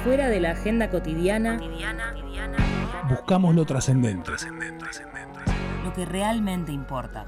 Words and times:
Afuera 0.00 0.28
de 0.28 0.38
la 0.38 0.52
agenda 0.52 0.90
cotidiana, 0.90 1.58
buscamos 3.08 3.52
lo 3.56 3.64
trascendente. 3.66 4.30
lo 5.84 5.92
que 5.92 6.04
realmente 6.04 6.70
importa. 6.70 7.26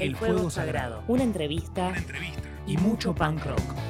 El 0.00 0.16
fuego 0.16 0.50
sagrado. 0.50 1.04
Una 1.06 1.22
entrevista, 1.22 1.92
Y 2.66 2.78
mucho 2.78 3.14
punk 3.14 3.44
rock. 3.46 3.81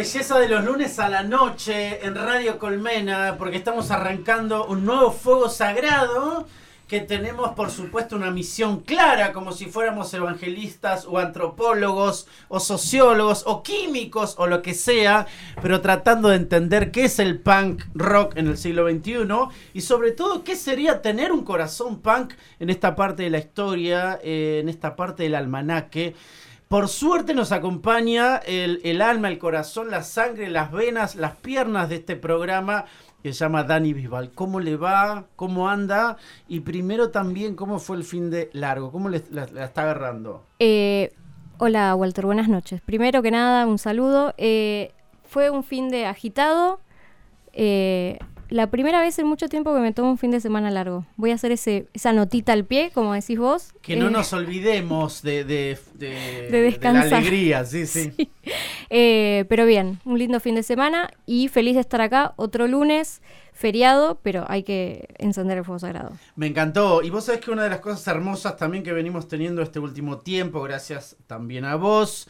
Belleza 0.00 0.38
de 0.38 0.48
los 0.48 0.64
lunes 0.64 0.98
a 0.98 1.10
la 1.10 1.22
noche 1.22 2.06
en 2.06 2.14
Radio 2.14 2.58
Colmena, 2.58 3.36
porque 3.36 3.58
estamos 3.58 3.90
arrancando 3.90 4.64
un 4.64 4.86
nuevo 4.86 5.12
fuego 5.12 5.50
sagrado 5.50 6.46
que 6.88 7.00
tenemos 7.00 7.50
por 7.50 7.70
supuesto 7.70 8.16
una 8.16 8.30
misión 8.30 8.80
clara, 8.80 9.34
como 9.34 9.52
si 9.52 9.66
fuéramos 9.66 10.14
evangelistas 10.14 11.04
o 11.04 11.18
antropólogos 11.18 12.28
o 12.48 12.60
sociólogos 12.60 13.42
o 13.46 13.62
químicos 13.62 14.36
o 14.38 14.46
lo 14.46 14.62
que 14.62 14.72
sea, 14.72 15.26
pero 15.60 15.82
tratando 15.82 16.30
de 16.30 16.36
entender 16.36 16.92
qué 16.92 17.04
es 17.04 17.18
el 17.18 17.38
punk 17.38 17.82
rock 17.92 18.38
en 18.38 18.46
el 18.46 18.56
siglo 18.56 18.88
XXI 18.88 19.28
y 19.74 19.82
sobre 19.82 20.12
todo 20.12 20.44
qué 20.44 20.56
sería 20.56 21.02
tener 21.02 21.30
un 21.30 21.44
corazón 21.44 22.00
punk 22.00 22.32
en 22.58 22.70
esta 22.70 22.96
parte 22.96 23.24
de 23.24 23.30
la 23.30 23.38
historia, 23.38 24.18
eh, 24.22 24.60
en 24.62 24.70
esta 24.70 24.96
parte 24.96 25.24
del 25.24 25.34
almanaque. 25.34 26.14
Por 26.70 26.86
suerte 26.86 27.34
nos 27.34 27.50
acompaña 27.50 28.36
el, 28.36 29.02
alma, 29.02 29.26
el 29.26 29.40
corazón, 29.40 29.90
la 29.90 30.04
sangre, 30.04 30.48
las 30.48 30.70
venas, 30.70 31.16
las 31.16 31.34
piernas 31.34 31.88
de 31.88 31.96
este 31.96 32.14
programa 32.14 32.84
que 33.24 33.32
se 33.32 33.40
llama 33.40 33.64
Dani 33.64 33.92
Bisbal. 33.92 34.30
¿Cómo 34.30 34.60
le 34.60 34.76
va? 34.76 35.24
¿Cómo 35.34 35.68
anda? 35.68 36.16
Y 36.46 36.60
primero 36.60 37.10
también, 37.10 37.56
¿cómo 37.56 37.80
fue 37.80 37.96
el 37.96 38.04
fin 38.04 38.30
de 38.30 38.50
largo? 38.52 38.92
¿Cómo 38.92 39.08
le, 39.08 39.24
la, 39.32 39.48
la 39.52 39.64
está 39.64 39.82
agarrando? 39.82 40.46
Eh, 40.60 41.12
hola 41.58 41.92
Walter, 41.96 42.24
buenas 42.24 42.48
noches. 42.48 42.80
Primero 42.82 43.20
que 43.20 43.32
nada, 43.32 43.66
un 43.66 43.78
saludo. 43.78 44.32
Eh, 44.38 44.92
fue 45.24 45.50
un 45.50 45.64
fin 45.64 45.88
de 45.88 46.06
agitado. 46.06 46.78
Eh, 47.52 48.16
la 48.50 48.70
primera 48.70 49.00
vez 49.00 49.18
en 49.18 49.26
mucho 49.26 49.48
tiempo 49.48 49.72
que 49.74 49.80
me 49.80 49.92
tomo 49.92 50.10
un 50.10 50.18
fin 50.18 50.30
de 50.30 50.40
semana 50.40 50.70
largo. 50.70 51.06
Voy 51.16 51.30
a 51.30 51.34
hacer 51.34 51.52
ese, 51.52 51.86
esa 51.94 52.12
notita 52.12 52.52
al 52.52 52.64
pie, 52.64 52.90
como 52.92 53.14
decís 53.14 53.38
vos. 53.38 53.72
Que 53.82 53.96
no 53.96 54.08
Eh, 54.08 54.10
nos 54.10 54.32
olvidemos 54.32 55.22
de, 55.22 55.44
de, 55.44 55.78
de- 55.94 56.48
De 56.50 56.62
descansar. 56.62 57.10
la 57.10 57.16
alegría, 57.18 57.64
sí, 57.64 57.86
sí. 57.86 58.12
eh, 58.90 59.44
pero 59.48 59.66
bien, 59.66 60.00
un 60.04 60.18
lindo 60.18 60.40
fin 60.40 60.54
de 60.54 60.62
semana 60.62 61.10
y 61.26 61.48
feliz 61.48 61.74
de 61.74 61.80
estar 61.80 62.00
acá. 62.00 62.34
Otro 62.36 62.66
lunes, 62.66 63.22
feriado, 63.52 64.18
pero 64.22 64.44
hay 64.48 64.62
que 64.62 65.08
encender 65.18 65.58
el 65.58 65.64
fuego 65.64 65.78
sagrado. 65.78 66.12
Me 66.36 66.46
encantó. 66.46 67.02
Y 67.02 67.10
vos 67.10 67.24
sabés 67.24 67.40
que 67.40 67.50
una 67.50 67.62
de 67.64 67.70
las 67.70 67.80
cosas 67.80 68.06
hermosas 68.08 68.56
también 68.56 68.82
que 68.82 68.92
venimos 68.92 69.28
teniendo 69.28 69.62
este 69.62 69.78
último 69.78 70.18
tiempo, 70.18 70.62
gracias 70.62 71.16
también 71.26 71.64
a 71.64 71.76
vos, 71.76 72.28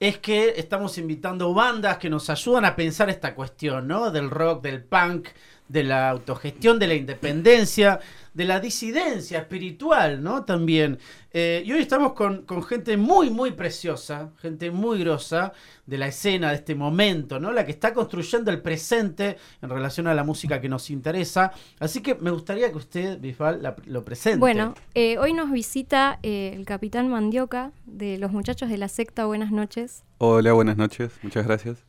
es 0.00 0.18
que 0.18 0.54
estamos 0.56 0.96
invitando 0.98 1.52
bandas 1.52 1.98
que 1.98 2.10
nos 2.10 2.30
ayudan 2.30 2.64
a 2.64 2.76
pensar 2.76 3.10
esta 3.10 3.34
cuestión, 3.34 3.88
¿no? 3.88 4.10
Del 4.10 4.30
rock, 4.30 4.62
del 4.62 4.84
punk, 4.84 5.28
de 5.68 5.84
la 5.84 6.08
autogestión, 6.10 6.78
de 6.78 6.86
la 6.86 6.94
independencia, 6.94 8.00
de 8.34 8.44
la 8.44 8.60
disidencia 8.60 9.38
espiritual, 9.40 10.22
¿no? 10.22 10.44
También. 10.44 10.98
Eh, 11.32 11.62
y 11.66 11.72
hoy 11.72 11.80
estamos 11.80 12.12
con, 12.14 12.42
con 12.42 12.62
gente 12.62 12.96
muy, 12.96 13.30
muy 13.30 13.50
preciosa, 13.52 14.30
gente 14.40 14.70
muy 14.70 14.98
grosa 15.00 15.52
de 15.86 15.98
la 15.98 16.06
escena, 16.06 16.50
de 16.50 16.56
este 16.56 16.74
momento, 16.74 17.38
¿no? 17.38 17.52
La 17.52 17.66
que 17.66 17.72
está 17.72 17.92
construyendo 17.92 18.50
el 18.50 18.62
presente 18.62 19.36
en 19.60 19.68
relación 19.68 20.06
a 20.06 20.14
la 20.14 20.24
música 20.24 20.60
que 20.60 20.68
nos 20.68 20.88
interesa. 20.90 21.52
Así 21.80 22.00
que 22.00 22.14
me 22.14 22.30
gustaría 22.30 22.70
que 22.70 22.76
usted, 22.78 23.20
Bisbal, 23.20 23.62
la- 23.62 23.76
lo 23.86 24.04
presente. 24.04 24.38
Bueno, 24.38 24.74
eh, 24.94 25.18
hoy 25.18 25.32
nos 25.34 25.50
visita 25.50 26.18
eh, 26.22 26.52
el 26.54 26.64
capitán 26.64 27.08
Mandioca 27.08 27.72
de 27.86 28.16
los 28.18 28.30
muchachos 28.32 28.70
de 28.70 28.78
la 28.78 28.88
secta. 28.88 29.26
Buenas 29.26 29.50
noches. 29.50 30.04
Hola, 30.18 30.52
buenas 30.52 30.76
noches, 30.76 31.12
muchas 31.22 31.46
gracias. 31.46 31.84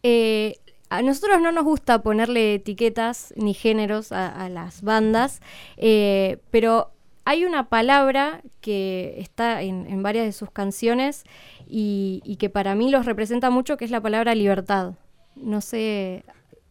A 0.89 1.01
nosotros 1.03 1.39
no 1.41 1.51
nos 1.51 1.63
gusta 1.63 2.01
ponerle 2.01 2.55
etiquetas 2.55 3.33
ni 3.35 3.53
géneros 3.53 4.11
a, 4.11 4.49
las 4.49 4.81
bandas, 4.81 5.39
eh, 5.77 6.39
pero 6.49 6.91
hay 7.25 7.45
una 7.45 7.69
palabra 7.69 8.41
que 8.59 9.15
está 9.19 9.61
en, 9.61 10.01
varias 10.01 10.25
de 10.25 10.31
sus 10.31 10.49
canciones 10.49 11.25
y, 11.67 12.37
que 12.39 12.49
para 12.49 12.73
mí 12.73 12.89
los 12.89 13.05
representa 13.05 13.51
mucho, 13.51 13.77
que 13.77 13.85
es 13.85 13.91
la 13.91 14.01
palabra 14.01 14.33
libertad. 14.33 14.95
No 15.35 15.61
sé, 15.61 16.23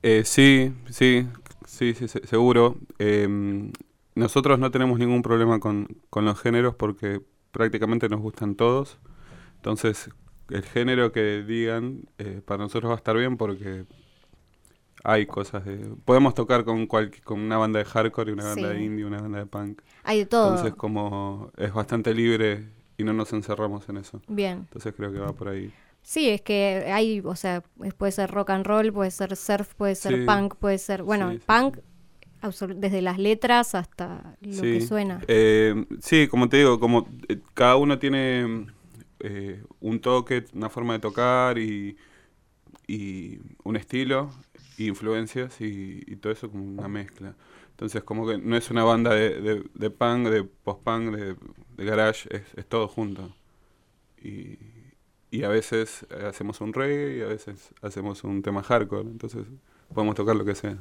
Eh, 0.03 0.23
sí, 0.25 0.73
sí, 0.91 1.27
sí, 1.65 1.95
sí, 1.95 2.09
se- 2.09 2.27
seguro. 2.27 2.77
Em, 2.99 3.71
nosotros 4.17 4.59
no 4.59 4.71
tenemos 4.73 4.99
ningún 4.99 5.23
problema 5.23 5.61
con, 5.61 5.87
con 6.11 6.25
los 6.25 6.41
géneros 6.41 6.75
porque 6.75 7.21
prácticamente 7.53 8.09
nos 8.09 8.21
gustan 8.21 8.57
todos. 8.57 8.99
Entonces, 9.57 10.11
el 10.51 10.63
género 10.65 11.13
que 11.13 11.43
digan 11.43 12.09
eh, 12.19 12.41
para 12.45 12.65
nosotros 12.65 12.91
va 12.91 12.95
a 12.95 12.99
estar 12.99 13.17
bien 13.17 13.37
porque 13.37 13.85
hay 15.05 15.27
cosas 15.27 15.65
de... 15.65 15.79
Podemos 16.05 16.35
tocar 16.35 16.65
con, 16.65 16.87
cual- 16.87 17.11
con 17.25 17.41
una 17.41 17.57
banda 17.59 17.79
de 17.79 17.85
hardcore 17.85 18.31
y 18.31 18.35
una 18.35 18.45
banda 18.45 18.69
de 18.71 18.83
indie, 18.83 19.05
una 19.05 19.21
banda 19.21 19.39
de 19.39 19.47
punk. 19.47 19.81
hay 20.05 20.19
de 20.21 20.27
todo. 20.27 20.51
Entonces, 20.51 20.75
como 20.75 21.51
es 21.57 21.73
bastante 21.73 22.15
libre 22.15 22.65
y 22.97 23.05
no 23.05 23.13
nos 23.13 23.33
encerramos 23.33 23.89
en 23.89 23.99
eso. 23.99 24.21
Bien. 24.29 24.59
Entonces 24.59 24.93
creo 24.97 25.13
que 25.13 25.19
va 25.21 25.33
por 25.33 25.49
ahí. 25.49 25.73
Sí, 26.03 26.29
es 26.31 26.41
que 26.41 26.91
hay, 26.93 27.21
o 27.25 27.37
sea, 27.37 27.63
puede 27.99 28.13
ser 28.13 28.31
rock 28.31 28.51
and 28.51 28.67
roll, 28.67 28.93
puede 28.93 29.11
ser 29.11 29.37
surf, 29.37 29.75
puede 29.75 29.95
ser 29.95 30.21
Sí. 30.21 30.25
punk, 30.27 30.55
puede 30.57 30.79
ser, 30.79 31.03
bueno, 31.03 31.33
Sí, 31.33 31.41
punk 31.45 31.79
desde 32.77 33.03
las 33.03 33.19
letras 33.19 33.75
hasta 33.75 34.37
lo 34.41 34.63
que 34.63 34.81
suena. 34.81 35.21
Eh, 35.27 35.85
sí, 36.01 36.29
como 36.29 36.49
te 36.49 36.59
digo, 36.59 36.79
como 36.81 37.09
eh, 37.29 37.39
cada 37.53 37.77
uno 37.77 37.99
tiene 37.99 38.67
eh, 39.21 39.63
un 39.81 40.01
toque, 40.01 40.45
una 40.55 40.71
forma 40.71 40.93
de 40.95 41.01
tocar 41.01 41.59
y, 41.59 41.97
y 42.87 43.39
un 43.65 43.77
estilo, 43.77 44.31
influencias 44.87 45.61
y, 45.61 46.03
y 46.07 46.17
todo 46.17 46.33
eso 46.33 46.51
como 46.51 46.65
una 46.65 46.89
mezcla. 46.89 47.35
Entonces 47.71 48.03
como 48.03 48.27
que 48.27 48.39
no 48.39 48.57
es 48.57 48.71
una 48.71 48.85
banda 48.85 49.15
de, 49.15 49.65
de, 49.75 49.91
punk, 49.91 50.29
de 50.29 50.45
post-punk, 50.45 51.15
de, 51.15 51.85
garage, 51.85 52.29
es, 52.35 52.43
es 52.57 52.67
todo 52.67 52.89
junto. 52.89 53.35
Y, 54.23 54.59
y 55.31 55.45
a 55.45 55.49
veces 55.49 56.07
hacemos 56.27 56.61
un 56.61 56.73
reggae 56.73 57.19
y 57.19 57.21
a 57.23 57.27
veces 57.27 57.71
hacemos 57.83 58.25
un 58.25 58.43
tema 58.43 58.63
hardcore, 58.63 59.09
entonces 59.09 59.45
podemos 59.95 60.15
tocar 60.15 60.37
lo 60.37 60.45
que 60.45 60.55
sea. 60.55 60.79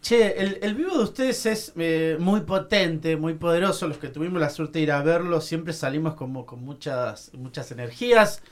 Che, 0.00 0.38
el, 0.38 0.58
el 0.60 0.74
vivo 0.74 0.98
de 0.98 1.04
ustedes 1.04 1.46
es 1.46 1.72
eh, 1.76 2.18
muy 2.20 2.42
potente, 2.42 3.16
muy 3.16 3.34
poderoso. 3.34 3.88
Los 3.88 3.96
que 3.96 4.08
tuvimos 4.08 4.38
la 4.38 4.50
suerte 4.50 4.78
de 4.78 4.82
ir 4.82 4.92
a 4.92 5.02
verlo, 5.02 5.40
siempre 5.40 5.72
salimos 5.72 6.14
como 6.14 6.44
con 6.44 6.62
muchas, 6.62 7.32
muchas 7.32 7.72
energías. 7.72 8.42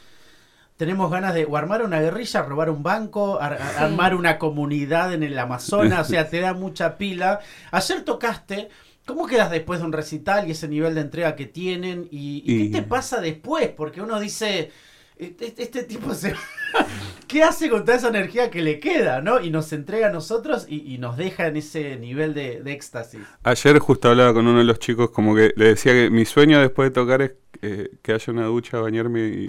Tenemos 0.76 1.10
ganas 1.10 1.34
de 1.34 1.44
o 1.44 1.56
armar 1.56 1.82
una 1.82 2.00
guerrilla, 2.00 2.42
robar 2.42 2.70
un 2.70 2.82
banco, 2.82 3.40
ar- 3.40 3.54
ar- 3.60 3.70
Sí. 3.70 3.76
armar 3.84 4.14
una 4.14 4.38
comunidad 4.38 5.12
en 5.12 5.22
el 5.22 5.38
Amazonas, 5.38 6.06
o 6.06 6.10
sea, 6.10 6.28
te 6.28 6.40
da 6.40 6.54
mucha 6.54 6.96
pila. 6.96 7.40
Ayer 7.70 8.02
tocaste, 8.04 8.68
¿cómo 9.06 9.26
quedas 9.26 9.50
después 9.50 9.80
de 9.80 9.86
un 9.86 9.92
recital 9.92 10.48
y 10.48 10.52
ese 10.52 10.68
nivel 10.68 10.94
de 10.94 11.02
entrega 11.02 11.36
que 11.36 11.46
tienen? 11.46 12.08
¿Y, 12.10 12.42
y 12.44 12.54
Y- 12.64 12.70
qué 12.70 12.78
te 12.80 12.82
pasa 12.82 13.20
después? 13.20 13.68
Porque 13.68 14.00
uno 14.00 14.18
dice, 14.18 14.70
este, 15.16 15.54
este 15.56 15.84
tipo 15.84 16.14
se... 16.14 16.34
¿Qué 17.28 17.42
hace 17.42 17.70
con 17.70 17.84
toda 17.84 17.96
esa 17.96 18.08
energía 18.08 18.50
que 18.50 18.60
le 18.60 18.78
queda, 18.80 19.20
no? 19.22 19.40
Y 19.40 19.50
nos 19.50 19.72
entrega 19.72 20.08
a 20.08 20.10
nosotros 20.12 20.66
y, 20.68 20.92
y 20.94 20.98
nos 20.98 21.16
deja 21.16 21.46
en 21.46 21.56
ese 21.56 21.96
nivel 21.96 22.34
de, 22.34 22.60
de 22.62 22.72
éxtasis. 22.72 23.20
Ayer 23.44 23.78
justo 23.78 24.10
hablaba 24.10 24.34
con 24.34 24.46
uno 24.46 24.58
de 24.58 24.64
los 24.64 24.78
chicos 24.78 25.10
como 25.10 25.34
que 25.34 25.52
le 25.56 25.66
decía 25.68 25.92
que 25.92 26.10
mi 26.10 26.24
sueño 26.26 26.60
después 26.60 26.88
de 26.90 26.94
tocar 26.94 27.22
es 27.22 27.32
eh, 27.62 27.90
que 28.02 28.12
haya 28.12 28.32
una 28.32 28.44
ducha, 28.46 28.78
bañarme 28.80 29.20
y, 29.28 29.46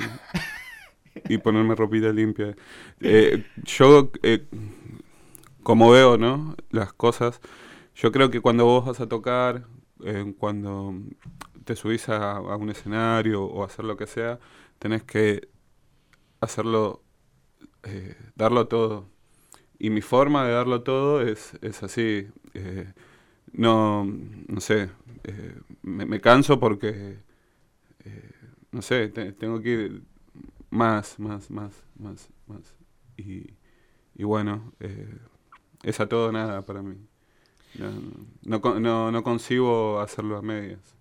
y 1.27 1.37
ponerme 1.37 1.75
ropita 1.75 2.11
limpia. 2.11 2.55
Eh, 3.01 3.43
yo, 3.63 4.11
eh, 4.23 4.45
como 5.63 5.91
veo, 5.91 6.17
¿no? 6.17 6.55
Las 6.71 6.93
cosas, 6.93 7.39
yo 7.95 8.11
creo 8.11 8.29
que 8.31 8.41
cuando 8.41 8.65
vos 8.65 8.85
vas 8.85 8.99
a 9.01 9.07
tocar, 9.09 9.65
eh, 10.03 10.33
cuando 10.37 10.95
te 11.65 11.75
subís 11.75 12.09
a, 12.09 12.39
un 12.41 12.69
escenario 12.69 13.43
o 13.45 13.63
hacer 13.63 13.85
lo 13.85 13.97
que 13.97 14.07
sea, 14.07 14.39
tenés 14.79 15.03
que 15.03 15.49
hacerlo, 16.41 17.03
eh, 17.83 18.17
darlo 18.35 18.67
todo. 18.67 19.07
Y 19.79 19.89
mi 19.91 20.01
forma 20.01 20.45
de 20.47 20.53
darlo 20.53 20.83
todo 20.83 21.21
es, 21.21 21.53
es 21.61 21.83
así. 21.83 22.27
eh, 22.55 22.93
no, 23.53 24.05
no 24.05 24.61
sé, 24.61 24.89
me, 25.83 26.05
me 26.05 26.21
canso 26.21 26.59
porque, 26.59 27.17
no 28.71 28.81
sé, 28.81 29.09
te- 29.09 29.31
tengo 29.33 29.61
que 29.61 29.69
ir 29.69 30.01
más, 30.73 31.19
más, 31.19 31.49
más, 31.51 31.73
más, 31.99 32.29
más. 32.47 32.75
Y, 33.17 33.47
y 34.15 34.23
bueno, 34.23 34.73
eh, 34.79 35.17
es 35.83 35.99
a 35.99 36.07
todo 36.09 36.31
nada 36.31 36.65
para 36.65 36.81
mí. 36.83 36.97
No, 37.75 37.91
no, 38.61 38.79
no, 38.79 39.11
no 39.11 39.23
concibo 39.23 39.99
hacerlo 40.01 40.37
a 40.37 40.41
medias. 40.41 40.97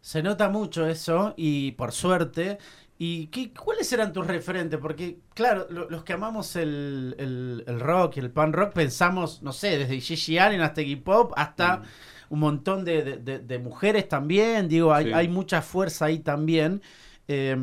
Se 0.00 0.22
nota 0.22 0.48
mucho 0.48 0.86
eso 0.86 1.34
y 1.36 1.72
por 1.72 1.92
suerte. 1.92 2.58
¿Y 3.00 3.28
qué, 3.28 3.52
cuáles 3.52 3.92
eran 3.92 4.12
tus 4.12 4.26
referentes? 4.26 4.80
Porque, 4.80 5.20
claro, 5.34 5.66
lo- 5.70 5.88
los 5.88 6.02
que 6.02 6.14
amamos 6.14 6.56
el, 6.56 7.14
el- 7.18 7.64
el 7.66 7.78
rock 7.80 8.16
y 8.16 8.20
el 8.20 8.30
pan 8.32 8.52
rock 8.52 8.72
pensamos, 8.72 9.40
no 9.42 9.52
sé, 9.52 9.78
desde 9.78 10.00
Gigi 10.00 10.38
Allen 10.38 10.60
hasta 10.62 10.82
Iggy 10.82 10.96
Pop, 10.96 11.32
hasta 11.36 11.82
un 12.30 12.40
montón 12.40 12.84
de, 12.84 13.02
de- 13.04 13.16
de- 13.18 13.38
de 13.38 13.58
mujeres 13.60 14.08
también. 14.08 14.68
Digo, 14.68 14.92
hay, 14.92 15.06
Sí. 15.06 15.12
hay 15.12 15.28
mucha 15.28 15.62
fuerza 15.62 16.06
ahí 16.06 16.18
también. 16.20 16.82
Eh, 17.28 17.56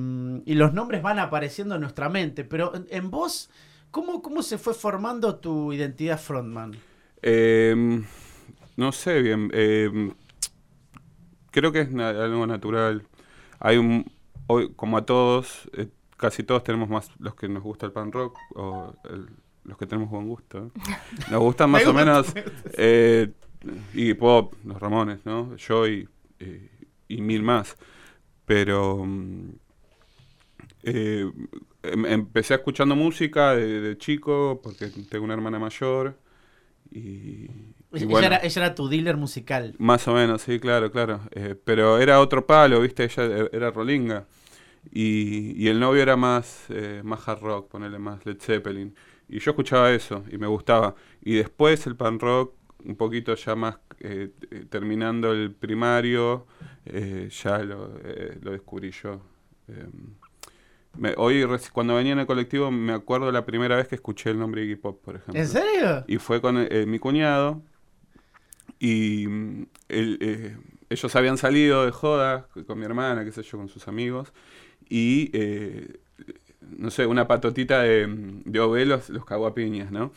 y 0.45 0.53
los 0.53 0.73
nombres 0.73 1.01
van 1.01 1.19
apareciendo 1.19 1.75
en 1.75 1.81
nuestra 1.81 2.09
mente. 2.09 2.43
Pero 2.43 2.73
en, 2.75 2.85
en 2.89 3.11
vos, 3.11 3.49
¿cómo, 3.91 4.21
¿cómo 4.21 4.41
se 4.43 4.57
fue 4.57 4.73
formando 4.73 5.35
tu 5.37 5.73
identidad 5.73 6.19
frontman? 6.19 6.75
Eh, 7.21 8.03
no 8.77 8.91
sé 8.91 9.21
bien. 9.21 9.49
eh, 9.53 10.11
creo 11.51 11.71
que 11.71 11.81
es 11.81 11.91
na- 11.91 12.09
algo 12.09 12.45
natural. 12.47 13.03
Hay 13.59 13.77
un, 13.77 14.05
hoy, 14.47 14.71
como 14.75 14.97
a 14.97 15.05
todos, 15.05 15.69
eh, 15.73 15.87
casi 16.17 16.43
todos 16.43 16.63
tenemos 16.63 16.89
más 16.89 17.09
los 17.19 17.35
que 17.35 17.47
nos 17.47 17.63
gusta 17.63 17.85
el 17.85 17.91
pan 17.91 18.11
rock 18.11 18.37
o 18.55 18.93
el- 19.09 19.29
los 19.63 19.77
que 19.77 19.87
tenemos 19.87 20.11
buen 20.11 20.27
gusto. 20.27 20.59
¿eh? 20.59 20.69
Nos 21.31 21.39
gustan 21.41 21.71
más 21.71 21.83
Me 21.83 21.89
o 21.89 21.93
gusta. 21.93 22.05
menos 22.05 22.33
eh, 22.77 23.31
Iggy 23.95 24.13
Pop, 24.13 24.53
los 24.63 24.79
Ramones, 24.79 25.25
¿no? 25.25 25.55
Yo 25.55 25.87
y, 25.87 26.07
y- 26.39 26.69
y 27.07 27.21
mil 27.21 27.41
más. 27.41 27.75
Pero 28.45 29.03
mm, 29.05 29.49
eh, 30.83 31.31
em- 31.83 32.05
empecé 32.05 32.55
escuchando 32.55 32.95
música 32.95 33.55
de, 33.55 33.81
de 33.81 33.97
chico 33.97 34.59
porque 34.63 34.87
tengo 35.09 35.25
una 35.25 35.33
hermana 35.33 35.59
mayor 35.59 36.17
y, 36.91 37.49
y 37.95 38.05
Ella, 38.05 38.05
bueno, 38.05 38.27
era, 38.27 38.37
ella 38.43 38.61
era 38.65 38.75
tu 38.75 38.87
dealer 38.87 39.17
musical. 39.17 39.75
más 39.77 40.07
o 40.07 40.13
menos, 40.13 40.41
sí, 40.41 40.59
claro, 40.59 40.91
claro. 40.91 41.21
Eh, 41.31 41.55
pero 41.63 41.99
era 41.99 42.19
otro 42.21 42.45
palo, 42.45 42.81
¿viste? 42.81 43.03
Ella 43.05 43.23
e- 43.25 43.49
era 43.53 43.71
rolinga. 43.71 44.27
Y, 44.91 45.53
y 45.63 45.69
el 45.69 45.79
novio 45.81 46.03
era 46.03 46.17
más, 46.17 46.65
eh, 46.69 47.01
más 47.05 47.27
hard 47.29 47.41
rock, 47.41 47.69
ponerle 47.69 47.99
más 47.99 48.25
Led 48.27 48.39
Zeppelin. 48.41 48.95
Y 49.29 49.39
yo 49.39 49.51
escuchaba 49.51 49.91
eso 49.93 50.25
y 50.31 50.39
me 50.39 50.47
gustaba. 50.47 50.95
Y 51.23 51.35
después 51.35 51.87
el 51.87 51.97
pan 51.97 52.19
rock, 52.19 52.54
un 52.85 52.95
poquito 52.95 53.35
ya 53.35 53.55
más 53.55 53.77
eh, 53.99 54.31
eh, 54.51 54.65
terminando 54.69 55.31
el 55.31 55.51
primario, 55.51 56.45
eh, 56.85 57.29
ya 57.43 57.59
lo, 57.59 57.97
eh, 58.03 58.37
lo 58.41 58.51
descubrí 58.51 58.91
yo. 58.91 59.21
Eh, 59.67 59.85
me- 60.97 61.13
hoy, 61.17 61.45
cuando 61.73 61.95
venía 61.95 62.13
en 62.13 62.19
el 62.19 62.25
colectivo, 62.25 62.71
me 62.71 62.93
acuerdo 62.93 63.31
la 63.31 63.45
primera 63.45 63.75
vez 63.75 63.87
que 63.87 63.95
escuché 63.95 64.29
el 64.29 64.39
nombre 64.39 64.63
Iggy 64.63 64.75
Pop, 64.77 65.01
por 65.03 65.15
ejemplo. 65.15 65.41
¿En 65.41 65.47
serio? 65.47 66.03
Y 66.07 66.17
fue 66.17 66.41
con 66.41 66.57
eh, 66.57 66.85
mi 66.85 66.99
cuñado. 66.99 67.61
Y 68.79 69.27
mm, 69.27 69.67
él, 69.89 70.17
eh, 70.21 70.57
ellos 70.89 71.15
habían 71.15 71.37
salido 71.37 71.85
de 71.85 71.91
joda 71.91 72.47
con 72.67 72.77
mi 72.79 72.85
hermana, 72.85 73.23
qué 73.25 73.31
sé 73.31 73.43
yo, 73.43 73.57
con 73.57 73.67
sus 73.69 73.87
amigos. 73.87 74.33
Y, 74.89 75.31
no 76.61 76.91
sé, 76.91 77.05
una 77.05 77.27
patotita 77.27 77.81
de, 77.81 78.07
de 78.45 78.59
Ove 78.59 78.85
los, 78.85 79.09
los 79.09 79.25
cagó 79.25 79.47
a 79.47 79.53
piñas, 79.55 79.91
¿no? 79.91 80.11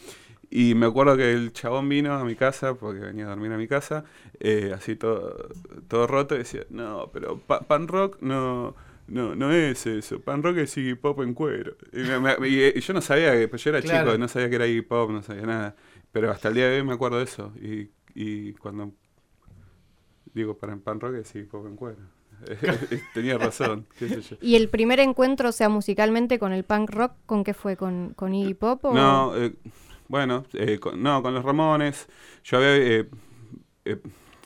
Y 0.51 0.75
me 0.75 0.87
acuerdo 0.87 1.17
que 1.17 1.33
el 1.33 1.53
chabón 1.53 1.89
vino 1.89 2.15
a 2.15 2.25
mi 2.25 2.35
casa, 2.35 2.75
porque 2.75 3.01
venía 3.01 3.27
a 3.27 3.29
dormir 3.31 3.53
a 3.53 3.59
mi 3.59 3.69
casa, 3.69 4.05
eh, 4.41 4.73
así 4.75 4.97
todo, 4.97 5.49
todo 5.89 6.07
roto, 6.07 6.35
y 6.35 6.39
decía, 6.39 6.63
no, 6.71 7.11
pero 7.13 7.39
pa- 7.39 7.61
pan 7.61 7.87
rock 7.87 8.17
no, 8.23 8.75
no, 9.09 9.35
no 9.35 9.53
es 9.53 9.87
eso, 9.87 10.21
pan 10.21 10.43
rock 10.43 10.57
es 10.59 10.77
Iggy 10.79 10.95
Pop 10.95 11.21
en 11.21 11.35
cuero. 11.35 11.77
Y, 11.93 11.99
me- 11.99 12.19
me- 12.39 12.49
y- 12.49 12.73
y 12.77 12.81
yo 12.81 12.95
no 12.95 13.03
sabía, 13.03 13.33
que, 13.33 13.47
pues 13.49 13.63
yo 13.63 13.71
era 13.71 13.83
Claro. 13.83 14.07
chico, 14.13 14.19
no 14.19 14.27
sabía 14.29 14.49
que 14.49 14.57
era 14.57 14.67
Iggy 14.67 14.83
Pop, 14.83 15.11
no 15.11 15.23
sabía 15.23 15.43
nada. 15.47 15.77
Pero 16.13 16.31
hasta 16.31 16.49
el 16.49 16.55
día 16.55 16.69
de 16.69 16.79
hoy 16.81 16.87
me 16.87 16.95
acuerdo 16.95 17.19
de 17.19 17.25
eso. 17.25 17.53
Y, 17.61 17.91
y 18.15 18.55
cuando 18.55 18.93
digo 20.35 20.57
para 20.57 20.73
en 20.73 20.81
pan 20.81 21.01
rock 21.01 21.17
es 21.17 21.35
Iggy 21.35 21.47
Pop 21.47 21.67
en 21.67 21.77
cuero. 21.77 21.99
Tenía 23.15 23.37
razón, 23.37 23.87
qué 23.99 24.09
sé 24.09 24.21
yo. 24.23 24.37
¿Y 24.41 24.55
el 24.55 24.69
primer 24.69 25.01
encuentro, 25.01 25.49
o 25.49 25.53
sea, 25.53 25.69
musicalmente 25.69 26.39
con 26.39 26.53
el 26.53 26.65
punk 26.65 26.91
rock, 26.91 27.13
con 27.27 27.43
qué 27.43 27.53
fue? 27.53 27.77
¿Con, 27.77 28.15
con 28.15 28.33
Iggy 28.35 28.55
Pop? 28.55 28.85
O... 28.85 28.95
No, 28.95 29.37
eh, 29.37 29.53
bueno, 30.09 30.45
eh, 30.55 30.79
no, 30.97 31.23
con 31.23 31.35
los 31.35 31.45
Ramones. 31.45 32.09
Yo 32.45 32.59
había, 32.59 32.77
eh, 32.77 33.09
eh, 33.85 33.99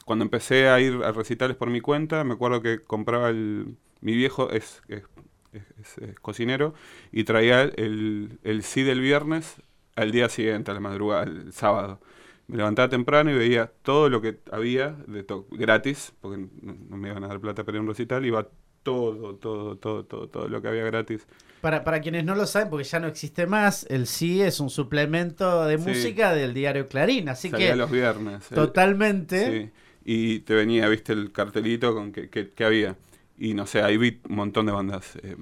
cuando 0.05 0.25
empecé 0.25 0.69
a 0.69 0.81
ir 0.81 0.95
a 1.05 1.13
recitales 1.13 1.57
por 1.57 1.71
mi 1.71 1.81
cuenta, 1.81 2.25
me 2.25 2.35
acuerdo 2.35 2.63
que 2.63 2.81
compraba 2.81 3.31
el... 3.31 3.77
Mi 4.01 4.15
viejo 4.17 4.51
es, 4.51 4.83
es, 4.89 5.05
es- 5.53 6.21
cocinero 6.21 6.75
y 7.13 7.25
traía 7.25 7.63
el, 7.63 8.39
el 8.43 8.63
sí 8.63 8.83
del 8.83 9.01
viernes 9.01 9.57
al 9.97 10.11
día 10.13 10.29
siguiente, 10.29 10.71
a 10.71 10.75
la 10.75 10.81
madrugada, 10.81 11.25
el 11.25 11.53
sábado. 11.53 12.01
Me 12.49 12.57
levantaba 12.57 12.89
temprano 12.89 13.31
y 13.31 13.35
veía 13.35 13.73
todo 13.83 14.09
lo 14.11 14.21
que 14.21 14.41
había 14.51 14.91
de 15.07 15.25
gratis, 15.53 16.13
porque 16.21 16.39
no, 16.63 16.75
no 16.89 16.97
me 16.97 17.09
iban 17.11 17.25
a 17.25 17.29
dar 17.29 17.41
plata 17.41 17.65
para 17.65 17.77
ir 17.77 17.81
a 17.81 17.83
un 17.83 17.89
recital, 17.89 18.25
iba 18.27 18.49
todo, 18.83 19.37
todo, 19.37 19.77
todo, 19.79 20.05
todo, 20.05 20.29
todo 20.29 20.49
lo 20.49 20.61
que 20.63 20.69
había 20.69 20.85
gratis. 20.85 21.27
Para, 21.63 21.85
para 21.85 22.01
quienes 22.03 22.25
no 22.25 22.35
lo 22.35 22.45
saben, 22.47 22.69
porque 22.71 22.85
ya 22.85 23.01
no 23.01 23.07
existe 23.07 23.47
más, 23.47 23.87
el 23.89 24.07
sí 24.07 24.43
es 24.43 24.61
un 24.61 24.69
suplemento 24.69 25.65
de 25.65 25.79
Sí. 25.79 25.85
música 25.91 26.35
del 26.35 26.53
diario 26.55 26.89
Clarín, 26.89 27.29
así 27.31 27.49
Salía 27.51 27.71
que 27.71 27.77
los 27.77 27.91
viernes. 27.91 28.49
Totalmente. 28.49 29.47
Sí, 29.65 29.71
y 30.05 30.41
te 30.41 30.55
venía, 30.55 30.89
viste, 30.89 31.13
el 31.13 31.33
cartelito 31.33 31.95
con 31.95 32.13
que, 32.13 32.29
que- 32.29 32.51
que 32.51 32.65
había. 32.65 32.97
Y 33.39 33.55
no 33.55 33.67
sé, 33.67 33.81
ahí 33.83 33.97
vi 33.97 34.21
un 34.29 34.37
montón 34.37 34.67
de 34.67 34.73
bandas. 34.73 35.17
eh, 35.23 35.37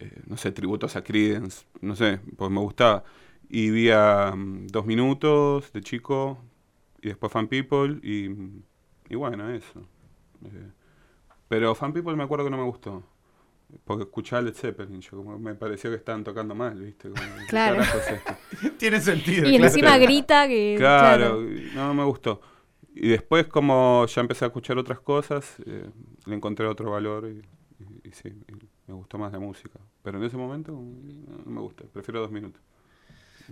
eh, 0.00 0.12
no 0.26 0.36
sé, 0.36 0.52
tributos 0.52 0.96
a 0.96 1.02
Creedence, 1.04 1.64
no 1.80 1.96
sé, 1.96 2.20
pues 2.36 2.50
me 2.50 2.60
gustaba. 2.60 3.04
Y 3.48 3.70
vi 3.70 3.90
a 3.90 4.32
mm, 4.36 4.68
Dos 4.68 4.86
Minutos 4.86 5.72
de 5.72 5.80
chico, 5.82 6.38
y 7.02 7.08
después 7.08 7.32
Fan 7.32 7.48
People, 7.48 7.98
y, 8.02 8.30
y 9.08 9.16
bueno, 9.16 9.50
eso. 9.50 9.80
Eh, 10.44 10.70
pero 11.48 11.74
Fan 11.74 11.92
People 11.92 12.16
me 12.16 12.24
acuerdo 12.24 12.44
que 12.44 12.50
no 12.50 12.58
me 12.58 12.64
gustó. 12.64 13.04
Porque 13.84 14.04
escuchaba 14.04 14.42
Led 14.42 14.54
Zeppelin, 14.54 15.00
yo 15.00 15.10
como 15.18 15.38
me 15.38 15.54
pareció 15.54 15.90
que 15.90 15.96
estaban 15.96 16.24
tocando 16.24 16.54
mal, 16.54 16.80
¿viste? 16.80 17.10
Como, 17.10 17.20
¿qué 17.40 17.46
Claro. 17.48 17.82
es? 17.82 17.88
Tiene 18.78 19.00
sentido. 19.00 19.46
Y 19.46 19.52
claro. 19.52 19.64
encima 19.64 19.98
grita 19.98 20.48
que... 20.48 20.74
Claro, 20.78 21.42
no 21.74 21.92
me 21.94 22.04
gustó. 22.04 22.40
Y 22.94 23.08
después 23.08 23.46
como 23.46 24.06
ya 24.06 24.20
empecé 24.22 24.44
a 24.44 24.48
escuchar 24.48 24.78
otras 24.78 25.00
cosas, 25.00 25.56
eh, 25.66 25.88
le 26.26 26.34
encontré 26.34 26.66
otro 26.66 26.90
valor 26.90 27.28
y, 27.28 27.38
y- 27.84 28.08
y 28.08 28.12
sí, 28.12 28.28
y 28.48 28.52
me 28.86 28.94
gustó 28.94 29.18
más 29.18 29.32
la 29.32 29.38
música. 29.38 29.78
Pero 30.02 30.18
en 30.18 30.24
ese 30.24 30.36
momento 30.38 30.72
no, 30.72 30.80
no 31.44 31.50
me 31.50 31.60
gusta, 31.60 31.84
prefiero 31.92 32.20
dos 32.20 32.30
minutos. 32.30 32.60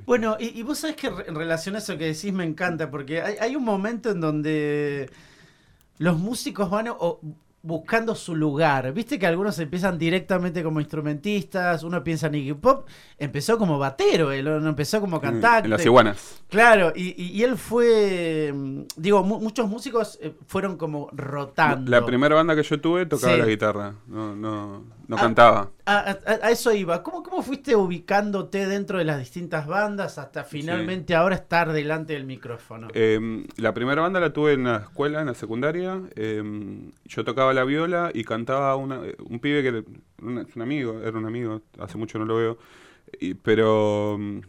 Bueno, 0.06 0.36
y, 0.40 0.58
y 0.58 0.62
vos 0.62 0.78
sabés 0.78 0.96
que 0.96 1.06
en 1.08 1.34
relación 1.34 1.74
a 1.74 1.78
eso 1.78 1.96
que 1.96 2.04
decís 2.06 2.32
me 2.32 2.44
encanta, 2.44 2.90
porque 2.90 3.20
hay, 3.22 3.36
hay 3.40 3.54
un 3.56 3.64
momento 3.64 4.10
en 4.10 4.20
donde 4.20 5.10
los 5.98 6.18
músicos 6.18 6.68
van 6.70 6.88
o- 6.88 7.20
buscando 7.66 8.14
su 8.14 8.34
lugar. 8.36 8.92
Viste 8.92 9.18
que 9.18 9.26
algunos 9.26 9.58
empiezan 9.58 9.98
directamente 9.98 10.62
como 10.62 10.80
instrumentistas, 10.80 11.82
uno 11.82 12.02
piensa 12.04 12.28
en 12.28 12.36
Iggy 12.36 12.54
Pop, 12.54 12.86
empezó 13.18 13.58
como 13.58 13.78
batero, 13.78 14.30
él 14.32 14.44
no 14.44 14.68
empezó 14.68 15.00
como 15.00 15.20
cantante. 15.20 15.64
En 15.66 15.70
las 15.70 15.84
iguanas. 15.84 16.42
Claro, 16.48 16.92
y, 16.94 17.20
y- 17.20 17.42
él 17.42 17.56
fue, 17.56 18.52
mm, 18.54 18.80
digo, 18.96 19.22
mu- 19.24 19.40
muchos 19.40 19.68
músicos 19.68 20.18
eh, 20.22 20.32
fueron 20.46 20.76
como 20.76 21.08
rotando. 21.12 21.90
La 21.90 22.04
primera 22.06 22.34
banda 22.36 22.54
que 22.54 22.62
yo 22.62 22.80
tuve 22.80 23.04
tocaba 23.06 23.34
Sí. 23.34 23.40
la 23.40 23.46
guitarra, 23.46 23.94
no, 24.06 24.36
no, 24.36 24.84
no 25.08 25.16
cantaba. 25.16 25.70
A, 25.86 25.98
a- 25.98 26.18
a 26.46 26.50
eso 26.50 26.72
iba. 26.72 27.02
¿Cómo, 27.02 27.22
¿Cómo 27.22 27.42
fuiste 27.42 27.76
ubicándote 27.76 28.66
dentro 28.66 28.98
de 28.98 29.04
las 29.04 29.18
distintas 29.18 29.66
bandas 29.66 30.18
hasta 30.18 30.42
finalmente 30.44 31.14
ahora 31.14 31.36
estar 31.36 31.72
delante 31.72 32.14
del 32.14 32.24
micrófono? 32.24 32.88
Eh, 32.94 33.46
la 33.56 33.72
primera 33.72 34.02
banda 34.02 34.18
la 34.20 34.32
tuve 34.32 34.54
en 34.54 34.64
la 34.64 34.76
escuela, 34.78 35.20
en 35.20 35.26
la 35.26 35.34
secundaria. 35.34 36.00
eh, 36.16 36.42
yo 37.04 37.24
tocaba 37.24 37.54
la 37.54 37.64
viola 37.64 38.10
y 38.12 38.24
cantaba 38.24 38.74
una- 38.76 39.00
un 39.28 39.38
pibe 39.38 39.62
que 39.62 39.68
era 39.68 39.82
un, 40.22 40.62
amigo, 40.62 41.00
era 41.00 41.16
un 41.16 41.26
amigo, 41.26 41.60
hace 41.78 41.98
mucho 41.98 42.18
no 42.18 42.24
lo 42.24 42.36
veo. 42.36 42.58
y- 43.20 43.34
pero 43.34 44.16
mm, 44.18 44.40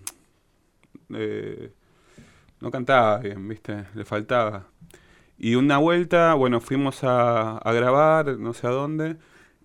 eh, 1.14 1.72
no 2.62 2.72
cantaba 2.72 3.20
bien, 3.20 3.48
¿viste? 3.48 3.86
Le 3.96 4.06
faltaba. 4.06 4.66
Y 5.38 5.56
una 5.56 5.78
vuelta, 5.78 6.34
bueno, 6.36 6.62
fuimos 6.62 7.04
a, 7.04 7.58
a 7.58 7.74
grabar, 7.74 8.38
no 8.40 8.54
sé 8.54 8.68
a 8.68 8.72
dónde, 8.72 9.18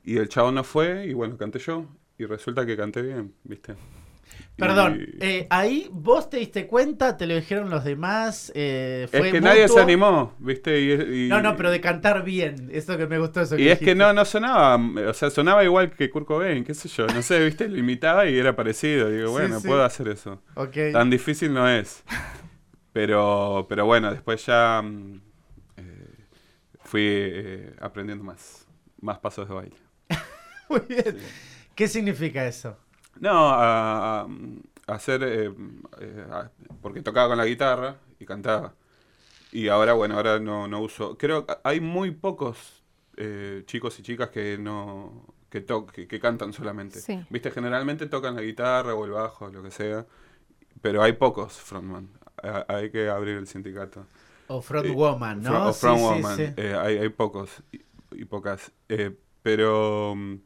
y 0.05 0.17
el 0.19 0.29
chabón 0.29 0.55
no 0.57 0.65
fue, 0.65 1.07
y 1.07 1.13
bueno, 1.15 1.37
canté 1.37 1.59
yo. 1.59 1.87
Y 2.19 2.25
resulta 2.27 2.65
que 2.67 2.77
canté 2.77 3.03
bien, 3.03 3.35
¿viste? 3.45 3.75
Perdón, 4.57 5.01
Y- 5.01 5.25
eh, 5.25 5.47
ahí 5.51 5.89
vos 5.91 6.31
te 6.31 6.37
diste 6.39 6.67
cuenta, 6.67 7.17
te 7.17 7.27
lo 7.27 7.35
dijeron 7.35 7.69
los 7.71 7.85
demás. 7.85 8.53
eh, 8.55 9.03
es 9.05 9.11
fue 9.19 9.31
que 9.31 9.41
nadie 9.41 9.67
se 9.69 9.81
animó, 9.81 10.35
¿viste? 10.39 10.81
Y, 10.81 11.25
y- 11.27 11.29
No, 11.29 11.43
no, 11.43 11.57
pero 11.57 11.71
de 11.71 11.81
cantar 11.81 12.23
bien. 12.25 12.69
Eso 12.73 12.97
que 12.97 13.07
me 13.07 13.19
gustó. 13.19 13.41
Eso 13.41 13.59
Y 13.59 13.69
es 13.69 13.79
que 13.79 13.95
no, 13.95 14.13
no 14.13 14.25
sonaba, 14.25 14.77
o 15.09 15.13
sea, 15.15 15.31
sonaba 15.31 15.65
igual 15.65 15.91
que 15.93 16.09
Kurt 16.11 16.27
Cobain, 16.27 16.65
qué 16.65 16.75
sé 16.75 16.89
yo, 16.89 17.07
no 17.09 17.23
sé, 17.23 17.45
¿viste? 17.45 17.69
Lo 17.69 17.79
imitaba 17.79 18.27
y 18.29 18.39
era 18.39 18.55
parecido. 18.55 19.11
Digo, 19.11 19.27
Sí, 19.29 19.33
bueno, 19.33 19.61
sí. 19.61 19.67
puedo 19.67 19.83
hacer 19.85 20.09
eso. 20.09 20.43
Tan 20.93 21.11
difícil 21.11 21.53
no 21.53 21.69
es. 21.69 22.05
Pero, 22.93 23.67
pero 23.69 23.87
bueno, 23.87 24.11
después 24.13 24.45
ya 24.45 24.83
mm, 24.83 25.21
eh, 25.79 26.07
fui 26.85 27.03
eh, 27.07 27.75
aprendiendo 27.81 28.23
más, 28.25 28.67
más 29.01 29.19
pasos 29.19 29.49
de 29.49 29.55
baile. 29.55 29.77
Muy 30.73 30.81
bien. 30.89 31.19
¿Qué 31.75 31.89
significa 31.89 32.47
eso? 32.47 32.77
No, 33.21 33.51
a, 33.53 34.27
hacer, 34.87 35.23
eh, 35.23 35.53
eh, 36.01 36.27
a- 36.31 36.51
porque 36.81 37.03
tocaba 37.03 37.29
con 37.29 37.39
la 37.39 37.47
guitarra 37.47 37.97
y 38.19 38.25
cantaba. 38.27 38.75
Y 39.53 39.69
ahora, 39.69 39.95
bueno, 39.95 40.17
ahora 40.17 40.41
no, 40.41 40.69
no 40.69 40.81
uso. 40.81 41.19
Creo 41.19 41.47
que 41.47 41.55
hay 41.65 41.81
muy 41.81 42.11
pocos 42.13 42.85
eh, 43.17 43.65
chicos 43.67 43.99
y 44.01 44.03
chicas 44.03 44.31
que 44.31 44.59
no 44.59 45.35
que, 45.51 45.61
to- 45.63 45.87
que, 45.87 46.09
que 46.09 46.21
cantan 46.21 46.53
solamente. 46.53 47.01
Sí. 47.01 47.21
Viste, 47.31 47.51
generalmente 47.51 48.07
tocan 48.07 48.37
la 48.37 48.43
guitarra 48.43 48.95
o 48.95 49.05
el 49.05 49.13
bajo, 49.13 49.51
lo 49.51 49.63
que 49.63 49.71
sea. 49.71 50.07
Pero 50.83 51.03
hay 51.03 51.15
pocos 51.15 51.55
frontman. 51.55 52.09
Hay 52.69 52.91
que 52.91 53.09
abrir 53.09 53.37
el 53.39 53.47
sindicato. 53.47 54.07
O 54.49 54.61
front 54.61 54.87
Eh, 54.87 54.93
woman, 54.93 55.43
¿no? 55.43 55.69
O 55.69 55.73
Sí, 55.73 55.81
From 55.81 55.99
sí, 55.99 56.05
Woman. 56.05 56.37
sí. 56.37 56.53
Eh, 56.57 56.75
hay, 56.79 56.99
hay 56.99 57.09
pocos 57.11 57.63
y, 57.73 57.83
y 58.13 58.25
pocas. 58.25 58.73
Eh, 58.89 59.17
pero 59.43 60.15
mm, 60.17 60.37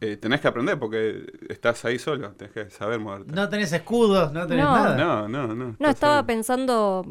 eh, 0.00 0.16
tenés 0.16 0.40
que 0.40 0.48
aprender 0.48 0.78
porque 0.78 1.26
estás 1.48 1.84
ahí 1.84 1.98
solo. 1.98 2.32
Tenés 2.32 2.52
que 2.54 2.70
saber 2.70 2.98
moverte. 3.00 3.32
No 3.32 3.48
tenés 3.48 3.72
escudos, 3.72 4.32
no 4.32 4.46
tenés 4.46 4.64
No. 4.64 4.74
nada. 4.74 4.96
no, 4.96 5.28
no. 5.28 5.54
No, 5.54 5.76
No, 5.78 5.88
estaba 5.90 6.18
ahí. 6.20 6.24
pensando, 6.24 7.04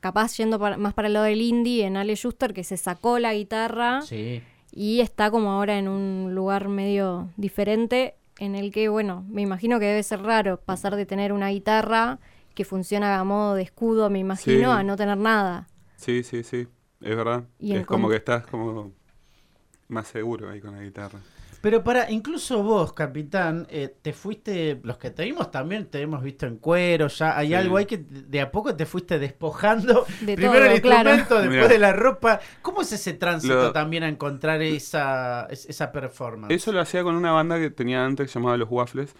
capaz 0.00 0.36
yendo 0.36 0.58
para- 0.58 0.76
más 0.76 0.94
para 0.94 1.08
el 1.08 1.14
lado 1.14 1.26
del 1.26 1.40
indie, 1.42 1.84
en 1.86 1.96
Ale 1.96 2.14
Schuster, 2.14 2.52
que 2.54 2.64
se 2.64 2.76
sacó 2.76 3.18
la 3.18 3.34
guitarra 3.34 4.02
Sí. 4.02 4.42
y 4.72 5.00
está 5.00 5.30
como 5.30 5.50
ahora 5.52 5.78
en 5.78 5.88
un 5.88 6.34
lugar 6.34 6.68
medio 6.68 7.30
diferente, 7.36 8.14
en 8.38 8.54
el 8.54 8.72
que, 8.72 8.88
bueno, 8.88 9.24
me 9.28 9.42
imagino 9.42 9.78
que 9.78 9.86
debe 9.86 10.02
ser 10.02 10.22
raro 10.22 10.58
pasar 10.60 10.96
de 10.96 11.06
tener 11.06 11.32
una 11.32 11.48
guitarra 11.50 12.18
que 12.54 12.64
funciona 12.64 13.18
a 13.18 13.24
modo 13.24 13.54
de 13.54 13.62
escudo, 13.62 14.10
me 14.10 14.18
imagino, 14.20 14.72
Sí. 14.72 14.78
a 14.78 14.82
no 14.82 14.96
tener 14.96 15.18
nada. 15.18 15.66
Sí, 15.96 16.22
sí, 16.22 16.42
sí. 16.42 16.66
Es 17.00 17.16
verdad. 17.16 17.44
Y 17.58 17.74
es 17.74 17.86
como 17.86 18.08
que 18.08 18.16
estás 18.16 18.46
como 18.46 18.92
más 19.88 20.06
seguro 20.08 20.50
ahí 20.50 20.60
con 20.60 20.74
la 20.76 20.82
guitarra. 20.82 21.18
Pero 21.64 21.82
para, 21.82 22.10
incluso 22.10 22.62
vos, 22.62 22.92
capitán, 22.92 23.66
eh, 23.70 23.96
te 24.02 24.12
fuiste, 24.12 24.80
los 24.82 24.98
que 24.98 25.10
te 25.10 25.24
vimos 25.24 25.50
también 25.50 25.86
te 25.86 26.02
hemos 26.02 26.22
visto 26.22 26.44
en 26.44 26.58
cuero, 26.58 27.08
ya 27.08 27.38
hay 27.38 27.48
Sí. 27.48 27.54
algo 27.54 27.78
ahí 27.78 27.86
que 27.86 27.96
de 27.96 28.40
a 28.42 28.50
poco 28.52 28.76
te 28.76 28.84
fuiste 28.84 29.18
despojando. 29.18 30.04
De 30.20 30.34
Primero 30.36 30.66
todo, 30.66 30.74
el 30.74 30.82
claro. 30.82 31.14
instrumento, 31.14 31.34
después 31.36 31.50
Mirá. 31.56 31.68
de 31.68 31.78
la 31.78 31.92
ropa. 31.94 32.40
¿Cómo 32.60 32.82
es 32.82 32.92
ese 32.92 33.14
tránsito 33.14 33.54
Lo- 33.54 33.72
también 33.72 34.02
a 34.02 34.08
encontrar 34.10 34.60
esa, 34.60 35.46
es- 35.48 35.64
esa 35.64 35.90
performance? 35.90 36.52
Eso 36.54 36.70
lo 36.70 36.80
hacía 36.82 37.02
con 37.02 37.14
una 37.16 37.32
banda 37.32 37.58
que 37.58 37.70
tenía 37.70 38.04
antes 38.04 38.26
que 38.26 38.32
se 38.34 38.38
llamaba 38.38 38.58
Los 38.58 38.68
Waffles 38.70 39.14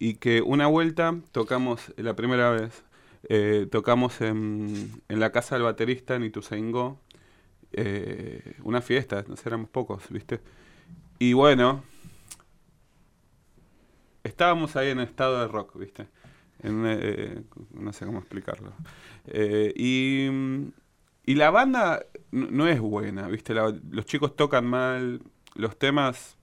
y 0.00 0.14
que 0.14 0.42
una 0.42 0.66
vuelta 0.66 1.14
tocamos, 1.30 1.94
la 1.96 2.16
primera 2.16 2.50
vez, 2.50 2.82
eh, 3.28 3.68
tocamos 3.70 4.20
en, 4.20 4.90
en 5.08 5.20
la 5.20 5.30
casa 5.30 5.54
del 5.54 5.62
baterista 5.62 6.16
en 6.16 6.24
Ituzaingó, 6.24 6.98
eh, 7.72 8.54
una 8.64 8.80
fiesta, 8.82 9.24
no 9.28 9.36
sé, 9.36 9.48
éramos 9.48 9.68
pocos, 9.70 10.02
¿viste? 10.10 10.40
Y 11.18 11.32
bueno, 11.32 11.82
estábamos 14.22 14.76
ahí 14.76 14.90
en 14.90 15.00
estado 15.00 15.40
de 15.40 15.48
rock, 15.48 15.76
¿viste? 15.78 16.08
En, 16.62 16.84
eh, 16.86 17.42
no 17.72 17.92
sé 17.92 18.06
cómo 18.06 18.18
explicarlo. 18.20 18.72
Eh, 19.26 19.72
y, 19.76 20.28
y 21.26 21.34
la 21.34 21.50
banda 21.50 22.04
no, 22.30 22.66
es 22.68 22.80
buena, 22.80 23.28
¿viste? 23.28 23.54
La- 23.54 23.74
los 23.90 24.06
chicos 24.06 24.36
tocan 24.36 24.66
mal, 24.66 25.22
los 25.54 25.78
temas 25.78 26.36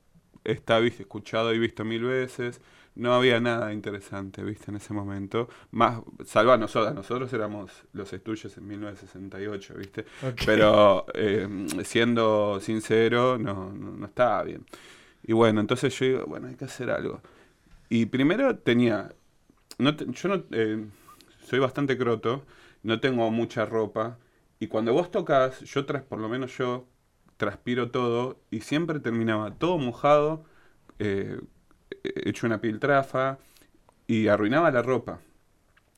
está 0.44 0.80
escuchado 0.80 1.54
y 1.54 1.60
visto 1.60 1.86
mil 1.86 2.04
veces. 2.04 2.62
No 2.96 3.14
había 3.14 3.40
nada 3.40 3.74
interesante, 3.74 4.44
¿viste? 4.44 4.70
En 4.72 4.78
ese 4.78 4.94
momento. 4.94 5.48
Más, 5.72 6.02
salvo 6.26 6.52
a 6.52 6.58
nosotros, 6.58 6.94
nosotros 6.94 7.32
éramos 7.34 7.72
los 7.94 8.12
estudios 8.14 8.58
en 8.58 8.68
1968, 8.68 9.76
¿viste? 9.78 10.06
Pero 10.44 11.06
eh, 11.14 11.48
siendo 11.84 12.60
sincero, 12.62 13.38
no, 13.38 13.72
no, 13.74 13.92
no 13.94 14.06
estaba 14.06 14.44
bien. 14.44 14.66
Y 15.24 15.34
bueno, 15.34 15.62
entonces 15.62 15.98
yo 16.00 16.06
digo, 16.06 16.26
bueno, 16.28 16.48
hay 16.48 16.56
que 16.56 16.66
hacer 16.66 16.90
algo. 16.92 17.22
Y 17.90 18.08
primero 18.08 18.58
tenía, 18.60 19.14
no 19.80 19.96
te- 19.96 20.06
yo 20.12 20.30
no, 20.30 20.44
eh, 20.52 20.86
soy 21.44 21.60
bastante 21.60 21.98
croto, 21.98 22.46
no 22.84 23.00
tengo 23.00 23.30
mucha 23.32 23.66
ropa. 23.66 24.20
Y 24.60 24.68
cuando 24.68 24.94
vos 24.94 25.12
tocas, 25.12 25.62
yo 25.62 25.86
tras, 25.86 26.04
por 26.04 26.20
lo 26.20 26.30
menos 26.30 26.58
yo, 26.58 26.88
transpiro 27.38 27.92
todo 27.92 28.40
y 28.52 28.62
siempre 28.62 29.00
terminaba 29.00 29.56
todo 29.56 29.78
mojado, 29.80 30.46
eh, 31.00 31.40
hecho 32.04 32.48
una 32.48 32.60
piltrafa 32.60 33.38
y 34.08 34.28
arruinaba 34.28 34.72
la 34.72 34.82
ropa. 34.82 35.20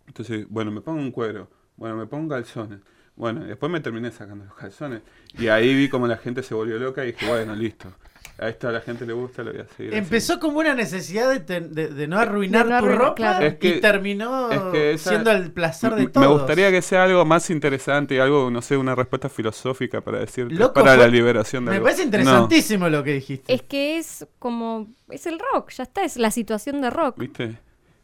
Entonces, 0.07 0.45
bueno, 0.49 0.71
me 0.71 0.81
pongo 0.81 0.99
un 0.99 1.11
cuero, 1.11 1.49
bueno, 1.77 1.95
me 1.95 2.05
pongo 2.05 2.29
calzones. 2.29 2.79
Bueno, 3.15 3.43
después 3.43 3.71
me 3.71 3.79
terminé 3.79 4.11
sacando 4.11 4.45
los 4.45 4.55
calzones. 4.55 5.01
Y 5.37 5.47
ahí 5.47 5.73
vi 5.75 5.87
como 5.87 6.07
la 6.07 6.17
gente 6.17 6.41
se 6.41 6.55
volvió 6.55 6.79
loca 6.79 7.03
y 7.03 7.11
dije, 7.11 7.27
bueno, 7.27 7.55
listo. 7.55 7.93
A 8.39 8.49
esto 8.49 8.67
a 8.67 8.71
la 8.71 8.81
gente 8.81 9.05
le 9.05 9.13
gusta, 9.13 9.43
lo 9.43 9.51
voy 9.51 9.61
a 9.61 9.67
seguir. 9.67 9.93
Empezó 9.93 10.39
como 10.39 10.57
una 10.59 10.73
necesidad 10.73 11.29
de, 11.29 11.39
te- 11.39 11.61
de- 11.61 11.89
de 11.89 12.07
no 12.07 12.17
arruinar 12.17 12.65
De 12.65 12.71
no 12.73 12.79
tu 12.79 12.85
arruinar, 12.85 13.01
ropa 13.05 13.15
claro. 13.15 13.45
Es 13.45 13.55
que- 13.57 13.69
y 13.77 13.79
terminó 13.81 14.49
es 14.51 14.59
que 14.71 14.91
esa- 14.93 15.11
siendo 15.11 15.31
el 15.31 15.51
placer 15.51 15.93
de 15.93 16.07
todos. 16.07 16.27
Me 16.27 16.33
gustaría 16.33 16.71
que 16.71 16.81
sea 16.81 17.03
algo 17.03 17.23
más 17.25 17.49
interesante 17.51 18.15
y 18.15 18.17
algo, 18.17 18.49
no 18.49 18.61
sé, 18.63 18.75
una 18.75 18.95
respuesta 18.95 19.29
filosófica 19.29 20.01
para 20.01 20.17
decir 20.19 20.47
para 20.57 20.71
fue- 20.73 20.97
la 20.97 21.07
liberación 21.07 21.63
de 21.65 21.69
Me 21.69 21.75
algo. 21.75 21.85
parece 21.85 22.03
interesantísimo 22.03 22.89
lo 22.89 23.03
que 23.03 23.13
dijiste. 23.13 23.53
Es 23.53 23.61
que 23.61 23.99
es 23.99 24.25
como, 24.39 24.87
es 25.09 25.27
el 25.27 25.37
rock, 25.53 25.69
ya 25.71 25.83
está, 25.83 26.03
es 26.03 26.17
la 26.17 26.31
situación 26.31 26.81
de 26.81 26.89
rock. 26.89 27.17
No, 27.17 27.21
¿Viste? 27.21 27.59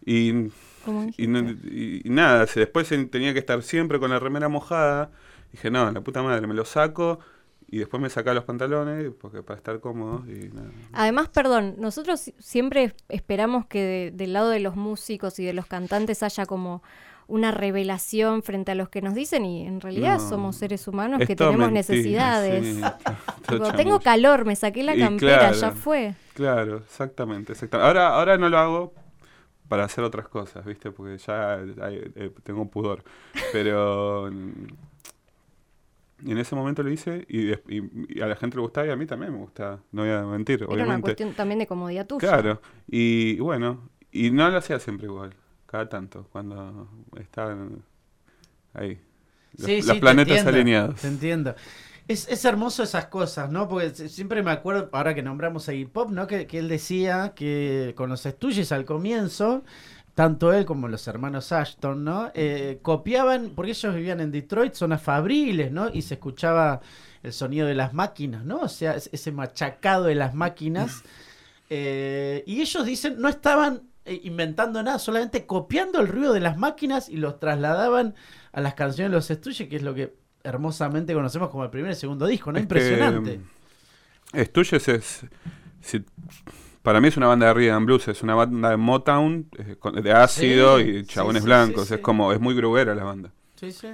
Y, 0.05 1.27
no- 1.27 1.39
y- 1.49 2.01
y 2.05 2.09
nada, 2.09 2.45
después 2.45 2.91
en- 2.91 3.09
tenía 3.09 3.33
que 3.33 3.39
estar 3.39 3.61
siempre 3.63 3.99
con 3.99 4.11
la 4.11 4.19
remera 4.19 4.47
mojada. 4.47 5.11
Dije, 5.51 5.71
no, 5.71 5.89
la 5.91 6.01
puta 6.01 6.21
madre, 6.21 6.45
me 6.47 6.53
lo 6.53 6.65
saco 6.65 7.19
y 7.71 7.77
después 7.79 8.01
me 8.01 8.09
sacaba 8.09 8.33
los 8.35 8.43
pantalones 8.45 9.11
porque 9.19 9.43
para 9.43 9.57
estar 9.57 9.79
cómodo 9.79 10.23
y 10.27 10.49
nada. 10.49 10.69
Además, 10.93 11.29
perdón, 11.29 11.75
nosotros 11.77 12.19
si- 12.19 12.33
siempre 12.39 12.93
esperamos 13.09 13.65
que 13.67 13.81
de- 13.83 14.11
del 14.11 14.33
lado 14.33 14.49
de 14.49 14.59
los 14.59 14.75
músicos 14.75 15.39
y 15.39 15.45
de 15.45 15.53
los 15.53 15.65
cantantes 15.65 16.23
haya 16.23 16.45
como 16.45 16.81
una 17.27 17.51
revelación 17.51 18.41
frente 18.41 18.71
a 18.71 18.75
los 18.75 18.89
que 18.89 19.03
nos 19.03 19.13
dicen 19.13 19.45
y 19.45 19.67
en 19.67 19.81
realidad 19.81 20.17
No. 20.17 20.27
somos 20.29 20.55
seres 20.55 20.87
humanos 20.87 21.19
que 21.27 21.35
tenemos 21.35 21.71
mentira, 21.71 21.71
necesidades. 21.71 22.75
sí, 22.75 22.81
tengo 23.77 23.99
calor, 23.99 24.45
me 24.45 24.55
saqué 24.55 24.81
la 24.81 24.95
campera, 24.97 25.37
claro. 25.37 25.53
ya 25.55 25.71
fue. 25.71 26.15
Claro, 26.33 26.77
exactamente, 26.77 27.51
exactamente. 27.53 27.87
Ahora, 27.87 28.15
ahora 28.15 28.37
no 28.39 28.49
lo 28.49 28.57
hago 28.57 28.93
para 29.67 29.83
hacer 29.83 30.03
otras 30.03 30.27
cosas, 30.27 30.65
¿viste? 30.65 30.89
Porque 30.89 31.19
ya 31.19 31.53
hay- 31.53 32.11
eh, 32.15 32.31
tengo 32.41 32.65
pudor. 32.67 33.03
Pero 33.53 34.31
mm, 36.21 36.31
en 36.31 36.37
ese 36.37 36.55
momento 36.55 36.83
lo 36.83 36.91
hice 36.91 37.25
y, 37.27 37.45
des- 37.45 37.61
y- 37.67 38.17
y 38.19 38.21
a 38.21 38.27
la 38.27 38.35
gente 38.35 38.57
le 38.57 38.61
gustaba 38.61 38.87
y 38.87 38.91
a 38.91 38.95
mí 38.95 39.05
también 39.05 39.31
me 39.33 39.39
gustaba. 39.39 39.81
No 39.91 40.03
voy 40.03 40.11
a 40.11 40.23
mentir, 40.23 40.63
Era 40.63 40.67
una 40.67 40.73
obviamente. 40.73 41.01
cuestión 41.01 41.33
también 41.33 41.59
de 41.59 41.67
comodidad 41.67 42.07
tuya. 42.07 42.19
Claro, 42.19 42.61
y 42.87 43.39
bueno, 43.39 43.89
y 44.11 44.31
no 44.31 44.49
lo 44.49 44.57
hacía 44.57 44.79
siempre 44.79 45.07
igual, 45.07 45.33
cada 45.65 45.87
tanto, 45.89 46.27
cuando 46.31 46.89
estaban 47.19 47.83
ahí. 48.73 48.99
Los, 49.57 49.65
Sí, 49.65 49.81
los 49.83 49.85
sí, 49.87 49.93
te 49.93 49.99
planetas 49.99 50.45
entiendo, 50.45 50.49
alineados. 50.49 51.01
Te 51.01 51.07
entiendo. 51.07 51.55
Es, 52.07 52.27
es 52.27 52.43
hermoso 52.45 52.81
esas 52.83 53.05
cosas, 53.07 53.51
¿no? 53.51 53.67
Porque 53.67 53.91
si- 53.91 54.09
siempre 54.09 54.41
me 54.41 54.51
acuerdo, 54.51 54.89
ahora 54.93 55.13
que 55.13 55.21
nombramos 55.21 55.69
a 55.69 55.73
Hip 55.73 55.95
Hop, 55.95 56.11
¿no? 56.11 56.25
Que, 56.27 56.47
que 56.47 56.57
él 56.59 56.67
decía 56.67 57.33
que 57.35 57.93
con 57.95 58.09
los 58.09 58.25
estudios 58.25 58.71
al 58.71 58.85
comienzo, 58.85 59.63
tanto 60.19 60.51
él 60.51 60.65
como 60.65 60.89
los 60.89 61.07
hermanos 61.07 61.53
Ashton, 61.53 62.03
¿no? 62.03 62.29
Eh, 62.33 62.79
copiaban, 62.81 63.53
porque 63.55 63.71
ellos 63.71 63.95
vivían 63.95 64.19
en 64.19 64.31
Detroit, 64.33 64.73
zonas 64.73 65.01
fabriles, 65.01 65.71
¿no? 65.71 65.87
Y 65.93 66.01
se 66.01 66.15
escuchaba 66.15 66.81
el 67.23 67.31
sonido 67.31 67.65
de 67.65 67.73
las 67.73 67.93
máquinas, 67.93 68.43
¿no? 68.43 68.57
O 68.59 68.67
sea, 68.67 68.95
es- 68.97 69.09
ese 69.13 69.31
machacado 69.31 70.03
de 70.05 70.15
las 70.15 70.33
máquinas. 70.33 71.03
Eh, 71.71 72.43
y 72.47 72.61
ellos 72.61 72.83
dicen, 72.83 73.21
no 73.21 73.29
estaban 73.29 73.83
eh, 74.03 74.19
inventando 74.23 74.81
nada, 74.81 74.97
solamente 74.99 75.45
copiando 75.45 76.01
el 76.01 76.07
ruido 76.07 76.33
de 76.33 76.39
las 76.39 76.57
máquinas 76.57 77.07
y 77.09 77.15
los 77.17 77.39
trasladaban 77.39 78.15
a 78.51 78.59
las 78.59 78.73
canciones 78.73 79.11
de 79.11 79.15
los 79.17 79.29
estudios, 79.29 79.69
que 79.69 79.75
es 79.75 79.83
lo 79.83 79.93
que 79.93 80.15
hermosamente 80.43 81.13
conocemos 81.13 81.49
como 81.49 81.63
el 81.63 81.69
primer 81.69 81.91
y 81.91 81.95
segundo 81.95 82.25
disco, 82.25 82.51
¿no? 82.51 82.57
Es 82.57 82.63
Impresionante. 82.63 83.37
Mm, 84.33 84.39
Stooges 84.45 84.87
es. 84.87 85.21
si- 85.79 86.03
para 86.83 87.01
mí 87.01 87.07
es 87.09 87.17
una 87.17 87.27
banda 87.27 87.47
de 87.47 87.53
rhythm 87.53 87.75
and 87.75 87.85
blues, 87.85 88.07
es 88.07 88.23
una 88.23 88.35
banda 88.35 88.69
de 88.71 88.77
Motown, 88.77 89.49
de 90.01 90.11
ácido 90.13 90.79
Sí, 90.79 90.89
y 90.89 91.05
chabones 91.05 91.41
sí, 91.43 91.47
blancos. 91.47 91.87
sí, 91.87 91.95
Es 91.95 91.99
como, 92.01 92.31
es 92.33 92.39
muy 92.39 92.55
grubera 92.55 92.95
la 92.95 93.03
banda. 93.03 93.33
Sí, 93.55 93.71
sí. 93.71 93.89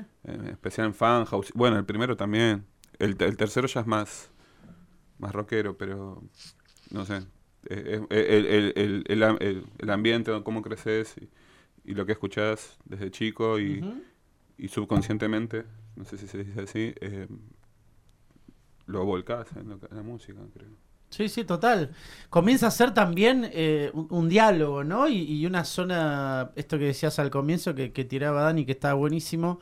especial 0.51 0.87
en 0.87 0.93
fan 0.93 1.25
house. 1.25 1.51
Bueno, 1.55 1.77
el 1.77 1.85
primero 1.85 2.15
también. 2.15 2.65
El, 2.99 3.15
el 3.19 3.35
tercero 3.37 3.67
ya 3.67 3.81
es 3.81 3.87
más, 3.87 4.29
más 5.19 5.33
rockero, 5.33 5.77
pero 5.77 6.21
no 6.91 7.05
sé. 7.05 7.23
Eh, 7.69 8.01
el, 8.09 8.45
el- 8.45 8.73
el- 8.75 9.03
el 9.07 9.23
am- 9.23 9.37
el- 9.41 9.65
el 9.79 9.89
ambiente, 9.89 10.31
cómo 10.43 10.61
creces 10.61 11.15
y, 11.19 11.91
y 11.91 11.95
lo 11.95 12.05
que 12.05 12.11
escuchás 12.13 12.77
desde 12.85 13.09
chico 13.11 13.59
y, 13.59 13.83
y 14.57 14.67
subconscientemente, 14.67 15.65
no 15.95 16.05
sé 16.05 16.17
si 16.17 16.27
se 16.27 16.43
dice 16.43 16.61
así, 16.61 16.93
eh, 17.01 17.27
lo 18.85 19.03
volcás 19.05 19.47
en, 19.55 19.69
lo 19.69 19.75
en 19.75 19.97
la 19.97 20.03
música, 20.03 20.39
creo. 20.53 20.69
Sí, 21.15 21.29
sí, 21.29 21.45
total. 21.45 21.91
Comienza 22.29 22.67
a 22.67 22.71
ser 22.71 22.93
también 22.93 23.49
eh, 23.53 23.89
un, 23.93 24.07
un 24.09 24.27
diálogo, 24.29 24.83
¿no? 24.83 25.07
Y, 25.07 25.19
y 25.21 25.45
una 25.45 25.63
zona, 25.63 26.51
esto 26.55 26.77
que 26.77 26.85
decías 26.85 27.19
al 27.19 27.29
comienzo, 27.31 27.73
que, 27.73 27.93
que 27.93 28.03
tiraba 28.03 28.41
Dani, 28.43 28.65
que 28.65 28.73
estaba 28.73 28.95
buenísimo, 28.95 29.59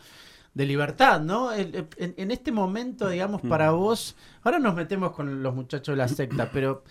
de 0.55 0.65
libertad, 0.65 1.21
¿no? 1.21 1.51
El- 1.51 1.87
en, 1.97 2.15
en 2.17 2.31
este 2.31 2.51
momento, 2.51 3.09
digamos, 3.09 3.41
para 3.43 3.71
vos, 3.71 4.15
ahora 4.43 4.59
nos 4.59 4.75
metemos 4.75 5.11
con 5.11 5.43
los 5.43 5.53
muchachos 5.55 5.93
de 5.93 5.97
la 5.97 6.07
secta, 6.07 6.51
pero 6.51 6.83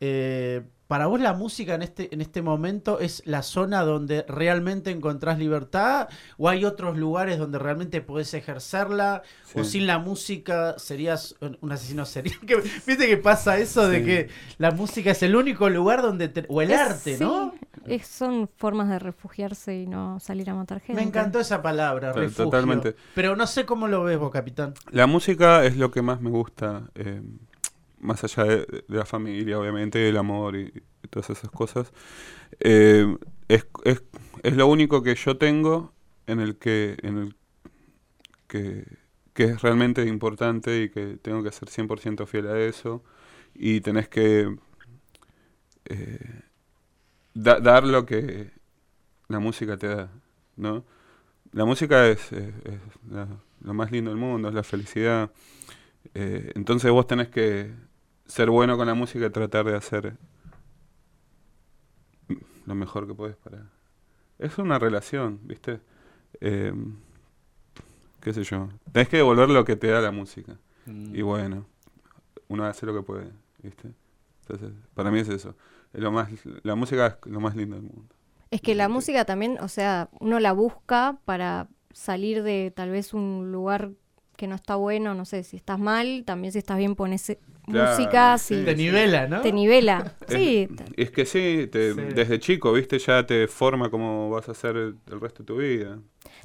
eh, 0.00 0.62
para 0.86 1.06
vos 1.06 1.20
la 1.20 1.32
música 1.32 1.74
en 1.74 1.82
este, 1.82 2.12
en 2.14 2.20
este 2.20 2.42
momento 2.42 3.00
es 3.00 3.22
la 3.26 3.42
zona 3.42 3.82
donde 3.82 4.24
realmente 4.28 4.90
encontrás 4.90 5.38
libertad 5.38 6.08
o 6.38 6.48
hay 6.48 6.64
otros 6.64 6.96
lugares 6.96 7.38
donde 7.38 7.58
realmente 7.58 8.00
podés 8.00 8.32
ejercerla 8.34 9.22
o 9.54 9.64
sin 9.64 9.86
la 9.86 9.98
música 9.98 10.78
serías 10.78 11.34
un 11.60 11.72
asesino 11.72 12.04
serial. 12.06 12.38
Que- 12.46 12.56
¿Viste 12.86 13.06
que 13.08 13.16
pasa 13.16 13.58
eso 13.58 13.88
de 13.88 13.98
Sí. 13.98 14.04
que 14.04 14.28
la 14.58 14.70
música 14.70 15.10
es 15.10 15.22
el 15.22 15.34
único 15.34 15.68
lugar 15.68 16.02
donde... 16.02 16.28
te- 16.28 16.46
o 16.48 16.62
el 16.62 16.70
Es- 16.70 16.78
arte, 16.80 17.16
¿no? 17.18 17.54
es- 17.86 18.06
son 18.06 18.48
formas 18.56 18.88
de 18.88 18.98
refugiarse 18.98 19.74
y 19.80 19.86
no 19.86 20.20
salir 20.20 20.50
a 20.50 20.54
matar 20.54 20.80
gente. 20.80 21.00
Me 21.00 21.06
encantó 21.08 21.40
esa 21.40 21.62
palabra, 21.62 22.12
To- 22.12 22.20
refugio. 22.20 22.44
totalmente. 22.44 22.94
Pero 23.14 23.34
no 23.36 23.46
sé 23.46 23.64
cómo 23.66 23.88
lo 23.88 24.04
ves 24.04 24.18
vos, 24.18 24.30
capitán. 24.30 24.74
La 24.90 25.06
música 25.06 25.64
es 25.64 25.76
lo 25.76 25.90
que 25.90 26.02
más 26.02 26.20
me 26.20 26.30
gusta, 26.30 26.82
eh, 26.94 27.22
más 28.06 28.24
allá 28.24 28.44
de, 28.44 28.84
la 28.88 29.04
familia, 29.04 29.58
obviamente, 29.58 30.08
el 30.08 30.16
amor 30.16 30.56
y, 30.56 30.72
todas 31.10 31.30
esas 31.30 31.50
cosas. 31.50 31.92
Eh, 32.60 33.16
es, 33.48 33.66
es, 33.84 34.02
es 34.42 34.56
lo 34.56 34.66
único 34.66 35.02
que 35.02 35.14
yo 35.14 35.36
tengo 35.38 35.92
en 36.26 36.40
el 36.40 36.56
que, 36.56 36.96
en 37.02 37.18
el 37.18 37.36
que, 38.48 38.84
que 39.34 39.44
es 39.44 39.62
realmente 39.62 40.04
importante 40.06 40.82
y 40.82 40.88
que 40.90 41.18
tengo 41.22 41.42
que 41.42 41.52
ser 41.52 41.68
100% 41.68 42.26
fiel 42.26 42.48
a 42.48 42.58
eso. 42.58 43.02
Y 43.54 43.80
tenés 43.80 44.08
que 44.08 44.56
eh, 45.86 46.42
da- 47.34 47.60
dar 47.60 47.84
lo 47.84 48.06
que 48.06 48.50
la 49.28 49.38
música 49.40 49.76
te 49.76 49.88
da, 49.88 50.10
¿no? 50.56 50.84
La 51.52 51.64
música 51.64 52.08
es, 52.08 52.30
lo 53.60 53.74
más 53.74 53.90
lindo 53.90 54.10
del 54.10 54.18
mundo, 54.20 54.48
es 54.48 54.54
la 54.54 54.62
felicidad. 54.62 55.30
Eh, 56.14 56.52
entonces 56.54 56.90
vos 56.90 57.06
tenés 57.06 57.28
que 57.28 57.70
ser 58.26 58.50
bueno 58.50 58.76
con 58.76 58.86
la 58.86 58.94
música 58.94 59.26
y 59.26 59.30
tratar 59.30 59.66
de 59.66 59.76
hacer 59.76 60.16
lo 62.66 62.74
mejor 62.74 63.06
que 63.06 63.14
podés 63.14 63.36
para... 63.36 63.70
Es 64.38 64.58
una 64.58 64.78
relación, 64.78 65.40
¿viste? 65.44 65.80
Eh, 66.40 66.72
qué 68.20 68.32
sé 68.32 68.42
yo. 68.42 68.68
Tenés 68.92 69.08
que 69.08 69.18
devolver 69.18 69.48
lo 69.48 69.64
que 69.64 69.76
te 69.76 69.86
da 69.88 70.00
la 70.00 70.10
música. 70.10 70.58
Y 70.86 71.22
bueno, 71.22 71.66
uno 72.48 72.64
hace 72.64 72.86
lo 72.86 72.94
que 72.94 73.02
puede, 73.02 73.32
¿viste? 73.62 73.92
Entonces, 74.42 74.72
para 74.94 75.10
mí 75.10 75.18
es 75.20 75.28
eso. 75.28 75.56
Es 75.92 76.00
lo 76.00 76.12
más, 76.12 76.28
la 76.62 76.74
música 76.74 77.18
es 77.24 77.32
lo 77.32 77.40
más 77.40 77.56
lindo 77.56 77.76
del 77.76 77.84
mundo. 77.84 78.14
Es 78.50 78.60
que 78.60 78.74
la 78.74 78.88
música 78.88 79.24
también, 79.24 79.58
o 79.60 79.68
sea, 79.68 80.08
uno 80.20 80.38
la 80.38 80.52
busca 80.52 81.18
para 81.24 81.68
salir 81.92 82.42
de 82.42 82.72
tal 82.74 82.90
vez 82.90 83.14
un 83.14 83.50
lugar 83.50 83.90
que 84.36 84.46
no 84.46 84.54
está 84.56 84.76
bueno, 84.76 85.14
no 85.14 85.24
sé, 85.24 85.42
si 85.44 85.56
estás 85.56 85.78
mal, 85.78 86.24
también 86.26 86.52
si 86.52 86.58
estás 86.58 86.78
bien 86.78 86.94
pones 86.96 87.30
eh, 87.30 87.38
Claro, 87.66 87.72
música, 87.72 88.38
sí. 88.38 88.64
Te 88.64 88.74
nivela, 88.76 89.26
¿no? 89.26 89.42
te 89.42 89.52
nivela. 89.52 90.16
Sí, 90.28 90.68
Es, 90.68 90.92
es 90.96 91.10
que 91.10 91.26
sí, 91.26 91.68
te- 91.70 91.94
Sí. 91.94 92.02
desde 92.14 92.38
chico, 92.40 92.72
¿viste? 92.72 92.98
Ya 92.98 93.26
te 93.26 93.48
forma 93.48 93.90
cómo 93.90 94.30
vas 94.30 94.48
a 94.48 94.52
hacer 94.52 94.76
el, 94.76 94.96
el 95.10 95.20
resto 95.20 95.42
de 95.42 95.46
tu 95.46 95.56
vida. 95.58 95.98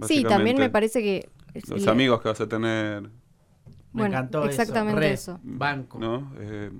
sí, 0.07 0.23
también 0.25 0.57
me 0.57 0.69
parece 0.69 1.01
que... 1.01 1.29
Los 1.67 1.87
amigos 1.87 2.21
que 2.21 2.29
vas 2.29 2.41
a 2.41 2.47
tener, 2.47 3.03
Me 3.03 3.09
Bueno, 3.93 4.17
encantó 4.17 4.45
exactamente 4.45 4.99
Re, 4.99 5.13
eso. 5.13 5.39
Banco. 5.43 5.99
¿no? 5.99 6.31
Eh, 6.39 6.71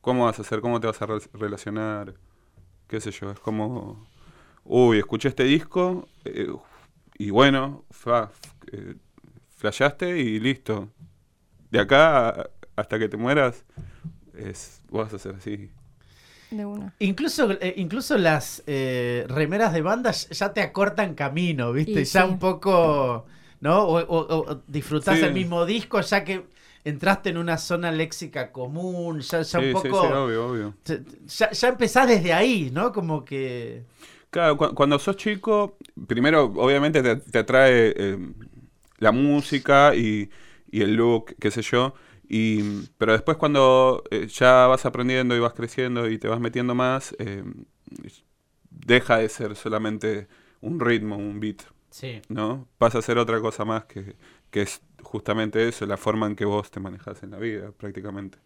¿Cómo 0.00 0.24
vas 0.24 0.38
a 0.38 0.42
hacer? 0.42 0.60
¿Cómo 0.60 0.80
te 0.80 0.86
vas 0.86 1.00
a 1.02 1.06
re- 1.06 1.20
relacionar? 1.34 2.14
¿Qué 2.88 3.00
sé 3.00 3.10
yo? 3.12 3.30
Es 3.30 3.40
como, 3.40 4.06
uy, 4.64 4.98
escuché 4.98 5.28
este 5.30 5.44
disco 5.44 6.08
eh, 6.24 6.48
y 7.18 7.30
bueno, 7.30 7.84
fa, 7.90 8.30
eh, 8.72 8.96
flasheaste 9.60 10.18
y 10.18 10.40
listo. 10.40 10.90
De 11.70 11.80
acá 11.80 12.30
a- 12.30 12.50
hasta 12.76 12.98
que 12.98 13.08
te 13.08 13.16
mueras, 13.18 13.64
es, 14.34 14.82
vas 14.90 15.14
a 15.14 15.18
ser 15.20 15.36
así. 15.36 15.70
De 16.50 16.64
una. 16.66 16.92
Incluso, 16.98 17.52
eh, 17.52 17.74
incluso 17.76 18.18
las 18.18 18.64
eh, 18.66 19.24
remeras 19.28 19.72
de 19.72 19.82
bandas 19.82 20.28
ya 20.30 20.52
te 20.52 20.60
acortan 20.60 21.14
camino, 21.14 21.72
¿viste? 21.72 22.00
Y 22.00 22.04
ya 22.04 22.24
sí. 22.24 22.32
un 22.32 22.38
poco, 22.40 23.26
¿no? 23.60 23.84
O, 23.84 24.00
o- 24.00 24.50
o 24.52 24.62
disfrutás 24.66 25.14
Sí. 25.18 25.26
el 25.26 25.32
mismo 25.32 25.64
disco 25.64 26.00
ya 26.00 26.24
que 26.24 26.46
entraste 26.84 27.30
en 27.30 27.38
una 27.38 27.56
zona 27.56 27.92
léxica 27.92 28.50
común, 28.50 29.20
ya, 29.20 29.42
ya 29.42 29.58
Sí, 29.58 29.64
un 29.64 29.68
sí, 29.68 29.72
poco... 29.72 30.00
sí, 30.00 30.06
obvio, 30.06 30.46
obvio. 30.48 30.74
Ya, 31.38 31.50
ya 31.52 31.68
empezás 31.68 32.08
desde 32.08 32.32
ahí, 32.32 32.70
¿no? 32.72 32.92
Como 32.92 33.24
que... 33.24 33.84
Claro, 34.30 34.56
cu- 34.56 34.74
cuando 34.74 34.98
sos 34.98 35.16
chico, 35.16 35.76
primero 36.06 36.44
obviamente 36.44 37.02
te, 37.02 37.16
te 37.16 37.38
atrae 37.38 37.92
eh, 37.96 38.18
la 39.00 39.12
música 39.12 39.94
y, 39.96 40.30
y 40.70 40.82
el 40.82 40.94
look, 40.96 41.34
qué 41.40 41.50
sé 41.50 41.62
yo, 41.62 41.94
y, 42.28 42.62
pero 42.98 43.12
después 43.12 43.36
cuando 43.38 44.04
eh, 44.10 44.28
ya 44.28 44.66
vas 44.68 44.86
aprendiendo 44.86 45.36
y 45.36 45.40
vas 45.40 45.54
creciendo 45.54 46.08
y 46.08 46.18
te 46.18 46.28
vas 46.28 46.40
metiendo 46.40 46.74
más, 46.76 47.16
eh, 47.18 47.44
deja 48.70 49.18
de 49.18 49.28
ser 49.28 49.56
solamente 49.56 50.28
un 50.60 50.80
ritmo, 50.80 51.16
un 51.16 51.40
beat, 51.40 51.62
Sí. 51.90 52.22
¿no? 52.28 52.68
Pasa 52.78 52.98
a 52.98 53.02
ser 53.02 53.18
otra 53.18 53.40
cosa 53.40 53.64
más 53.64 53.84
que, 53.86 54.16
que 54.50 54.62
es 54.62 54.80
justamente 55.02 55.66
eso, 55.68 55.86
la 55.86 55.96
forma 55.96 56.26
en 56.26 56.36
que 56.36 56.44
vos 56.44 56.70
te 56.70 56.78
manejas 56.80 57.22
en 57.22 57.32
la 57.32 57.38
vida, 57.38 57.72
prácticamente. 57.72 58.38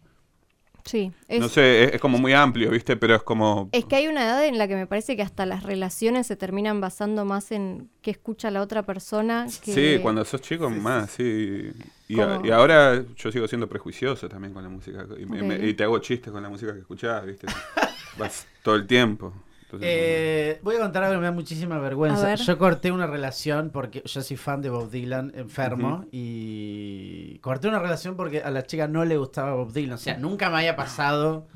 Sí, 0.84 1.10
es, 1.28 1.40
No 1.40 1.48
sé, 1.48 1.84
es, 1.84 1.94
es 1.94 2.00
como 2.00 2.18
muy 2.18 2.34
amplio, 2.34 2.70
¿viste? 2.70 2.96
Pero 2.96 3.14
es 3.14 3.22
como... 3.22 3.70
es 3.72 3.86
que 3.86 3.96
hay 3.96 4.06
una 4.06 4.22
edad 4.24 4.44
en 4.44 4.58
la 4.58 4.68
que 4.68 4.74
me 4.76 4.86
parece 4.86 5.16
que 5.16 5.22
hasta 5.22 5.46
las 5.46 5.62
relaciones 5.62 6.26
se 6.26 6.36
terminan 6.36 6.80
basando 6.80 7.24
más 7.24 7.52
en 7.52 7.88
qué 8.02 8.10
escucha 8.10 8.50
la 8.50 8.60
otra 8.60 8.82
persona. 8.82 9.46
Que... 9.62 9.72
Sí, 9.72 10.02
cuando 10.02 10.24
sos 10.26 10.42
chico 10.42 10.68
más, 10.68 11.10
sí. 11.12 11.72
Y, 12.08 12.20
a- 12.20 12.36
¿Cómo? 12.36 12.46
y 12.46 12.50
ahora 12.50 13.02
yo 13.16 13.32
sigo 13.32 13.48
siendo 13.48 13.66
prejuicioso 13.66 14.28
también 14.28 14.52
con 14.52 14.62
la 14.62 14.68
música. 14.68 15.06
Y, 15.18 15.24
me- 15.24 15.66
y 15.66 15.72
te 15.72 15.84
hago 15.84 15.98
chistes 16.00 16.30
con 16.30 16.42
la 16.42 16.50
música 16.50 16.74
que 16.74 16.80
escuchás, 16.80 17.24
¿viste? 17.24 17.46
Vas 18.18 18.46
todo 18.62 18.74
el 18.74 18.86
tiempo. 18.86 19.32
Entonces, 19.76 19.88
Eh, 19.92 20.60
voy 20.62 20.76
a 20.76 20.80
contar 20.80 21.02
algo 21.04 21.14
que 21.14 21.20
me 21.20 21.26
da 21.26 21.32
muchísima 21.32 21.76
A 21.76 21.78
vergüenza. 21.80 22.26
ver. 22.26 22.38
Yo 22.38 22.58
corté 22.58 22.90
una 22.92 23.06
relación 23.06 23.70
porque 23.70 24.02
yo 24.04 24.22
soy 24.22 24.37
fan 24.37 24.60
de 24.62 24.70
Bob 24.70 24.90
Dylan, 24.90 25.32
enfermo, 25.34 26.04
y 26.12 27.38
corté 27.40 27.68
una 27.68 27.78
relación 27.78 28.16
porque 28.16 28.42
a 28.42 28.50
la 28.50 28.64
chica 28.66 28.88
no 28.88 29.04
le 29.04 29.16
gustaba 29.16 29.54
Bob 29.54 29.72
Dylan. 29.72 29.94
O 29.94 29.98
sea, 29.98 30.16
nunca 30.16 30.50
me 30.50 30.56
había 30.58 30.76
pasado 30.76 31.46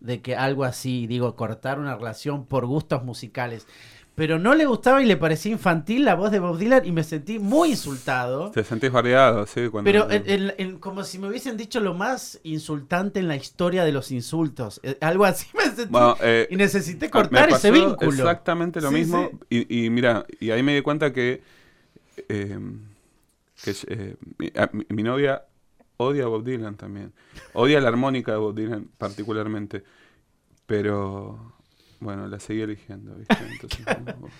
de 0.00 0.20
que 0.20 0.34
algo 0.36 0.64
así, 0.64 1.06
digo, 1.06 1.36
cortar 1.36 1.78
una 1.78 1.94
relación 1.94 2.44
por 2.46 2.66
gustos 2.66 3.04
musicales. 3.04 3.66
Pero 4.14 4.38
no 4.38 4.54
le 4.54 4.66
gustaba 4.66 5.02
y 5.02 5.06
le 5.06 5.16
parecía 5.16 5.52
infantil 5.52 6.04
la 6.04 6.14
voz 6.14 6.30
de 6.30 6.38
Bob 6.38 6.58
Dylan 6.58 6.84
y 6.84 6.92
me 6.92 7.02
sentí 7.02 7.38
muy 7.38 7.70
insultado. 7.70 8.50
Te 8.50 8.62
sentís 8.62 8.92
variado, 8.92 9.46
sí. 9.46 9.68
Cuando, 9.70 9.88
Pero 9.90 10.10
en- 10.10 10.28
en- 10.28 10.54
en- 10.58 10.78
como 10.78 11.02
si 11.02 11.18
me 11.18 11.28
hubiesen 11.28 11.56
dicho 11.56 11.80
lo 11.80 11.94
más 11.94 12.38
insultante 12.42 13.20
en 13.20 13.28
la 13.28 13.36
historia 13.36 13.84
de 13.84 13.92
los 13.92 14.10
insultos. 14.12 14.80
Eh, 14.82 14.98
algo 15.00 15.24
así 15.24 15.46
me 15.56 15.64
sentí. 15.64 15.86
Bueno, 15.90 16.14
eh, 16.20 16.46
y 16.50 16.56
necesité 16.56 17.06
me 17.06 17.10
cortar 17.10 17.48
ese 17.50 17.70
vínculo. 17.70 18.10
Exactamente 18.10 18.82
lo 18.82 18.90
Sí, 18.90 18.94
mismo. 18.96 19.30
sí. 19.48 19.66
Y, 19.70 19.86
y 19.86 19.90
mira, 19.90 20.26
y 20.40 20.50
ahí 20.50 20.62
me 20.62 20.74
di 20.74 20.82
cuenta 20.82 21.10
que, 21.14 21.42
eh, 22.28 22.58
que 23.64 23.74
eh, 23.88 24.16
mi, 24.36 24.52
a- 24.54 24.68
mi- 24.74 24.86
mi 24.90 25.02
novia 25.02 25.42
odia 25.96 26.24
a 26.24 26.26
Bob 26.26 26.44
Dylan 26.44 26.76
también. 26.76 27.14
Odia 27.54 27.80
la 27.80 27.88
armónica 27.88 28.32
de 28.32 28.38
Bob 28.38 28.54
Dylan 28.54 28.88
particularmente. 28.98 29.84
Pero 30.66 31.54
bueno, 32.02 32.26
la 32.28 32.38
seguí 32.40 32.60
eligiendo, 32.62 33.14
¿viste? 33.14 33.36
Entonces, 33.50 33.84
como- 34.14 34.28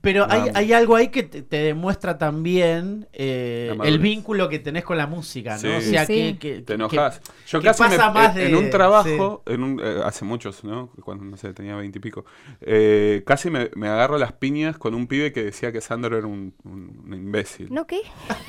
Pero 0.00 0.28
hay, 0.30 0.72
algo 0.72 0.94
ahí 0.94 1.08
que 1.08 1.24
te, 1.24 1.42
te 1.42 1.56
demuestra 1.56 2.18
también 2.18 3.08
eh, 3.12 3.76
el 3.82 3.98
vínculo 3.98 4.48
que 4.48 4.60
tenés 4.60 4.84
con 4.84 4.96
la 4.96 5.08
música, 5.08 5.54
¿no? 5.54 5.58
Sí. 5.58 5.66
O 5.66 5.80
sea, 5.80 6.06
Sí. 6.06 6.14
que, 6.14 6.38
que- 6.38 6.54
te 6.60 6.64
que- 6.66 6.72
enojas. 6.74 7.20
Yo 7.48 7.58
que 7.60 7.66
casi 7.66 7.82
me, 7.82 7.96
en- 7.96 8.34
de- 8.36 8.46
en 8.48 8.54
un 8.54 8.70
trabajo, 8.70 9.42
en 9.46 9.60
un, 9.64 9.80
eh, 9.82 10.00
hace 10.04 10.24
muchos, 10.24 10.62
¿no? 10.62 10.92
Cuando, 11.04 11.24
no 11.24 11.36
sé, 11.36 11.52
tenía 11.52 11.74
veintipico, 11.74 12.24
eh, 12.60 13.24
casi 13.26 13.50
me, 13.50 13.70
me 13.74 13.88
agarro 13.88 14.18
las 14.18 14.32
piñas 14.32 14.78
con 14.78 14.94
un 14.94 15.08
pibe 15.08 15.32
que 15.32 15.42
decía 15.42 15.72
que 15.72 15.80
Sandro 15.80 16.16
era 16.16 16.28
un, 16.28 16.54
un- 16.62 17.02
un 17.04 17.14
imbécil. 17.14 17.66
¿No 17.74 17.84
qué? 17.84 17.98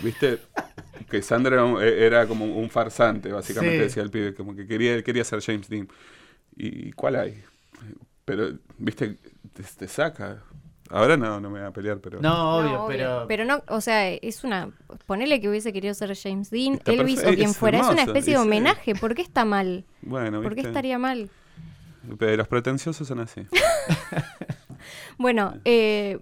¿Viste? 0.03 0.37
Que 1.09 1.23
Sandro 1.23 1.55
era, 1.55 1.65
un- 1.65 1.81
eh, 1.81 2.05
era 2.05 2.27
como 2.27 2.45
un 2.45 2.69
farsante, 2.69 3.31
básicamente 3.31 3.77
Sí. 3.77 3.83
decía 3.85 4.03
el 4.03 4.11
pibe, 4.11 4.35
como 4.35 4.55
que 4.55 4.67
quería, 4.67 4.93
él 4.93 5.03
quería 5.03 5.23
ser 5.23 5.41
James 5.41 5.67
Dean. 5.67 5.87
¿Y 6.55 6.91
cuál 6.91 7.15
hay? 7.15 7.43
Pero, 8.29 8.57
¿viste? 8.77 9.17
Te, 9.53 9.63
te 9.63 9.87
saca. 9.87 10.43
Ahora 10.91 11.17
no, 11.17 11.39
no 11.39 11.49
me 11.49 11.59
voy 11.59 11.67
a 11.67 11.71
pelear, 11.71 11.99
pero... 11.99 12.19
No, 12.21 12.57
obvio, 12.57 12.71
No, 12.71 12.85
obvio. 12.85 13.25
pero... 13.27 13.45
no, 13.45 13.63
o 13.67 13.81
sea, 13.81 14.09
es 14.11 14.43
una. 14.43 14.71
Ponele 15.05 15.39
que 15.41 15.49
hubiese 15.49 15.73
querido 15.73 15.93
ser 15.93 16.15
James 16.15 16.49
Dean, 16.49 16.75
Está 16.75 16.91
Elvis 16.91 17.23
o 17.23 17.33
quien 17.33 17.49
es 17.49 17.57
fuera. 17.57 17.79
es 17.79 17.87
una 17.87 18.03
especie 18.03 18.33
de 18.33 18.39
sí. 18.39 18.45
homenaje. 18.45 18.95
¿Por 18.95 19.15
qué 19.15 19.21
está 19.21 19.45
mal? 19.45 19.85
Bueno, 20.01 20.41
¿Por 20.41 20.55
qué 20.55 20.61
estaría 20.61 20.97
mal? 20.99 21.29
Pero 22.17 22.37
los 22.37 22.47
pretenciosos 22.47 23.07
son 23.07 23.19
así. 23.19 23.45
Bueno, 25.17 25.55
eh, 25.65 26.19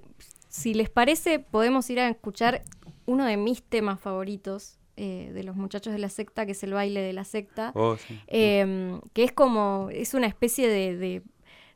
si 0.50 0.74
les 0.74 0.90
parece, 0.90 1.38
podemos 1.40 1.88
ir 1.92 2.00
a 2.00 2.10
escuchar 2.10 2.64
uno 3.06 3.26
de 3.26 3.38
mis 3.38 3.62
temas 3.62 4.00
favoritos 4.00 4.80
eh, 4.96 5.30
de 5.34 5.44
los 5.44 5.56
muchachos 5.56 5.94
de 5.94 6.00
la 6.00 6.10
secta, 6.10 6.48
que 6.48 6.54
es 6.54 6.64
el 6.64 6.74
baile 6.74 7.02
de 7.02 7.14
la 7.14 7.24
secta. 7.24 7.72
Oh, 7.76 7.96
sí. 7.98 8.20
eh, 8.28 9.00
que 9.14 9.24
es 9.24 9.32
como, 9.32 9.90
es 9.92 10.16
una 10.16 10.26
especie 10.26 10.68
de, 10.68 10.98
de, 10.98 11.22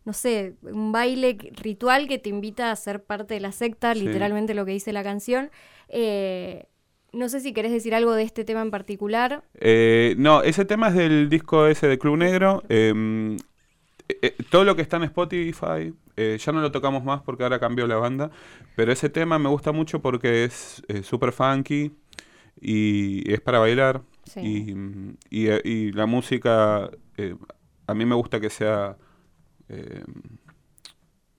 no 0.05 0.13
sé, 0.13 0.55
un 0.63 0.91
baile 0.91 1.37
ritual 1.61 2.07
que 2.07 2.17
te 2.17 2.29
invita 2.29 2.71
a 2.71 2.75
ser 2.75 3.03
parte 3.03 3.35
de 3.35 3.39
la 3.39 3.51
secta, 3.51 3.93
Sí. 3.93 4.01
literalmente 4.01 4.53
lo 4.53 4.65
que 4.65 4.71
dice 4.71 4.93
la 4.93 5.03
canción. 5.03 5.51
Eh, 5.89 6.65
no 7.13 7.27
sé 7.29 7.39
si 7.41 7.53
querés 7.53 7.71
decir 7.71 7.93
algo 7.93 8.13
de 8.13 8.23
este 8.23 8.43
tema 8.45 8.61
en 8.61 8.71
particular. 8.71 9.43
Eh, 9.59 10.15
no, 10.17 10.41
ese 10.43 10.65
tema 10.65 10.87
es 10.87 10.95
del 10.95 11.29
disco 11.29 11.67
ese 11.67 11.87
de 11.87 11.99
Club 11.99 12.17
Negro. 12.17 12.63
eh, 12.69 13.37
eh, 14.21 14.35
todo 14.49 14.63
lo 14.65 14.75
que 14.75 14.81
está 14.81 14.97
en 14.97 15.03
Spotify, 15.03 15.93
ya 16.17 16.51
no 16.51 16.61
lo 16.61 16.71
tocamos 16.71 17.03
más 17.03 17.21
porque 17.21 17.43
ahora 17.43 17.59
cambió 17.59 17.87
la 17.87 17.95
banda, 17.95 18.29
pero 18.75 18.91
ese 18.91 19.09
tema 19.09 19.39
me 19.39 19.49
gusta 19.49 19.71
mucho 19.71 20.01
porque 20.01 20.43
es 20.43 20.83
súper 21.03 21.31
funky 21.31 21.91
y 22.59 23.31
es 23.31 23.39
para 23.41 23.59
bailar. 23.59 24.01
Sí. 24.25 24.39
Y, 25.31 25.45
y, 25.47 25.49
y 25.63 25.91
la 25.93 26.05
música, 26.05 26.89
a 27.87 27.93
mí 27.93 28.05
me 28.05 28.15
gusta 28.15 28.39
que 28.39 28.49
sea... 28.49 28.97
eh, 29.71 30.03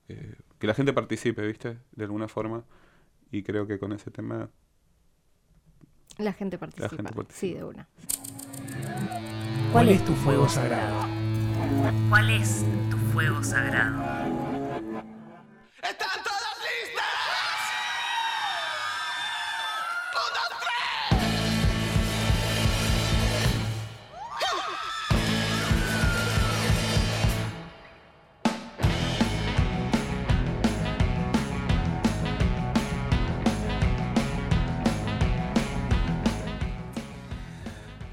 eh, 0.09 0.35
que 0.59 0.67
la 0.67 0.73
gente 0.73 0.91
participe, 0.93 1.45
¿viste? 1.45 1.77
De 1.91 2.03
alguna 2.05 2.27
forma. 2.27 2.63
Y 3.31 3.43
creo 3.43 3.67
que 3.67 3.79
con 3.79 3.91
ese 3.93 4.11
tema... 4.11 4.49
La 6.17 6.33
gente 6.33 6.57
participa. 6.57 6.89
gente 6.89 7.11
Sí, 7.11 7.15
participa. 7.15 7.57
de 7.57 7.63
una. 7.63 7.87
¿Cuál 9.71 9.89
es 9.89 10.05
tu 10.05 10.13
fuego 10.13 10.47
sagrado? 10.47 11.07
¿Cuál 12.09 12.29
es 12.29 12.63
tu 12.91 12.97
fuego 13.11 13.43
sagrado? 13.43 14.22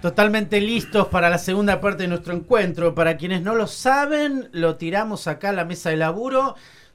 Totalmente 0.01 0.63
listos 0.63 1.09
para 1.09 1.29
la 1.29 1.37
segunda 1.37 1.79
parte 1.79 2.05
de 2.05 2.09
nuestro 2.09 2.33
encuentro. 2.33 2.95
Para 2.95 3.19
quienes 3.19 3.43
no 3.43 3.55
lo 3.55 3.67
saben, 3.67 4.49
lo 4.53 4.77
tiramos 4.77 5.27
acá 5.27 5.51
a 5.51 5.53
la 5.53 5.67
mesa 5.67 5.91
de 5.91 5.99
laburo. 5.99 6.55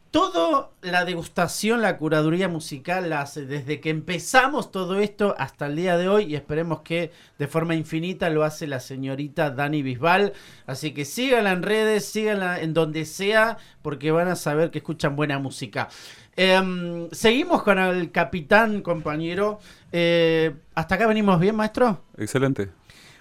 Todo 0.10 0.74
la 0.82 1.06
degustación, 1.06 1.84
la 1.84 1.98
curaduría 1.98 2.48
musical 2.48 3.14
hace 3.14 3.46
desde 3.46 3.80
que 3.80 3.92
empezamos 3.92 4.72
todo 4.72 5.00
esto 5.00 5.36
hasta 5.38 5.68
el 5.68 5.76
día 5.76 5.98
de 5.98 6.08
hoy 6.08 6.24
y 6.24 6.36
esperemos 6.36 6.82
que 6.82 7.12
de 7.38 7.48
forma 7.48 7.76
infinita 7.76 8.32
lo 8.32 8.44
hace 8.44 8.66
la 8.66 8.80
señorita 8.80 9.52
Dani 9.52 9.84
Bisbal. 9.84 10.34
Así 10.66 10.92
que 10.92 11.06
síganla 11.06 11.52
en 11.52 11.62
redes, 11.62 12.06
síganla 12.06 12.60
en 12.60 12.74
donde 12.74 13.06
sea 13.06 13.58
porque 13.84 14.10
van 14.10 14.30
a 14.30 14.36
saber 14.36 14.72
que 14.72 14.80
escuchan 14.80 15.16
buena 15.16 15.38
música. 15.38 15.90
Em, 16.36 17.08
seguimos 17.12 17.62
con 17.62 17.78
el 17.78 18.10
capitán, 18.12 18.82
compañero. 18.82 19.60
Eh, 19.92 20.56
¿Hasta 20.74 20.96
acá 20.96 21.06
venimos 21.06 21.40
bien, 21.40 21.56
maestro? 21.56 22.02
Excelente. 22.18 22.72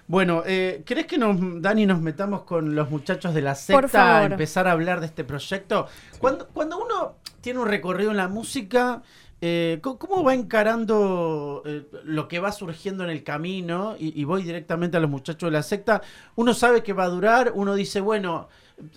Bueno, 0.07 0.43
eh, 0.45 0.83
¿querés 0.85 1.07
que 1.07 1.17
nos, 1.17 1.37
Dani, 1.61 1.85
nos 1.87 1.99
metamos 1.99 2.43
con 2.43 2.75
los 2.75 2.91
muchachos 2.91 3.33
de 3.33 3.41
la 3.41 3.55
secta 3.55 4.19
a 4.19 4.25
empezar 4.25 4.67
a 4.67 4.71
hablar 4.71 4.99
de 4.99 5.07
este 5.07 5.23
proyecto? 5.23 5.87
Cuando, 6.19 6.47
cuando 6.49 6.77
uno 6.77 7.15
tiene 7.41 7.59
un 7.59 7.67
recorrido 7.67 8.11
en 8.11 8.17
la 8.17 8.27
música, 8.27 9.01
eh, 9.41 9.79
¿cómo, 9.81 10.23
va 10.23 10.33
encarando 10.33 11.63
eh, 11.65 11.85
lo 12.03 12.27
que 12.27 12.39
va 12.39 12.51
surgiendo 12.51 13.03
en 13.03 13.09
el 13.09 13.23
camino? 13.23 13.95
Y, 13.99 14.19
y 14.19 14.23
voy 14.23 14.43
directamente 14.43 14.97
a 14.97 14.99
los 14.99 15.09
muchachos 15.09 15.47
de 15.47 15.51
la 15.51 15.63
secta. 15.63 16.01
Uno 16.35 16.53
sabe 16.53 16.83
que 16.83 16.93
va 16.93 17.05
a 17.05 17.09
durar, 17.09 17.51
uno 17.55 17.75
dice, 17.75 17.99
bueno, 17.99 18.47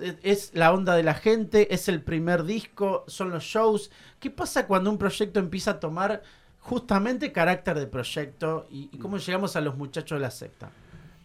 eh, 0.00 0.16
es 0.22 0.50
la 0.54 0.72
onda 0.72 0.94
de 0.94 1.02
la 1.02 1.14
gente, 1.14 1.74
es 1.74 1.88
el 1.88 2.02
primer 2.02 2.44
disco, 2.44 3.04
son 3.08 3.30
los 3.30 3.44
shows. 3.44 3.90
¿Qué 4.20 4.30
pasa 4.30 4.66
cuando 4.66 4.90
un 4.90 4.98
proyecto 4.98 5.40
empieza 5.40 5.72
a 5.72 5.80
tomar 5.80 6.22
justamente 6.60 7.32
carácter 7.32 7.78
de 7.78 7.86
proyecto? 7.86 8.66
¿Y, 8.70 8.90
y 8.92 8.98
cómo 8.98 9.18
llegamos 9.18 9.56
a 9.56 9.60
los 9.60 9.76
muchachos 9.76 10.18
de 10.18 10.22
la 10.22 10.30
secta? 10.30 10.70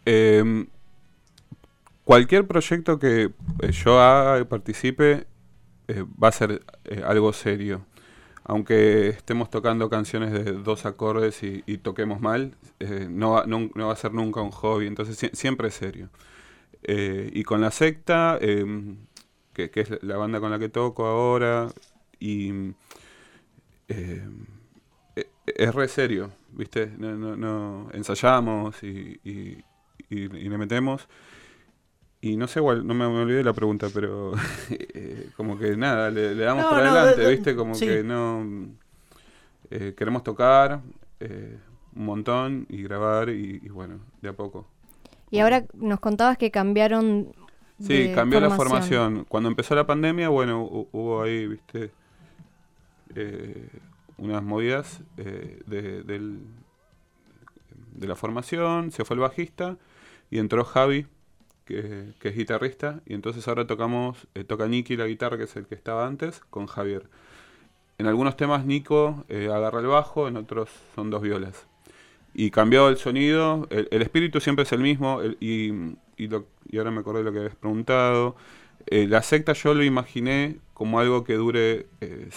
Eh, 0.05 0.65
cualquier 2.03 2.47
proyecto 2.47 2.99
que 2.99 3.31
eh, 3.61 3.71
yo 3.71 3.99
haga 4.01 4.39
y 4.39 4.43
participe 4.45 5.25
eh, 5.87 6.05
va 6.21 6.29
a 6.29 6.31
ser 6.31 6.63
eh, 6.85 7.01
algo 7.05 7.33
serio. 7.33 7.85
Aunque 8.45 9.07
estemos 9.09 9.49
tocando 9.49 9.89
canciones 9.89 10.31
de 10.33 10.43
dos 10.51 10.85
acordes 10.85 11.41
y, 11.43 11.61
toquemos 11.77 12.19
mal, 12.19 12.55
no, 13.09 13.31
va, 13.31 13.45
nun- 13.45 13.71
no 13.73 13.87
va 13.87 13.93
a 13.93 13.95
ser 13.95 14.13
nunca 14.13 14.41
un 14.41 14.51
hobby, 14.51 14.85
entonces 14.87 15.17
sie- 15.17 15.33
siempre 15.33 15.69
es 15.69 15.75
serio. 15.75 16.09
Y 16.85 17.43
con 17.43 17.61
la 17.61 17.71
secta, 17.71 18.37
eh, 18.41 18.65
que, 19.53 19.71
es 19.73 20.03
la 20.03 20.17
banda 20.17 20.41
con 20.41 20.51
la 20.51 20.59
que 20.59 20.67
toco 20.67 21.05
ahora, 21.05 21.69
y 22.19 22.51
eh, 23.87 24.27
eh, 25.15 25.27
es 25.45 25.75
re 25.75 25.87
serio, 25.87 26.31
¿viste? 26.51 26.91
No, 26.97 27.15
no, 27.15 27.35
no, 27.35 27.89
ensayamos 27.93 28.81
y- 28.83 29.19
y- 30.13 30.37
y 30.37 30.49
le 30.49 30.57
metemos. 30.57 31.07
Y 32.21 32.37
no 32.37 32.47
sé, 32.47 32.59
igual, 32.59 32.87
no 32.87 32.93
me, 32.93 33.07
me 33.09 33.19
olvidé 33.21 33.43
la 33.43 33.53
pregunta, 33.53 33.87
pero 33.93 34.31
eh, 34.69 35.29
como 35.35 35.57
que 35.59 35.75
nada, 35.75 36.09
le, 36.09 36.33
le 36.35 36.43
damos 36.43 36.63
No, 36.63 36.69
por 36.69 36.77
no, 36.79 36.85
adelante, 36.85 37.21
de- 37.21 37.27
de- 37.27 37.31
¿viste? 37.35 37.55
Como 37.55 37.75
sí. 37.75 37.85
que 37.85 38.03
no... 38.03 38.67
eh, 39.71 39.93
queremos 39.97 40.23
tocar 40.23 40.81
eh, 41.19 41.57
un 41.95 42.05
montón 42.05 42.65
y 42.69 42.83
grabar 42.83 43.29
y, 43.29 43.59
y 43.63 43.69
bueno, 43.69 43.99
de 44.21 44.29
a 44.29 44.33
poco. 44.33 44.67
Y 45.31 45.39
ahora 45.39 45.65
nos 45.73 45.99
contabas 45.99 46.37
que 46.37 46.51
cambiaron. 46.51 47.33
Sí, 47.79 47.93
de 47.93 48.11
cambió 48.13 48.39
la 48.39 48.49
formación. 48.51 49.25
Cuando 49.27 49.49
empezó 49.49 49.75
la 49.75 49.85
pandemia, 49.85 50.29
bueno, 50.29 50.63
hu- 50.65 50.87
hubo 50.91 51.21
ahí, 51.23 51.47
viste, 51.47 51.91
eh, 53.15 53.67
unas 54.17 54.43
movidas 54.43 55.01
de, 55.17 56.03
del- 56.03 56.39
de 57.95 58.07
la 58.07 58.15
formación, 58.15 58.91
se 58.91 59.05
fue 59.05 59.15
el 59.15 59.19
bajista 59.21 59.77
y 60.33 60.39
entró 60.39 60.65
Javi, 60.65 61.05
que, 61.63 62.15
es 62.23 62.35
guitarrista, 62.35 63.01
y 63.05 63.13
entonces 63.13 63.47
ahora 63.47 63.67
tocamos, 63.67 64.27
eh, 64.33 64.43
toca 64.43 64.67
Nicky 64.67 64.97
la 64.97 65.05
guitarra, 65.05 65.37
que 65.37 65.43
es 65.43 65.55
el 65.55 65.67
que 65.67 65.75
estaba 65.75 66.07
antes, 66.07 66.39
con 66.49 66.65
Javier. 66.65 67.03
En 67.99 68.07
algunos 68.07 68.35
temas 68.35 68.65
Nico 68.65 69.25
eh, 69.29 69.51
agarra 69.53 69.79
el 69.79 69.85
bajo, 69.85 70.27
en 70.27 70.37
otros 70.37 70.71
son 70.95 71.11
dos 71.11 71.21
violas. 71.21 71.67
Y 72.33 72.49
cambió 72.49 72.89
el 72.89 72.97
sonido, 72.97 73.67
el, 73.69 74.01
espíritu 74.01 74.41
siempre 74.41 74.63
es 74.63 74.71
el 74.71 74.79
mismo, 74.79 75.21
y, 75.39 75.95
y, 76.17 76.27
lo- 76.27 76.47
ahora 76.75 76.89
me 76.89 77.01
acordé 77.01 77.19
de 77.19 77.25
lo 77.25 77.31
que 77.31 77.37
habías 77.37 77.55
preguntado. 77.55 78.35
Eh, 78.87 79.05
la 79.07 79.21
secta 79.21 79.53
yo 79.53 79.75
lo 79.75 79.83
imaginé 79.83 80.57
como 80.73 80.99
algo 80.99 81.23
que 81.23 81.35
dure 81.35 81.85
eh, 82.01 82.29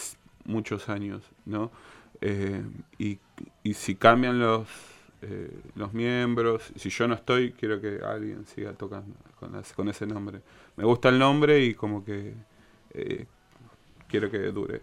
muchos 0.45 0.91
años, 0.91 1.23
¿no? 1.47 1.71
Eh, 2.21 2.63
y, 2.99 3.21
y 3.63 3.73
si 3.73 3.95
cambian 3.95 4.39
los, 4.39 4.69
eh, 5.29 5.51
los 5.77 5.93
miembros, 5.95 6.73
si 6.77 6.91
yo 6.91 7.09
no 7.09 7.15
estoy, 7.15 7.53
quiero 7.53 7.81
que 7.81 8.01
alguien 8.05 8.47
siga 8.47 8.73
tocando 8.75 9.15
con, 9.41 9.53
las- 9.53 9.73
con 9.73 9.89
ese 9.89 10.07
nombre. 10.07 10.41
Me 10.77 10.85
gusta 10.85 11.09
el 11.11 11.19
nombre 11.19 11.61
y 11.65 11.75
como 11.75 12.05
que 12.05 12.35
eh, 12.95 13.27
quiero 14.09 14.31
que 14.31 14.39
dure. 14.53 14.83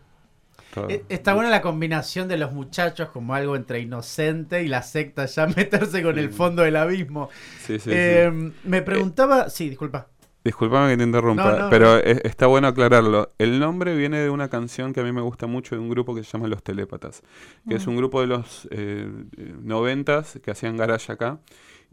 todo. 0.72 0.88
Eh, 0.88 1.06
Está 1.10 1.34
buena 1.34 1.50
la 1.50 1.62
combinación 1.62 2.28
de 2.28 2.38
los 2.38 2.52
muchachos 2.54 3.10
como 3.10 3.34
algo 3.36 3.56
entre 3.56 3.80
inocente 3.80 4.64
y 4.64 4.68
la 4.68 4.82
secta 4.84 5.26
ya 5.26 5.48
meterse 5.58 6.04
con 6.04 6.18
el 6.20 6.30
fondo 6.32 6.64
del 6.64 6.76
abismo. 6.76 7.30
Sí, 7.58 7.80
sí, 7.80 8.00
sí. 8.00 8.24
Eh, 8.24 8.54
Me 8.64 8.84
preguntaba, 8.84 9.50
sí, 9.52 9.70
disculpa. 9.70 10.13
Disculpame 10.44 10.92
que 10.92 10.98
te 10.98 11.04
interrumpa, 11.04 11.52
No, 11.52 11.64
no, 11.64 11.70
pero 11.70 11.86
no. 11.94 11.98
es- 12.00 12.22
está 12.26 12.48
bueno 12.48 12.68
aclararlo. 12.68 13.32
El 13.38 13.60
nombre 13.60 13.96
viene 13.96 14.20
de 14.20 14.30
una 14.30 14.50
canción 14.50 14.92
que 14.92 15.00
a 15.00 15.04
mí 15.04 15.12
me 15.14 15.22
gusta 15.22 15.48
mucho 15.48 15.76
de 15.76 15.80
un 15.82 15.90
grupo 15.90 16.14
que 16.14 16.24
se 16.24 16.32
llama 16.32 16.48
Los 16.50 16.62
Telépatas, 16.64 17.24
que 17.68 17.76
es 17.76 17.88
un 17.88 17.96
grupo 17.96 18.20
de 18.20 18.28
los 18.28 18.68
eh, 18.72 19.10
eh, 19.38 19.56
noventas 19.62 20.40
que 20.44 20.52
hacían 20.52 20.76
garage 20.76 21.12
acá. 21.14 21.40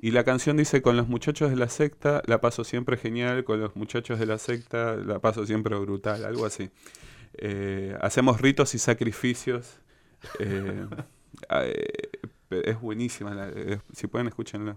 Y 0.02 0.10
la 0.12 0.24
canción 0.24 0.56
dice, 0.56 0.82
con 0.82 0.96
los 0.96 1.06
muchachos 1.08 1.50
de 1.50 1.56
la 1.56 1.68
secta 1.68 2.22
la 2.26 2.40
paso 2.40 2.64
siempre 2.64 2.96
genial, 2.96 3.44
con 3.44 3.60
los 3.60 3.76
muchachos 3.76 4.18
de 4.18 4.26
la 4.26 4.38
secta 4.38 4.96
la 4.96 5.20
paso 5.20 5.46
siempre 5.46 5.76
brutal, 5.76 6.24
algo 6.24 6.44
así. 6.44 6.70
Eh, 7.34 7.94
hacemos 8.00 8.40
ritos 8.40 8.74
y 8.74 8.78
sacrificios. 8.78 9.78
eh, 10.40 10.86
eh, 11.50 12.10
es 12.50 12.80
buenísima, 12.80 13.32
la- 13.34 13.52
si 13.92 14.06
pueden 14.08 14.26
escúchenla. 14.26 14.76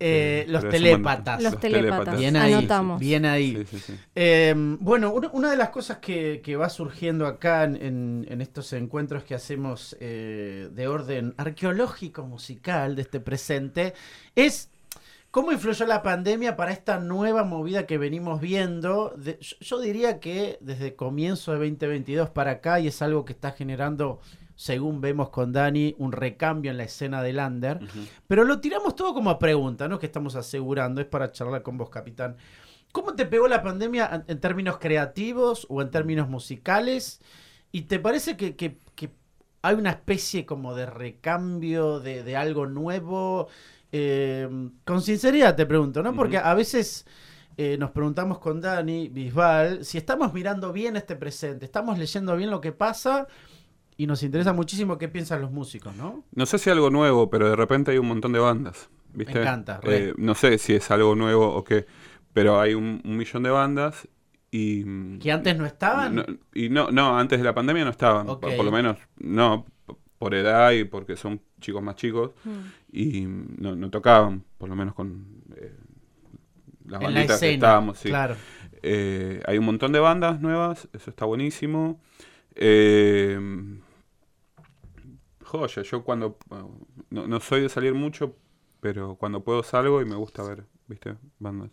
Eh, 0.00 0.44
Eh, 0.46 0.50
los 0.50 0.68
telépatas. 0.68 1.42
Los 1.42 1.58
telépatas. 1.58 2.18
Bien 2.18 2.36
ahí. 2.36 2.52
Anotamos. 2.52 3.00
Bien 3.00 3.24
ahí. 3.24 3.56
Sí, 3.56 3.78
sí, 3.78 3.78
sí. 3.88 3.98
Eh, 4.14 4.54
bueno, 4.80 5.12
una, 5.12 5.28
una 5.32 5.50
de 5.50 5.56
las 5.56 5.70
cosas 5.70 5.98
que, 5.98 6.40
que 6.42 6.56
va 6.56 6.68
surgiendo 6.68 7.26
acá 7.26 7.64
en, 7.64 7.76
en- 7.76 8.26
en 8.28 8.40
estos 8.40 8.72
encuentros 8.72 9.24
que 9.24 9.34
hacemos 9.34 9.96
eh, 10.00 10.68
de 10.72 10.86
orden 10.88 11.34
arqueológico 11.36 12.24
musical 12.24 12.94
de 12.96 13.02
este 13.02 13.20
presente 13.20 13.94
es 14.34 14.70
¿Cómo 15.30 15.52
influyó 15.52 15.84
la 15.86 16.02
pandemia 16.02 16.56
para 16.56 16.72
esta 16.72 16.98
nueva 17.00 17.44
movida 17.44 17.84
que 17.86 17.98
venimos 17.98 18.40
viendo? 18.40 19.12
De- 19.14 19.38
yo, 19.40 19.56
yo 19.60 19.78
diría 19.80 20.20
que 20.20 20.56
desde 20.62 20.94
comienzo 20.94 21.52
de 21.52 21.58
2022 21.58 22.30
para 22.30 22.52
acá, 22.52 22.80
y 22.80 22.86
es 22.88 23.02
algo 23.02 23.26
que 23.26 23.34
está 23.34 23.52
generando, 23.52 24.20
según 24.58 25.00
vemos 25.00 25.28
con 25.28 25.52
Dani, 25.52 25.94
un 25.98 26.10
recambio 26.10 26.72
en 26.72 26.78
la 26.78 26.82
escena 26.82 27.22
del 27.22 27.38
under. 27.38 27.76
Ujú. 27.76 28.00
Pero 28.26 28.42
lo 28.42 28.58
tiramos 28.60 28.96
todo 28.96 29.14
como 29.14 29.38
pregunta, 29.38 29.86
¿no? 29.86 30.00
Que 30.00 30.06
estamos 30.06 30.34
asegurando, 30.34 31.00
es 31.00 31.06
para 31.06 31.30
charlar 31.30 31.62
con 31.62 31.78
vos, 31.78 31.90
capitán. 31.90 32.36
¿Cómo 32.90 33.14
te 33.14 33.24
pegó 33.24 33.46
la 33.46 33.62
pandemia 33.62 34.24
en- 34.26 34.40
términos 34.40 34.78
creativos 34.78 35.64
o 35.70 35.80
en 35.80 35.92
términos 35.92 36.28
musicales? 36.28 37.20
¿Y 37.70 37.82
te 37.82 38.00
parece 38.00 38.36
que, 38.36 38.56
que- 38.56 38.78
que 38.96 39.10
hay 39.62 39.76
una 39.76 39.90
especie 39.90 40.44
como 40.44 40.74
de 40.74 40.86
recambio, 40.86 42.00
de, 42.00 42.24
de 42.24 42.36
algo 42.36 42.66
nuevo? 42.66 43.46
Eh, 43.92 44.48
con 44.84 45.02
sinceridad 45.02 45.54
te 45.54 45.66
pregunto, 45.66 46.02
¿no? 46.02 46.14
Porque 46.16 46.38
a 46.38 46.52
veces 46.54 47.06
eh, 47.56 47.76
nos 47.78 47.92
preguntamos 47.92 48.40
con 48.40 48.60
Dani 48.60 49.08
Bisbal 49.08 49.84
si 49.84 49.98
estamos 49.98 50.34
mirando 50.34 50.72
bien 50.72 50.96
este 50.96 51.14
presente, 51.14 51.64
estamos 51.64 51.96
leyendo 51.96 52.36
bien 52.36 52.50
lo 52.50 52.60
que 52.60 52.72
pasa 52.72 53.28
y 53.98 54.06
nos 54.06 54.22
interesa 54.22 54.54
muchísimo 54.54 54.96
qué 54.96 55.08
piensan 55.08 55.42
los 55.42 55.50
músicos, 55.50 55.94
¿no? 55.96 56.24
No 56.34 56.46
sé 56.46 56.56
si 56.58 56.70
algo 56.70 56.88
nuevo, 56.88 57.28
pero 57.28 57.50
de 57.50 57.56
repente 57.56 57.90
hay 57.90 57.98
un 57.98 58.08
montón 58.08 58.32
de 58.32 58.38
bandas. 58.38 58.88
¿viste? 59.12 59.34
Me 59.34 59.40
encanta, 59.40 59.80
re. 59.82 59.96
Eh, 60.10 60.14
no 60.16 60.34
sé 60.34 60.56
si 60.56 60.72
es 60.74 60.90
algo 60.90 61.14
nuevo 61.14 61.54
o 61.54 61.64
qué, 61.64 61.84
pero 62.32 62.60
hay 62.60 62.72
un, 62.74 63.02
un 63.04 63.16
millón 63.16 63.42
de 63.42 63.50
bandas 63.50 64.08
y... 64.50 64.84
mm, 64.86 65.18
Que 65.18 65.30
antes 65.32 65.58
no 65.58 65.66
estaban. 65.66 66.14
no- 66.14 66.24
y 66.54 66.70
no, 66.70 66.90
no, 66.90 67.18
antes 67.18 67.38
de 67.38 67.44
la 67.44 67.54
pandemia 67.54 67.84
no 67.84 67.90
estaban. 67.90 68.24
Por, 68.26 68.38
por 68.40 68.64
lo 68.64 68.70
menos, 68.72 68.96
no, 69.18 69.66
por 70.18 70.34
edad 70.34 70.70
y 70.72 70.84
porque 70.84 71.16
son 71.16 71.40
chicos 71.60 71.82
más 71.82 71.96
chicos. 71.96 72.30
Mm. 72.44 72.50
Y 72.92 73.26
mm, 73.26 73.56
no, 73.58 73.76
no 73.76 73.90
tocaban, 73.90 74.44
por 74.58 74.68
lo 74.68 74.76
menos 74.76 74.94
con 74.94 75.26
eh, 75.56 75.74
las 76.86 77.00
en 77.00 77.02
la 77.02 77.08
banditas 77.08 77.26
que 77.26 77.34
escena. 77.34 77.52
estábamos. 77.54 77.98
sí. 77.98 78.08
Claro. 78.10 78.36
Eh, 78.80 79.42
hay 79.44 79.58
un 79.58 79.64
montón 79.64 79.90
de 79.92 79.98
bandas 79.98 80.40
nuevas, 80.40 80.88
eso 80.92 81.10
está 81.10 81.24
buenísimo. 81.24 82.00
Eh, 82.54 83.38
joya, 85.48 85.82
yo 85.82 86.04
cuando... 86.04 86.38
bueno, 86.48 86.70
No, 87.10 87.40
soy 87.40 87.62
de 87.62 87.70
salir 87.70 87.94
mucho, 87.94 88.36
pero 88.80 89.16
cuando 89.16 89.44
puedo 89.44 89.62
salgo 89.64 90.02
y 90.02 90.06
me 90.06 90.16
gusta 90.16 90.42
ver, 90.44 90.66
¿viste? 90.88 91.16
Bandas. 91.40 91.70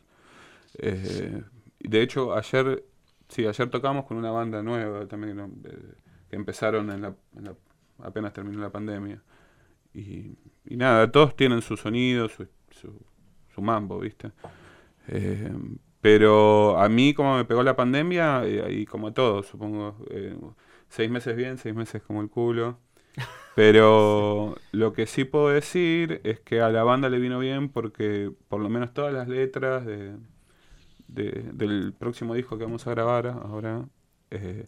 Eh, 0.80 1.44
de 1.80 2.02
hecho, 2.02 2.36
ayer... 2.36 2.86
Sí, 3.30 3.46
ayer 3.48 3.70
tocamos 3.70 4.06
con 4.06 4.18
una 4.18 4.32
banda 4.32 4.64
nueva 4.64 5.08
también. 5.08 5.40
Eh, 5.66 5.78
que 6.30 6.36
empezaron 6.36 6.92
en 6.92 7.02
la, 7.02 7.16
en 7.38 7.46
la- 7.46 7.56
apenas 8.04 8.34
terminó 8.34 8.60
la 8.62 8.72
pandemia. 8.72 9.24
Y, 9.94 10.38
y 10.66 10.78
nada, 10.78 11.12
todos 11.12 11.36
tienen 11.36 11.62
su 11.62 11.78
sonido, 11.78 12.30
su, 12.30 12.48
su, 12.72 13.62
mambo, 13.62 14.00
¿viste? 14.00 14.32
Eh, 15.08 15.52
pero 16.02 16.78
a 16.80 16.90
mí, 16.90 17.14
como 17.14 17.38
me 17.38 17.46
pegó 17.46 17.64
la 17.64 17.76
pandemia, 17.76 18.44
eh, 18.46 18.74
y 18.74 18.86
como 18.86 19.08
a 19.08 19.14
todos, 19.14 19.48
supongo, 19.48 19.98
eh, 20.12 20.38
seis 20.90 21.10
meses 21.10 21.36
bien, 21.36 21.58
seis 21.58 21.76
meses 21.76 22.02
como 22.04 22.22
el 22.22 22.30
culo. 22.30 22.80
Pero 23.54 24.56
lo 24.72 24.94
que 24.94 25.08
sí 25.08 25.24
puedo 25.26 25.50
decir 25.50 26.22
es 26.26 26.40
que 26.42 26.62
a 26.62 26.70
la 26.70 26.84
banda 26.84 27.10
le 27.10 27.20
vino 27.20 27.40
bien 27.40 27.70
porque 27.70 28.32
por 28.50 28.60
lo 28.62 28.70
menos 28.70 28.94
todas 28.94 29.14
las 29.14 29.28
letras 29.30 29.86
de, 29.86 30.16
de- 31.08 31.52
del 31.54 31.94
próximo 31.98 32.34
disco 32.36 32.58
que 32.58 32.66
vamos 32.66 32.88
a 32.88 32.92
grabar 32.92 33.28
ahora 33.28 33.86
eh, 34.32 34.68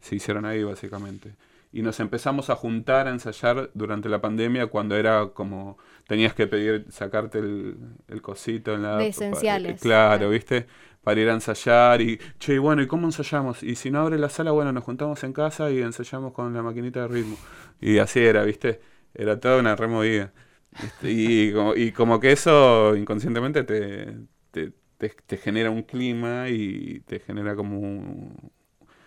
se 0.00 0.16
hicieron 0.16 0.44
ahí 0.46 0.64
básicamente. 0.64 1.36
Y 1.72 1.82
nos 1.82 2.00
empezamos 2.00 2.50
a 2.50 2.56
juntar 2.56 3.08
a 3.08 3.12
ensayar 3.12 3.70
durante 3.74 4.08
la 4.08 4.20
pandemia 4.20 4.68
cuando 4.68 4.96
era 4.96 5.28
como 5.34 5.78
tenías 6.08 6.34
que 6.34 6.46
pedir 6.46 6.86
sacarte 6.90 7.38
el, 7.40 7.76
el 8.08 8.22
cosito 8.22 8.74
en 8.74 8.82
la 8.84 8.98
De 8.98 9.08
esenciales. 9.08 9.80
claro, 9.80 10.28
Claro. 10.28 10.30
¿viste? 10.30 10.66
Para 11.02 11.20
ir 11.20 11.28
a 11.30 11.34
ensayar 11.34 12.00
y, 12.00 12.18
che, 12.38 12.58
bueno, 12.58 12.82
¿y 12.82 12.86
cómo 12.86 13.06
ensayamos? 13.06 13.62
Y 13.62 13.74
si 13.76 13.90
no 13.90 14.00
abre 14.00 14.18
la 14.18 14.28
sala, 14.28 14.52
bueno, 14.52 14.72
nos 14.72 14.84
juntamos 14.84 15.22
en 15.24 15.32
casa 15.32 15.70
y 15.70 15.80
ensayamos 15.82 16.32
con 16.32 16.54
la 16.54 16.62
maquinita 16.62 17.00
de 17.02 17.08
ritmo. 17.08 17.38
Y 17.80 17.98
así 17.98 18.20
era, 18.20 18.44
¿viste? 18.44 18.80
Era 19.14 19.40
toda 19.40 19.58
una 19.58 19.74
removida. 19.76 20.32
Este, 20.78 21.10
Y, 21.10 21.52
como, 21.52 21.74
y 21.76 21.92
como 21.92 22.20
que 22.20 22.32
eso 22.32 22.96
inconscientemente 22.96 23.64
te, 23.64 24.16
te, 24.52 24.72
te, 24.98 25.36
genera 25.38 25.70
un 25.70 25.82
clima 25.82 26.48
y 26.48 27.00
te 27.00 27.18
genera 27.20 27.56
como 27.56 27.78
un, 27.80 28.52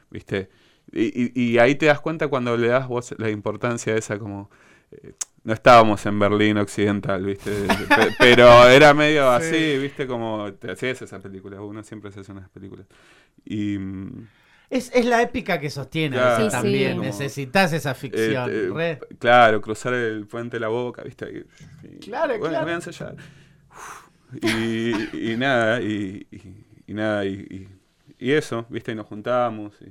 ¿viste? 0.10 0.50
Y, 0.92 1.32
y, 1.42 1.58
ahí 1.60 1.76
te 1.76 1.88
das 1.88 2.00
cuenta 2.02 2.28
cuando 2.28 2.58
le 2.58 2.68
das 2.68 2.88
vos 2.88 3.16
la 3.18 3.30
importancia 3.30 3.96
esa 3.98 4.20
como... 4.20 4.50
eh, 4.92 5.14
no 5.46 5.54
estábamos 5.54 6.06
en 6.06 6.20
Berlín 6.20 6.58
Occidental, 6.58 7.24
¿viste? 7.24 7.52
Pe- 7.88 8.16
Pero 8.20 8.68
era 8.68 8.94
medio 8.94 9.30
así, 9.32 9.78
¿viste? 9.78 10.06
Como 10.08 10.52
te 10.54 10.72
hacías 10.72 11.02
esa 11.02 11.20
película, 11.20 11.62
uno 11.62 11.82
siempre 11.84 12.12
se 12.12 12.20
hace 12.20 12.32
unas 12.34 12.50
películas. 12.50 12.86
Y... 13.46 13.78
mm, 13.78 14.28
Es, 14.70 14.92
es 14.94 15.06
la 15.06 15.22
épica 15.22 15.60
que 15.60 15.70
sostiene 15.70 16.18
Claro, 16.18 16.46
Sí, 16.46 16.52
también. 16.52 16.94
sí. 16.96 17.00
Necesitas 17.00 17.72
esa 17.74 17.94
ficción. 17.94 18.50
eh, 18.52 18.70
re. 18.74 19.00
claro, 19.20 19.62
cruzar 19.62 19.94
el 19.94 20.26
puente 20.28 20.58
de 20.58 20.62
la 20.62 20.68
boca, 20.70 21.04
¿viste? 21.04 21.26
Y- 21.84 21.88
y- 21.88 22.00
Claro, 22.00 22.30
bueno, 22.40 22.50
claro. 22.50 22.66
voy 22.66 22.72
a 22.74 22.76
ensayar. 22.76 23.16
Y, 24.42 25.32
y 25.32 25.38
nada, 25.38 25.82
y, 25.82 26.28
y- 26.32 26.66
y 26.88 26.94
nada, 26.94 27.26
y, 27.26 27.34
y- 27.34 27.70
y 28.18 28.32
eso, 28.32 28.66
¿viste? 28.70 28.92
Y 28.92 28.96
nos 28.96 29.06
juntamos 29.08 29.74
y, 29.82 29.86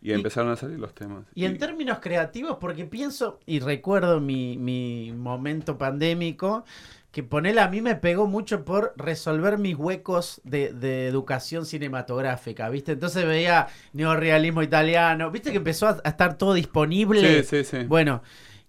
y 0.00 0.12
Y- 0.12 0.14
empezaron 0.14 0.50
a 0.52 0.56
salir 0.56 0.78
los 0.78 0.94
temas. 0.94 1.24
Y 1.34 1.44
en 1.44 1.56
términos 1.58 2.00
creativos, 2.00 2.56
porque 2.60 2.84
pienso 2.84 3.38
y 3.46 3.60
recuerdo 3.60 4.20
mi, 4.20 4.56
mi 4.58 5.12
momento 5.16 5.78
pandémico, 5.78 6.64
que 7.12 7.22
ponele 7.22 7.60
a 7.60 7.68
mí 7.68 7.80
me 7.80 7.94
pegó 7.94 8.26
mucho 8.26 8.64
por 8.64 8.92
resolver 8.96 9.56
mis 9.58 9.76
huecos 9.76 10.40
de, 10.44 10.72
de 10.72 11.06
educación 11.06 11.64
cinematográfica, 11.64 12.68
¿viste? 12.70 12.92
Entonces 12.92 13.24
veía 13.24 13.68
neorrealismo 13.92 14.62
italiano, 14.62 15.30
¿viste 15.30 15.50
que 15.52 15.58
empezó 15.58 15.86
a, 15.88 16.00
a 16.04 16.08
estar 16.08 16.36
todo 16.38 16.54
disponible? 16.54 17.42
Sí, 17.42 17.42
sí, 17.44 17.64
sí. 17.64 17.78
Bueno, 17.86 18.22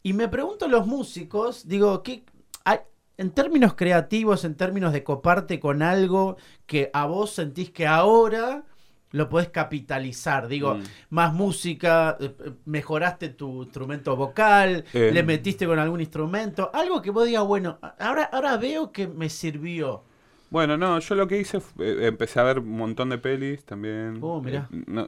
y 0.04 0.14
me 0.14 0.28
pregunto 0.28 0.68
los 0.68 0.86
músicos, 0.88 1.68
digo, 1.68 2.04
¿qué 2.04 2.24
hay, 2.66 2.80
en 3.18 3.32
términos 3.32 3.74
creativos, 3.76 4.46
en 4.46 4.56
términos 4.56 4.94
de 4.94 5.04
coparte 5.04 5.60
con 5.60 5.82
algo 5.82 6.38
que 6.66 6.90
a 6.94 7.06
vos 7.06 7.32
sentís 7.32 7.72
que 7.72 7.88
ahora 7.88 8.64
lo 9.12 9.28
podés 9.30 9.50
capitalizar? 9.50 10.48
Digo, 10.48 10.76
Mm. 10.76 10.84
más 11.12 11.34
música, 11.34 12.18
eh, 12.20 12.36
eh, 12.46 12.52
mejoraste 12.66 13.30
tu 13.30 13.64
instrumento 13.64 14.16
vocal, 14.16 14.86
Eh. 14.94 15.12
le 15.14 15.24
metiste 15.24 15.66
con 15.66 15.80
algún 15.80 16.00
instrumento, 16.02 16.70
algo 16.74 17.02
que 17.02 17.10
vos 17.12 17.26
digas, 17.26 17.46
bueno, 17.46 17.80
ahora, 18.00 18.24
ahora 18.26 18.58
veo 18.58 18.92
que 18.92 19.08
me 19.08 19.30
sirvió. 19.30 20.04
Bueno, 20.52 20.78
no, 20.78 20.98
yo 21.00 21.14
lo 21.16 21.28
que 21.28 21.40
hice 21.40 21.58
eh, 21.80 22.08
empecé 22.08 22.40
a 22.40 22.44
ver 22.44 22.60
un 22.60 22.72
montón 22.76 23.10
de 23.10 23.18
pelis 23.20 23.64
también. 23.66 24.18
Oh, 24.22 24.42
mirá. 24.42 24.68
Eh, 24.72 24.84
no, 24.88 25.08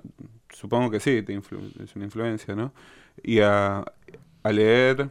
supongo 0.49 0.91
que 0.91 0.99
sí, 0.99 1.23
te 1.23 1.33
es 1.35 1.95
una 1.95 2.05
influencia, 2.05 2.55
¿no? 2.55 2.73
Y 3.23 3.39
a, 3.39 3.83
a 4.43 4.51
leer, 4.51 5.09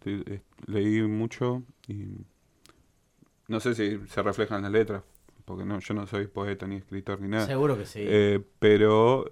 te- 0.00 0.42
leí 0.66 1.02
mucho 1.02 1.62
y 1.88 2.06
no 3.48 3.60
sé 3.60 3.74
si 3.74 3.98
se 4.08 4.22
reflejan 4.22 4.58
en 4.58 4.62
las 4.64 4.72
letras, 4.72 5.02
porque 5.52 5.64
no, 5.64 5.78
yo 5.80 5.94
no 5.94 6.06
soy 6.06 6.26
poeta 6.26 6.66
ni 6.66 6.76
escritor 6.76 7.20
ni 7.20 7.28
nada. 7.28 7.46
Seguro 7.46 7.78
que 7.78 7.86
sí. 7.86 8.00
Eh, 8.02 8.40
pero 8.58 9.24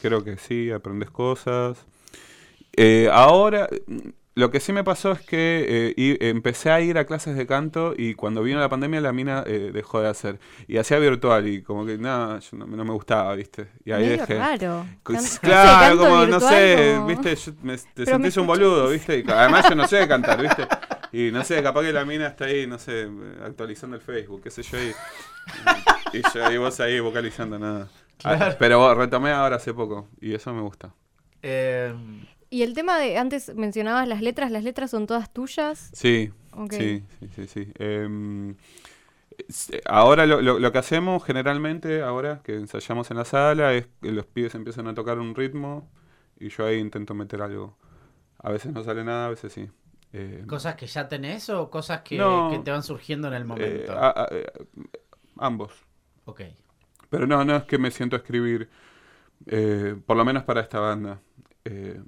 creo 0.00 0.24
que 0.24 0.36
sí, 0.38 0.70
aprendes 0.70 1.10
cosas. 1.10 1.84
Eh, 2.76 3.08
ahora, 3.12 3.68
mm, 3.86 3.98
lo 4.36 4.50
que 4.50 4.58
sí 4.58 4.72
me 4.72 4.82
pasó 4.82 5.12
es 5.12 5.20
que 5.20 5.64
eh, 5.68 5.94
i- 5.96 6.18
empecé 6.26 6.68
a 6.72 6.80
ir 6.80 6.98
a 6.98 7.04
clases 7.04 7.36
de 7.36 7.46
canto 7.46 7.94
y 7.96 8.14
cuando 8.14 8.42
vino 8.42 8.58
la 8.58 8.68
pandemia 8.68 9.00
la 9.00 9.12
mina 9.12 9.44
eh, 9.46 9.70
dejó 9.72 10.00
de 10.00 10.08
hacer. 10.08 10.40
Y 10.66 10.76
hacía 10.78 10.98
virtual 10.98 11.46
y 11.46 11.62
como 11.62 11.86
que 11.86 11.98
nada, 11.98 12.40
yo 12.40 12.56
no, 12.56 12.66
no 12.66 12.84
me 12.84 12.92
gustaba, 12.92 13.32
¿viste? 13.36 13.68
Y 13.84 13.92
ahí 13.92 14.02
Medio 14.08 14.22
dejé. 14.22 14.38
raro. 14.38 14.86
Pues, 15.04 15.38
claro, 15.38 15.78
canto 15.96 16.02
como, 16.02 16.16
no 16.16 16.26
virtual, 16.26 16.52
sé, 16.52 16.92
como- 16.96 17.06
viste, 17.06 17.36
yo 17.36 17.52
me- 17.62 17.76
te 17.76 17.84
Pero 17.94 18.06
sentís 18.06 18.36
me 18.36 18.40
un 18.42 18.46
boludo, 18.48 18.88
viste, 18.90 19.18
y 19.20 19.30
además 19.30 19.68
yo 19.68 19.74
no 19.76 19.86
sé 19.86 20.08
cantar, 20.08 20.42
viste, 20.42 20.66
y 21.16 21.30
no 21.32 21.44
sé, 21.44 21.62
capaz 21.62 21.82
que 21.82 21.92
la 21.92 22.04
mina 22.04 22.26
está 22.26 22.46
ahí, 22.46 22.66
no 22.66 22.78
sé, 22.78 23.08
actualizando 23.44 23.96
el 23.96 24.02
Facebook, 24.02 24.42
qué 24.42 24.50
sé 24.50 24.62
yo, 24.62 24.78
y, 24.82 24.92
y, 26.18 26.22
yo, 26.34 26.52
y 26.52 26.56
vos 26.58 26.80
ahí 26.80 27.00
vocalizando 27.00 27.58
nada. 27.58 27.88
Ah, 28.24 28.36
Claro. 28.36 28.56
pero 28.58 28.94
retomé 28.94 29.30
ahora 29.32 29.56
hace 29.56 29.74
poco, 29.74 30.08
y 30.20 30.34
eso 30.34 30.52
me 30.54 30.62
gusta. 30.62 30.94
Eh, 31.42 31.94
Y 32.50 32.62
el 32.62 32.72
tema 32.74 32.98
de, 32.98 33.18
antes 33.18 33.54
mencionabas 33.54 34.06
las 34.08 34.22
letras, 34.22 34.50
¿las 34.50 34.62
letras 34.64 34.90
son 34.90 35.06
todas 35.06 35.32
tuyas? 35.32 35.90
Sí, 35.92 36.30
sí, 36.70 37.02
sí, 37.18 37.28
sí, 37.34 37.46
sí. 37.46 37.72
Em, 37.78 38.54
ahora 39.86 40.26
lo, 40.26 40.40
lo- 40.40 40.58
lo 40.58 40.72
que 40.72 40.78
hacemos 40.78 41.24
generalmente, 41.24 42.02
ahora 42.02 42.40
que 42.44 42.54
ensayamos 42.56 43.10
en 43.10 43.16
la 43.18 43.24
sala, 43.24 43.74
es 43.74 43.88
que 44.02 44.12
los 44.12 44.26
pibes 44.26 44.54
empiezan 44.54 44.86
a 44.88 44.94
tocar 44.94 45.18
un 45.18 45.34
ritmo 45.34 45.88
y 46.38 46.48
yo 46.48 46.66
ahí 46.66 46.78
intento 46.78 47.14
meter 47.14 47.42
algo. 47.42 47.76
A 48.38 48.50
veces 48.52 48.72
no 48.72 48.84
sale 48.84 49.04
nada, 49.04 49.26
a 49.26 49.30
veces 49.30 49.52
sí. 49.52 49.68
Eh, 50.16 50.44
¿Cosas 50.46 50.76
que 50.76 50.86
ya 50.86 51.08
tenés 51.08 51.50
o 51.50 51.70
cosas 51.70 52.02
que, 52.02 52.16
No. 52.18 52.48
que 52.50 52.58
te 52.60 52.70
van 52.70 52.82
surgiendo 52.82 53.28
en 53.28 53.34
el 53.34 53.42
eh, 53.42 53.44
momento? 53.44 53.92
a- 53.92 54.10
a- 54.24 54.28
eh, 54.30 54.46
ambos. 55.38 55.72
ok. 56.26 56.40
Pero 57.10 57.26
no, 57.26 57.44
no 57.44 57.56
es 57.56 57.64
que 57.64 57.78
me 57.78 57.90
siento 57.90 58.16
a 58.16 58.18
escribir, 58.20 58.68
eh, 59.46 59.96
por 60.06 60.16
lo 60.16 60.24
menos 60.24 60.44
para 60.44 60.62
esta 60.62 60.80
banda. 60.80 61.20
Eh, 61.64 62.02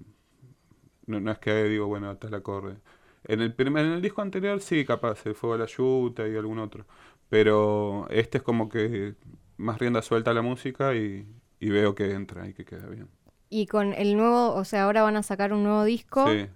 no, 1.06 1.20
no 1.20 1.30
es 1.32 1.38
que 1.38 1.64
digo, 1.64 1.86
bueno, 1.86 2.16
tal 2.16 2.34
acorde. 2.34 2.76
En 3.24 3.40
el, 3.40 3.54
primer, 3.54 3.84
en 3.86 3.92
el 3.92 4.02
disco 4.02 4.22
anterior 4.22 4.60
sí, 4.60 4.84
capaz, 4.84 5.24
el 5.26 5.34
Fuego 5.34 5.54
de 5.56 5.60
la 5.64 5.66
Yuta 5.66 6.26
y 6.28 6.36
algún 6.36 6.58
otro. 6.58 6.86
Pero 7.28 8.06
este 8.10 8.38
es 8.38 8.44
como 8.44 8.68
que 8.68 9.14
más 9.56 9.78
rienda 9.78 10.02
suelta 10.02 10.30
a 10.30 10.34
la 10.34 10.42
música 10.42 10.94
y, 10.94 11.26
y 11.60 11.70
veo 11.70 11.94
que 11.94 12.12
entra 12.12 12.46
y 12.48 12.54
que 12.54 12.64
queda 12.64 12.86
bien. 12.88 13.08
Y 13.48 13.66
con 13.66 13.92
el 13.92 14.16
nuevo, 14.16 14.54
o 14.54 14.64
sea, 14.64 14.84
ahora 14.84 15.02
van 15.02 15.16
a 15.16 15.22
sacar 15.22 15.52
un 15.52 15.62
nuevo 15.64 15.84
disco. 15.84 16.26
Sí. 16.26 16.46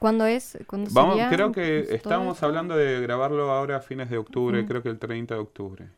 ¿Cuándo 0.00 0.24
es? 0.24 0.58
¿Cuándo 0.66 0.90
Vamos, 0.94 1.16
sería? 1.16 1.28
creo 1.28 1.52
que 1.52 1.82
¿Todo 1.82 1.94
estamos 1.94 2.42
hablando 2.42 2.74
de 2.74 3.00
grabarlo 3.02 3.52
ahora 3.52 3.76
a 3.76 3.80
fines 3.80 4.08
de 4.08 4.16
octubre, 4.16 4.64
creo 4.64 4.82
que 4.82 4.88
el 4.88 4.98
30 4.98 5.34
de 5.34 5.40
octubre. 5.40 5.90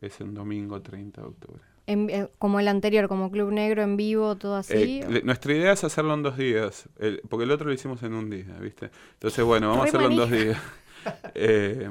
Es 0.00 0.20
un 0.20 0.34
domingo 0.34 0.82
30 0.82 1.20
de 1.22 1.28
octubre. 1.28 1.62
En- 1.86 2.10
eh, 2.10 2.28
como 2.38 2.58
el 2.58 2.66
anterior, 2.66 3.06
como 3.06 3.30
Club 3.30 3.52
Negro 3.52 3.82
en 3.82 3.96
vivo, 3.96 4.34
todo 4.36 4.56
así. 4.56 5.00
Eh, 5.00 5.06
le- 5.08 5.22
nuestra 5.22 5.54
idea 5.54 5.72
es 5.72 5.84
hacerlo 5.84 6.14
en 6.14 6.24
dos 6.24 6.36
días, 6.36 6.88
el- 6.98 7.22
porque 7.28 7.44
el 7.44 7.52
otro 7.52 7.68
lo 7.68 7.72
hicimos 7.72 8.02
en 8.02 8.14
un 8.14 8.28
día, 8.28 8.58
¿viste? 8.60 8.90
Entonces, 9.12 9.44
bueno, 9.44 9.68
vamos 9.68 9.84
a 9.84 9.88
hacerlo 9.90 10.08
en 10.10 10.16
dos 10.16 10.30
días. 10.30 10.58
Eh, 11.34 11.88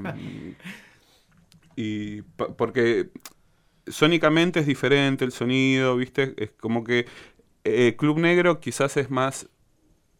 y 1.77 2.21
pa- 2.21 2.49
porque 2.49 3.11
sónicamente 3.87 4.59
es 4.59 4.65
diferente 4.65 5.23
el 5.23 5.31
sonido, 5.31 5.95
¿viste? 5.95 6.33
Es 6.37 6.51
como 6.51 6.83
que 6.83 7.05
eh, 7.63 7.95
Club 7.97 8.19
Negro 8.19 8.59
quizás 8.59 8.97
es 8.97 9.09
más 9.09 9.47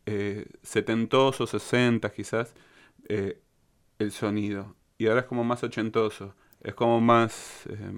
eh, 0.05 0.45
setentoso, 0.61 1.47
60 1.47 2.11
quizás, 2.11 2.53
eh, 3.09 3.39
el 3.99 4.11
sonido. 4.11 4.75
Y 4.97 5.07
ahora 5.07 5.21
es 5.21 5.25
como 5.27 5.43
más 5.43 5.63
ochentoso. 5.63 6.35
Es 6.61 6.73
como 6.73 6.99
más 7.01 7.65
eh, 7.69 7.91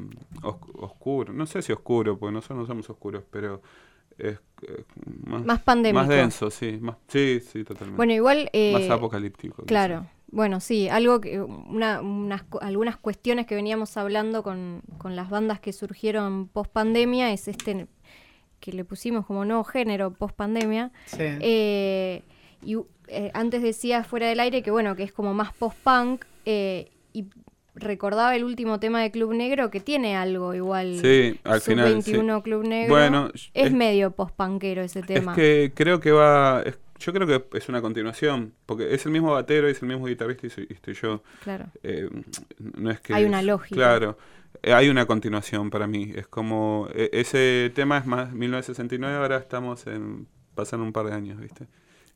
os- 0.44 0.58
oscuro. 0.74 1.32
No 1.34 1.46
sé 1.46 1.62
si 1.62 1.72
oscuro, 1.72 2.18
porque 2.20 2.34
nosotros 2.34 2.60
no 2.60 2.66
somos 2.66 2.90
oscuros, 2.90 3.24
pero 3.32 3.62
es 4.18 4.40
eh, 4.64 4.84
más, 5.26 5.46
Más 5.46 5.62
pandémico. 5.62 6.00
más 6.00 6.10
denso, 6.10 6.50
sí. 6.52 6.78
Más, 6.82 6.98
sí, 7.08 7.40
sí, 7.40 7.64
totalmente. 7.64 7.98
Bueno, 7.98 8.14
igual. 8.14 8.50
eh, 8.54 8.74
más 8.74 8.90
apocalíptico. 8.90 9.56
quizás. 9.58 9.68
Claro. 9.68 10.08
Bueno, 10.30 10.60
sí, 10.60 10.90
algo 10.90 11.22
que, 11.22 11.40
una, 11.42 12.02
unas, 12.02 12.44
algunas 12.60 12.98
cuestiones 12.98 13.46
que 13.48 13.56
veníamos 13.56 13.96
hablando 13.96 14.44
con, 14.44 14.82
con 14.98 15.16
las 15.16 15.30
bandas 15.30 15.62
que 15.62 15.72
surgieron 15.72 16.50
post 16.50 16.70
pandemia 16.74 17.32
es 17.32 17.48
este 17.48 17.88
que 18.60 18.72
le 18.74 18.84
pusimos 18.86 19.26
como 19.26 19.46
nuevo 19.46 19.64
género 19.64 20.12
post 20.12 20.36
pandemia. 20.36 20.92
Sí. 21.06 21.18
Eh, 21.22 22.22
y 22.64 22.78
eh, 23.08 23.32
antes 23.34 23.62
decía 23.62 24.04
fuera 24.04 24.28
del 24.28 24.40
aire 24.40 24.62
que 24.64 24.72
bueno, 24.72 24.96
que 24.96 25.04
es 25.04 25.12
como 25.14 25.34
más 25.34 25.54
post-punk. 25.54 26.26
eh, 26.46 26.92
y 27.14 27.26
recordaba 27.76 28.36
el 28.36 28.44
último 28.44 28.80
tema 28.80 29.02
de 29.04 29.12
Club 29.12 29.34
Negro 29.34 29.70
que 29.70 29.80
tiene 29.80 30.16
algo 30.16 30.54
igual. 30.56 30.98
Sí, 31.00 31.40
al 31.44 31.62
Sub 31.62 31.74
final. 31.74 31.92
21 31.94 32.38
sí. 32.38 32.42
Club 32.44 32.64
Negro. 32.68 32.94
Bueno, 32.96 33.30
es, 33.34 33.52
es- 33.54 33.72
medio 33.72 34.12
post-punkero 34.12 34.82
ese 34.82 35.04
tema. 35.04 35.34
Es 35.34 35.36
que 35.36 35.72
creo 35.76 36.00
que 36.00 36.12
va. 36.12 36.64
es- 36.66 36.80
yo 37.00 37.14
creo 37.14 37.28
que 37.28 37.56
es 37.58 37.70
una 37.70 37.80
continuación, 37.80 38.54
porque 38.66 38.92
es 38.96 39.06
el 39.06 39.12
mismo 39.12 39.32
batero, 39.32 39.68
es 39.68 39.80
el 39.84 39.88
mismo 39.90 40.08
guitarrista 40.08 40.48
y 40.48 40.50
soy, 40.50 40.66
y 40.68 40.74
estoy 40.74 40.96
yo. 40.96 41.22
Claro. 41.44 41.66
Eh, 41.84 42.10
no 42.58 42.90
es 42.90 43.00
que 43.02 43.14
Hay 43.14 43.22
es- 43.24 43.30
una 43.30 43.44
lógica. 43.44 43.76
Claro, 43.76 44.18
hay 44.64 44.90
una 44.90 45.06
continuación 45.06 45.70
para 45.70 45.88
mí. 45.88 46.12
Es 46.16 46.28
como 46.28 46.88
e- 46.94 47.10
ese 47.14 47.72
tema 47.76 47.98
es 47.98 48.06
más 48.06 48.32
1969, 48.34 49.16
ahora 49.18 49.38
estamos 49.38 49.86
en 49.88 50.28
pasan 50.56 50.82
un 50.82 50.92
par 50.94 51.06
de 51.06 51.14
años, 51.14 51.40
¿viste? 51.40 51.68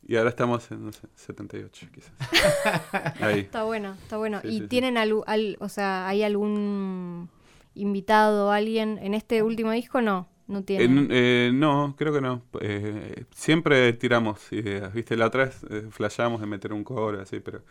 Y 0.08 0.15
ahora 0.15 0.30
estamos 0.30 0.69
en 0.71 0.86
no 0.86 0.91
sé, 0.91 1.08
78 1.15 1.88
quizás. 1.93 2.12
Ahí. 3.21 3.41
Está 3.41 3.63
bueno, 3.63 3.93
está 4.01 4.17
bueno. 4.17 4.41
Sí, 4.41 4.47
¿Y 4.47 4.51
sí, 4.54 4.60
sí. 4.62 4.67
tienen 4.67 4.95
algu- 4.95 5.23
al, 5.27 5.58
o 5.60 5.69
sea, 5.69 6.08
hay 6.08 6.23
algún 6.23 7.30
invitado, 7.75 8.51
alguien 8.51 8.97
en 9.01 9.13
este 9.13 9.43
último 9.43 9.71
disco? 9.71 10.01
No, 10.01 10.27
no 10.47 10.63
tienen. 10.63 10.97
En- 10.97 11.08
eh, 11.12 11.51
no, 11.54 11.95
creo 11.97 12.12
que 12.13 12.21
no. 12.21 12.41
Eh, 12.62 13.25
siempre 13.32 13.93
tiramos 13.93 14.51
ideas, 14.51 14.91
¿viste? 14.93 15.15
La 15.15 15.27
otra 15.27 15.45
vez 15.45 15.63
eh, 15.69 15.88
flasheamos 15.91 16.41
de 16.41 16.47
meter 16.47 16.73
un 16.73 16.84
coro 16.84 17.21
así, 17.21 17.39
pero 17.39 17.62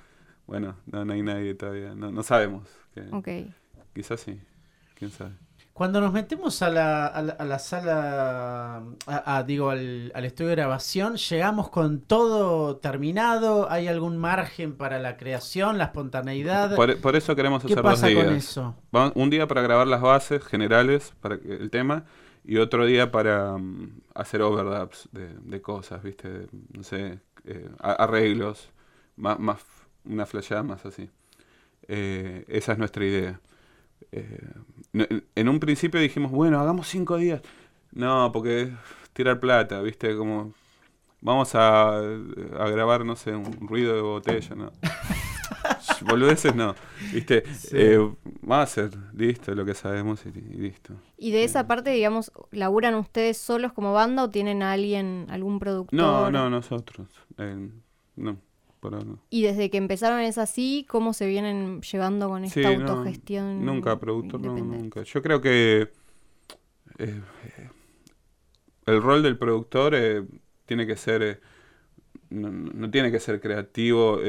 bueno, 0.46 0.76
no, 0.86 1.04
no 1.04 1.12
hay 1.12 1.22
nadie 1.22 1.54
todavía. 1.54 1.94
No, 1.94 2.10
no 2.12 2.22
sabemos. 2.22 2.68
que- 2.94 3.08
Ok. 3.12 3.28
Quizás 3.92 4.20
sí, 4.20 4.38
quién 5.00 5.10
sabe. 5.10 5.32
Cuando 5.72 6.00
nos 6.02 6.12
metemos 6.12 6.60
a 6.60 6.68
la, 6.68 7.06
a 7.06 7.22
la, 7.22 7.32
a 7.32 7.44
la 7.46 7.58
sala, 7.58 8.82
a- 9.06 9.42
digo, 9.44 9.70
al, 9.70 10.12
al 10.14 10.24
estudio 10.26 10.50
de 10.50 10.56
grabación, 10.56 11.16
llegamos 11.16 11.70
con 11.70 12.00
todo 12.02 12.76
terminado, 12.76 13.70
¿hay 13.70 13.88
algún 13.88 14.18
margen 14.18 14.76
para 14.76 14.98
la 14.98 15.16
creación, 15.16 15.78
la 15.78 15.84
espontaneidad? 15.84 16.76
Por, 16.76 17.00
por 17.00 17.16
eso 17.16 17.34
queremos 17.34 17.62
¿Qué 17.64 17.72
hacer 17.72 17.82
dos 17.82 17.92
pasa 17.94 18.06
días. 18.08 18.24
con 18.26 18.34
eso? 18.34 18.74
Vamos- 18.92 19.12
un 19.14 19.30
día 19.30 19.48
para 19.48 19.62
grabar 19.62 19.86
las 19.86 20.02
bases 20.02 20.44
generales 20.44 21.14
para 21.20 21.36
el 21.36 21.70
tema 21.70 22.04
y 22.44 22.58
otro 22.58 22.84
día 22.84 23.10
para 23.10 23.56
mm, 23.56 24.00
hacer 24.14 24.42
overdubs 24.42 25.08
de, 25.12 25.28
de 25.34 25.62
cosas, 25.62 26.02
¿viste? 26.02 26.28
De, 26.28 26.46
no 26.76 26.82
sé, 26.82 27.20
eh, 27.44 27.70
arreglos, 27.78 28.68
más, 29.16 29.38
más 29.38 29.64
una 30.04 30.26
flasheada 30.26 30.62
más 30.62 30.84
así. 30.84 31.08
Eh, 31.88 32.44
esa 32.48 32.72
es 32.72 32.78
nuestra 32.78 33.04
idea. 33.04 33.40
Eh, 34.12 34.38
en 34.92 35.48
un 35.48 35.60
principio 35.60 36.00
dijimos, 36.00 36.30
bueno, 36.32 36.60
hagamos 36.60 36.88
cinco 36.88 37.16
días. 37.16 37.42
No, 37.92 38.30
porque 38.32 38.62
es 38.62 38.70
tirar 39.12 39.40
plata, 39.40 39.80
¿viste? 39.82 40.16
Como 40.16 40.54
vamos 41.20 41.54
a, 41.54 41.98
a 41.98 42.68
grabar, 42.70 43.04
no 43.04 43.16
sé, 43.16 43.34
un 43.34 43.68
ruido 43.68 43.94
de 43.94 44.02
botella, 44.02 44.54
¿no? 44.56 44.72
Boludeces 46.06 46.54
no, 46.54 46.74
¿viste? 47.12 47.44
Eh, 47.72 47.98
vamos 48.42 48.58
a 48.58 48.62
hacer, 48.62 48.90
listo, 49.14 49.54
lo 49.54 49.64
que 49.64 49.74
sabemos 49.74 50.24
y, 50.24 50.30
y 50.30 50.56
listo. 50.58 50.94
¿Y 51.16 51.30
de 51.32 51.44
esa 51.44 51.66
parte, 51.66 51.90
digamos, 51.90 52.32
laburan 52.50 52.94
ustedes 52.94 53.36
solos 53.36 53.72
como 53.72 53.92
banda 53.92 54.24
o 54.24 54.30
tienen 54.30 54.62
a 54.62 54.72
alguien, 54.72 55.26
algún 55.28 55.58
productor? 55.58 55.94
No, 55.98 56.30
no, 56.30 56.48
nosotros. 56.48 57.08
eh, 57.38 57.68
no, 58.16 58.38
por 58.80 58.94
ahora 58.94 59.06
no. 59.06 59.20
Y 59.30 59.42
desde 59.42 59.70
que 59.70 59.78
empezaron 59.78 60.20
es 60.20 60.38
así, 60.38 60.86
¿cómo 60.88 61.12
se 61.12 61.26
vienen 61.26 61.82
llevando 61.82 62.28
con 62.28 62.44
esta 62.44 62.68
Sí, 62.68 62.76
no, 62.76 62.86
autogestión? 62.88 63.46
Nunca, 63.54 63.98
productor, 64.00 64.40
no, 64.40 64.64
nunca. 64.64 65.02
Yo 65.02 65.22
creo 65.22 65.40
que 65.40 65.90
eh, 66.98 67.20
eh, 67.58 67.70
el 68.86 69.02
rol 69.02 69.22
del 69.22 69.38
productor 69.38 69.94
eh, 69.94 70.24
tiene 70.66 70.86
que 70.86 70.96
ser, 70.96 71.22
eh, 71.22 71.40
no, 72.30 72.50
no 72.52 72.90
tiene 72.90 73.12
que 73.12 73.20
ser 73.20 73.40
creativo. 73.40 74.20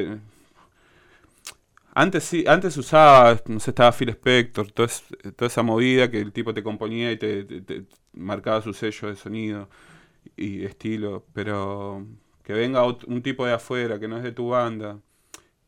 Antes 1.93 2.23
sí, 2.23 2.45
antes 2.47 2.77
usaba, 2.77 3.37
no 3.47 3.59
sé, 3.59 3.71
estaba 3.71 3.91
Phil 3.91 4.09
Spector, 4.09 4.71
toda, 4.71 4.85
es- 4.87 5.03
toda 5.35 5.47
esa 5.47 5.61
movida 5.63 6.09
que 6.09 6.21
el 6.21 6.31
tipo 6.31 6.53
te 6.53 6.63
componía 6.63 7.11
y 7.11 7.17
te, 7.17 7.43
te- 7.43 7.61
te 7.61 7.85
marcaba 8.13 8.61
su 8.61 8.73
sello 8.73 9.09
de 9.09 9.15
sonido 9.17 9.69
y 10.37 10.65
estilo, 10.65 11.25
pero 11.33 12.07
que 12.53 12.59
venga 12.59 12.83
un 12.85 13.21
tipo 13.23 13.45
de 13.45 13.53
afuera 13.53 13.99
que 13.99 14.07
no 14.07 14.17
es 14.17 14.23
de 14.23 14.31
tu 14.31 14.49
banda, 14.49 14.99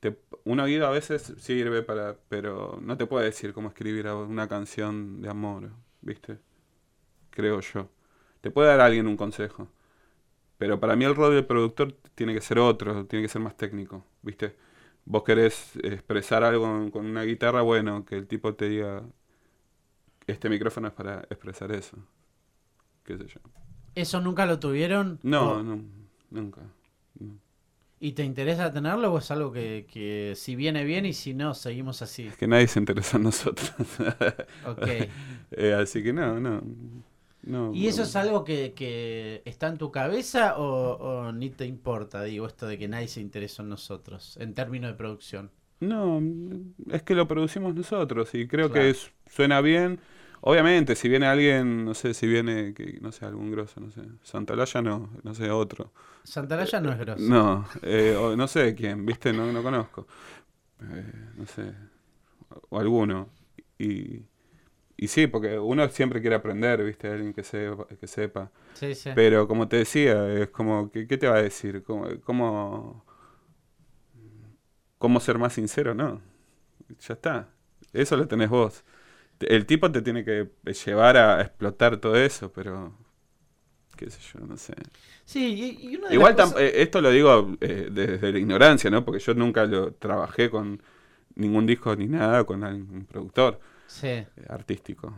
te, 0.01 0.17
un 0.45 0.59
oído 0.61 0.87
a 0.87 0.91
veces 0.91 1.33
sirve 1.39 1.83
para, 1.83 2.17
pero 2.29 2.79
no 2.81 2.97
te 2.97 3.05
puede 3.07 3.25
decir 3.27 3.53
cómo 3.53 3.69
escribir 3.69 4.07
una 4.07 4.47
canción 4.49 5.21
de 5.21 5.29
amor, 5.29 5.71
¿viste? 6.01 6.39
Creo 7.31 7.59
yo. 7.61 7.89
Te 8.41 8.51
puede 8.51 8.69
dar 8.69 8.81
alguien 8.81 9.07
un 9.07 9.17
consejo, 9.17 9.67
pero 10.57 10.79
para 10.79 10.95
mí 10.95 11.05
el 11.05 11.15
rol 11.15 11.33
del 11.35 11.45
productor 11.45 11.93
tiene 12.15 12.33
que 12.33 12.41
ser 12.41 12.59
otro, 12.59 13.05
tiene 13.07 13.23
que 13.25 13.29
ser 13.29 13.41
más 13.41 13.57
técnico, 13.57 14.05
¿viste? 14.21 14.55
Vos 15.05 15.23
querés 15.23 15.75
expresar 15.83 16.43
algo 16.43 16.89
con- 16.91 17.05
una 17.07 17.23
guitarra, 17.23 17.61
bueno, 17.63 18.05
que 18.05 18.15
el 18.17 18.27
tipo 18.27 18.55
te 18.55 18.69
diga, 18.69 19.03
este 20.27 20.49
micrófono 20.49 20.87
es 20.89 20.93
para 20.93 21.21
expresar 21.29 21.71
eso, 21.71 21.97
qué 23.03 23.17
sé 23.17 23.27
yo. 23.27 23.39
¿Eso 23.95 24.21
nunca 24.21 24.45
lo 24.45 24.59
tuvieron? 24.59 25.19
No, 25.23 25.39
¿O- 25.39 25.63
no, 25.63 25.81
nunca. 26.33 26.61
no. 27.19 27.39
¿Y 27.99 28.11
te 28.13 28.23
interesa 28.23 28.71
tenerlo 28.71 29.13
o 29.13 29.17
es 29.19 29.31
algo 29.31 29.51
que, 29.51 29.87
que 29.91 30.33
si 30.35 30.55
viene 30.55 30.83
bien 30.83 31.05
y 31.05 31.13
si 31.13 31.33
no, 31.33 31.53
seguimos 31.53 32.01
así? 32.01 32.27
Es 32.27 32.37
que 32.37 32.47
nadie 32.47 32.67
se 32.67 32.79
interesa 32.79 33.17
en 33.17 33.23
nosotros. 33.23 33.73
Ok. 34.61 34.87
Eh, 35.51 35.73
así 35.73 36.01
que 36.03 36.11
no, 36.13 36.39
no. 36.39 36.61
no 37.43 37.73
¿Y 37.73 37.87
eso 37.87 38.03
no. 38.03 38.03
es 38.03 38.15
algo 38.15 38.43
que, 38.45 38.73
que 38.73 39.41
está 39.45 39.67
en 39.67 39.77
tu 39.77 39.91
cabeza 39.91 40.57
o, 40.57 40.93
o 41.27 41.31
ni 41.33 41.49
te 41.49 41.65
importa, 41.65 42.23
digo, 42.23 42.45
esto 42.47 42.67
de 42.67 42.77
que 42.77 42.87
nadie 42.87 43.07
se 43.09 43.19
interesó 43.21 43.63
en 43.63 43.69
nosotros, 43.69 44.37
en 44.37 44.53
términos 44.53 44.91
de 44.91 44.97
producción? 44.97 45.51
No, 45.79 46.21
es 46.91 47.03
que 47.03 47.13
lo 47.13 47.27
producimos 47.27 47.75
nosotros 47.75 48.33
y 48.35 48.47
creo 48.47 48.71
Claro. 48.71 48.71
que 48.71 48.89
es- 48.91 49.11
suena 49.27 49.59
bien. 49.61 49.99
Obviamente, 50.45 50.95
si 50.97 51.07
viene 51.07 51.25
alguien, 51.25 51.85
no 51.85 51.93
sé, 51.93 52.13
si 52.13 52.27
viene, 52.27 52.73
que, 52.73 52.99
no 52.99 53.13
sé, 53.13 53.23
algún 53.25 53.49
grosso, 53.49 53.79
no 53.79 53.89
sé, 53.91 54.01
Santalaya 54.23 54.81
no, 54.81 55.09
no 55.23 55.33
sé, 55.33 55.49
otro. 55.49 55.93
Santaraya 56.25 56.81
no 56.81 56.91
es 56.91 56.99
grosso. 56.99 57.23
No, 57.23 57.65
eh, 57.81 58.13
o 58.19 58.35
no 58.35 58.45
sé 58.49 58.75
quién, 58.75 59.05
viste, 59.05 59.31
no, 59.31 59.49
no 59.53 59.63
conozco. 59.63 60.05
Eh, 60.81 61.13
no 61.37 61.45
sé, 61.45 61.73
o 62.69 62.77
alguno. 62.77 63.29
Y, 63.79 64.19
y 64.97 65.07
sí, 65.07 65.27
porque 65.27 65.57
uno 65.57 65.87
siempre 65.87 66.19
quiere 66.19 66.35
aprender, 66.35 66.83
viste, 66.83 67.07
alguien 67.07 67.31
que 67.33 67.43
sepa. 67.43 67.87
Que 67.87 68.07
sepa. 68.07 68.51
Sí, 68.73 68.93
sí. 68.95 69.11
Pero 69.15 69.47
como 69.47 69.69
te 69.69 69.77
decía, 69.77 70.29
es 70.33 70.49
como, 70.49 70.91
¿qué, 70.91 71.07
qué 71.07 71.17
te 71.17 71.27
va 71.27 71.37
a 71.37 71.41
decir? 71.41 71.83
¿Cómo, 71.83 72.05
cómo, 72.25 73.05
cómo 74.97 75.21
ser 75.21 75.37
más 75.37 75.53
sincero? 75.53 75.93
No, 75.93 76.21
ya 76.99 77.13
está. 77.13 77.49
Eso 77.93 78.17
lo 78.17 78.27
tenés 78.27 78.49
vos. 78.49 78.83
El 79.39 79.65
tipo 79.65 79.91
te 79.91 80.01
tiene 80.01 80.23
que 80.23 80.49
llevar 80.85 81.17
a 81.17 81.41
explotar 81.41 81.97
todo 81.97 82.15
eso, 82.15 82.51
pero 82.51 82.97
qué 83.97 84.09
sé 84.09 84.19
yo, 84.33 84.45
no 84.45 84.57
sé. 84.57 84.73
Sí, 85.25 85.77
y, 85.81 85.91
y 85.91 85.95
una 85.97 86.09
de 86.09 86.13
Igual 86.15 86.35
las 86.37 86.51
cosas- 86.51 86.61
eh, 86.61 86.81
esto 86.81 87.01
lo 87.01 87.11
digo 87.11 87.55
eh, 87.61 87.89
desde 87.91 88.31
la 88.31 88.39
ignorancia, 88.39 88.89
¿no? 88.89 89.03
Porque 89.05 89.19
yo 89.19 89.33
nunca 89.33 89.65
lo 89.65 89.93
trabajé 89.93 90.49
con 90.49 90.81
ningún 91.35 91.65
disco 91.65 91.95
ni 91.95 92.07
nada 92.07 92.43
con 92.43 92.63
algún 92.63 93.05
productor 93.05 93.59
Sí. 93.87 94.07
eh, 94.07 94.27
artístico. 94.49 95.13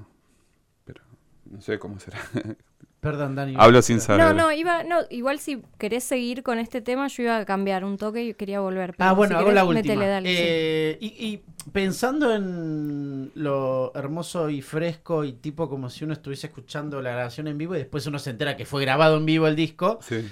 Pero 0.85 1.01
no 1.45 1.61
sé 1.61 1.79
cómo 1.79 1.99
será. 1.99 2.19
Perdón, 3.05 3.35
Dani. 3.35 3.53
Hablo 3.55 3.83
sin 3.83 4.01
saber. 4.01 4.25
No, 4.25 4.33
no, 4.33 4.51
iba, 4.51 4.83
no, 4.83 4.97
igual 5.11 5.37
si 5.39 5.61
querés 5.77 6.03
seguir 6.03 6.41
con 6.41 6.57
este 6.57 6.81
tema, 6.81 7.07
yo 7.07 7.21
iba 7.21 7.37
a 7.37 7.45
cambiar 7.45 7.85
un 7.85 7.97
toque 7.97 8.23
y 8.23 8.33
quería 8.33 8.61
volver. 8.61 8.95
pero 8.97 9.09
Ah, 9.09 9.13
bueno, 9.13 9.35
si 9.37 9.41
hago 9.43 9.51
la 9.51 9.63
última. 9.63 9.81
métele, 9.83 10.07
dale, 10.07 10.29
sí. 10.29 10.35
Eh, 10.39 10.97
y, 10.99 11.07
y 11.27 11.43
pensando 11.71 12.33
en 12.33 13.31
lo 13.35 13.91
hermoso 13.93 14.49
y 14.49 14.63
fresco 14.63 15.23
y 15.23 15.33
tipo 15.33 15.69
como 15.69 15.89
si 15.91 16.03
uno 16.03 16.13
estuviese 16.13 16.47
escuchando 16.47 16.99
la 16.99 17.11
grabación 17.11 17.47
en 17.47 17.59
vivo 17.59 17.75
y 17.75 17.79
después 17.79 18.07
uno 18.07 18.17
se 18.17 18.31
entera 18.31 18.57
que 18.57 18.65
fue 18.65 18.81
grabado 18.81 19.17
en 19.17 19.25
vivo 19.27 19.47
el 19.47 19.55
disco, 19.55 19.99
Sí. 20.01 20.27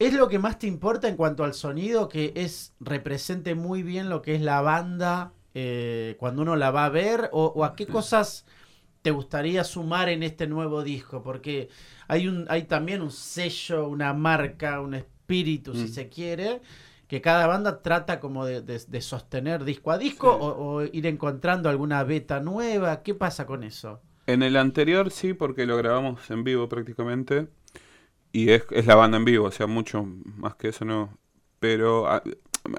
¿es 0.00 0.12
lo 0.12 0.28
que 0.28 0.40
más 0.40 0.58
te 0.58 0.66
importa 0.66 1.06
en 1.06 1.14
cuanto 1.16 1.44
al 1.44 1.54
sonido 1.54 2.08
que 2.08 2.32
es 2.34 2.72
represente 2.80 3.54
muy 3.54 3.82
bien 3.84 4.08
lo 4.08 4.22
que 4.22 4.34
es 4.34 4.40
la 4.40 4.60
banda 4.60 5.32
eh, 5.54 6.16
cuando 6.18 6.42
uno 6.42 6.56
la 6.56 6.70
va 6.72 6.84
a 6.84 6.88
ver 6.88 7.30
o, 7.32 7.46
o 7.46 7.64
a 7.64 7.74
qué 7.76 7.86
cosas 7.86 8.44
te 9.02 9.10
gustaría 9.10 9.64
sumar 9.64 10.08
en 10.08 10.22
este 10.22 10.46
nuevo 10.46 10.82
disco? 10.82 11.22
Porque 11.22 11.68
hay, 12.08 12.28
un, 12.28 12.46
hay 12.48 12.64
también 12.64 13.02
un 13.02 13.10
sello, 13.10 13.88
una 13.88 14.12
marca, 14.14 14.80
un 14.80 14.94
espíritu, 14.94 15.74
si 15.74 15.84
Mm. 15.84 15.88
se 15.88 16.08
quiere, 16.08 16.60
que 17.06 17.20
cada 17.20 17.46
banda 17.46 17.82
trata 17.82 18.20
como 18.20 18.44
de, 18.44 18.60
de- 18.62 18.82
de 18.86 19.00
sostener 19.00 19.64
disco 19.64 19.90
a 19.92 19.98
disco 19.98 20.30
Sí. 20.30 20.38
o, 20.40 20.46
o 20.76 20.82
ir 20.84 21.06
encontrando 21.06 21.68
alguna 21.68 22.02
beta 22.04 22.40
nueva. 22.40 23.02
¿Qué 23.02 23.14
pasa 23.14 23.46
con 23.46 23.64
eso? 23.64 24.00
En 24.26 24.42
el 24.42 24.56
anterior 24.56 25.10
sí, 25.10 25.32
porque 25.34 25.66
lo 25.66 25.76
grabamos 25.76 26.30
en 26.30 26.44
vivo 26.44 26.68
prácticamente. 26.68 27.48
Y 28.32 28.50
es, 28.50 28.64
es 28.72 28.86
la 28.86 28.96
banda 28.96 29.18
en 29.18 29.24
vivo, 29.26 29.46
o 29.48 29.50
sea, 29.52 29.66
mucho 29.66 30.04
más 30.04 30.56
que 30.56 30.68
eso 30.68 30.84
no. 30.84 31.18
Pero 31.60 32.08
a, 32.08 32.22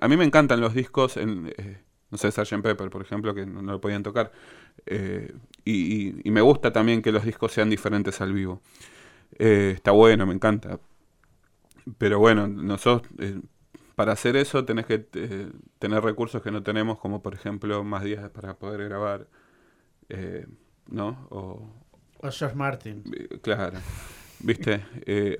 a 0.01 0.07
mí 0.07 0.17
me 0.17 0.25
encantan 0.25 0.61
los 0.61 0.73
discos, 0.73 1.17
en, 1.17 1.53
eh, 1.57 1.83
no 2.11 2.17
sé, 2.17 2.31
Sgt. 2.31 2.61
Pepper, 2.61 2.89
por 2.89 3.01
ejemplo, 3.01 3.33
que 3.35 3.45
no, 3.45 3.61
no 3.61 3.73
lo 3.73 3.81
podían 3.81 4.03
tocar. 4.03 4.31
Eh, 4.85 5.33
y, 5.65 6.07
y- 6.09 6.21
y 6.23 6.31
me 6.31 6.41
gusta 6.41 6.71
también 6.73 7.01
que 7.01 7.11
los 7.11 7.23
discos 7.23 7.51
sean 7.51 7.69
diferentes 7.69 8.19
al 8.21 8.33
vivo. 8.33 8.61
Eh, 9.37 9.71
está 9.75 9.91
bueno, 9.91 10.25
me 10.25 10.33
encanta. 10.33 10.79
Pero 11.97 12.19
bueno, 12.19 12.47
nosotros, 12.47 13.11
eh, 13.19 13.39
para 13.95 14.13
hacer 14.13 14.35
eso 14.35 14.63
tenés 14.65 14.85
que 14.85 15.07
eh, 15.13 15.51
tener 15.79 16.03
recursos 16.03 16.41
que 16.41 16.51
no 16.51 16.63
tenemos, 16.63 16.99
como 16.99 17.21
por 17.21 17.33
ejemplo 17.33 17.83
más 17.83 18.03
días 18.03 18.29
para 18.29 18.53
poder 18.55 18.83
grabar, 18.87 19.27
eh, 20.09 20.45
¿no? 20.87 21.27
O, 21.29 21.69
O 22.21 22.31
George 22.31 22.55
Martin. 22.55 23.03
claro, 23.41 23.79
¿viste? 24.39 24.83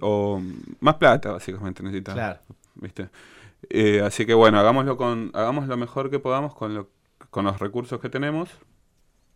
O 0.02 0.42
más 0.80 0.96
plata, 0.96 1.32
básicamente, 1.32 1.84
necesitamos. 1.84 2.20
Claro. 2.20 2.40
¿Viste? 2.76 3.10
Eh, 3.70 4.02
así 4.02 4.26
que 4.26 4.34
bueno, 4.34 4.60
hagámoslo 4.60 4.98
con, 4.98 5.32
hagamos 5.34 5.68
lo 5.68 5.78
mejor 5.78 6.10
que 6.10 6.20
podamos 6.20 6.56
con, 6.56 6.74
lo, 6.76 6.90
con 7.30 7.46
los 7.46 7.60
recursos 7.60 8.00
que 8.00 8.10
tenemos 8.10 8.50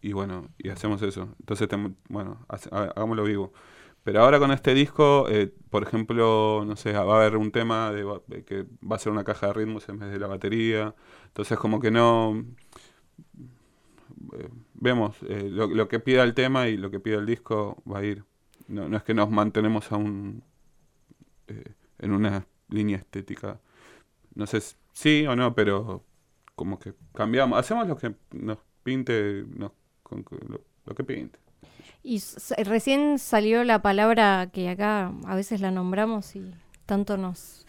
y 0.01 0.13
bueno, 0.13 0.49
y 0.57 0.69
hacemos 0.69 1.01
eso. 1.01 1.35
Entonces, 1.39 1.69
bueno, 2.09 2.45
hagámoslo 2.71 3.23
vivo. 3.23 3.53
Pero 4.03 4.21
ahora 4.21 4.39
con 4.39 4.51
este 4.51 4.73
disco, 4.73 5.27
eh, 5.29 5.53
por 5.69 5.83
ejemplo, 5.83 6.63
no 6.65 6.75
sé, 6.75 6.93
va 6.93 7.15
a 7.15 7.17
haber 7.21 7.37
un 7.37 7.51
tema 7.51 7.91
de 7.91 8.43
que 8.45 8.65
va 8.89 8.97
a 8.97 8.99
ser 8.99 9.11
una 9.13 9.23
caja 9.23 9.47
de 9.47 9.53
ritmos 9.53 9.87
en 9.89 9.99
vez 9.99 10.11
de 10.11 10.19
la 10.19 10.27
batería. 10.27 10.95
Entonces, 11.27 11.57
como 11.57 11.79
que 11.79 11.91
no... 11.91 12.43
eh, 14.33 14.49
vemos, 14.73 15.15
eh, 15.23 15.49
lo, 15.49 15.67
lo 15.67 15.87
que 15.87 15.99
pida 15.99 16.23
el 16.23 16.33
tema 16.33 16.67
y 16.67 16.77
lo 16.77 16.91
que 16.91 16.99
pida 16.99 17.17
el 17.17 17.25
disco 17.25 17.81
va 17.91 17.99
a 17.99 18.03
ir. 18.05 18.23
No, 18.67 18.87
no 18.89 18.97
es 18.97 19.03
que 19.03 19.13
nos 19.13 19.29
mantenemos 19.29 19.91
a 19.91 19.97
un, 19.97 20.43
eh, 21.47 21.73
en 21.99 22.11
una 22.13 22.47
línea 22.69 22.97
estética. 22.97 23.59
No 24.35 24.47
sé 24.47 24.61
si 24.61 24.75
sí 24.93 25.25
o 25.27 25.35
no, 25.35 25.53
pero 25.55 26.03
como 26.55 26.79
que 26.79 26.93
cambiamos. 27.13 27.57
Hacemos 27.59 27.87
lo 27.87 27.97
que 27.97 28.13
nos 28.31 28.57
pinte, 28.83 29.45
nos, 29.55 29.71
con- 30.03 30.25
lo, 30.47 30.61
lo 30.85 30.95
que 30.95 31.03
pinte. 31.03 31.39
Y 32.03 32.21
recién 32.63 33.17
salió 33.19 33.63
la 33.63 33.81
palabra 33.81 34.49
que 34.51 34.69
acá 34.69 35.11
a 35.25 35.35
veces 35.35 35.61
la 35.61 35.71
nombramos 35.71 36.35
y 36.35 36.51
tanto 36.85 37.15
nos, 37.17 37.65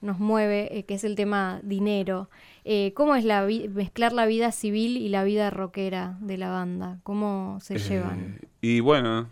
nos 0.00 0.18
mueve, 0.18 0.78
eh, 0.78 0.84
que 0.84 0.94
es 0.94 1.04
el 1.04 1.16
tema 1.16 1.60
dinero. 1.62 2.30
Eh, 2.64 2.92
¿Cómo 2.94 3.14
es 3.14 3.24
la 3.24 3.46
mezclar 3.70 4.12
la 4.12 4.24
vida 4.26 4.52
civil 4.52 4.96
y 4.96 5.08
la 5.10 5.22
vida 5.24 5.50
rockera 5.50 6.16
de 6.20 6.38
la 6.38 6.50
banda? 6.50 6.98
¿Cómo 7.02 7.58
se 7.60 7.74
Eh, 7.74 7.78
llevan? 7.78 8.40
Y 8.62 8.80
bueno, 8.80 9.28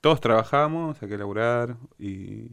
todos 0.00 0.20
trabajamos, 0.20 1.00
hay 1.02 1.08
que 1.08 1.18
laburar 1.18 1.76
y... 1.98 2.50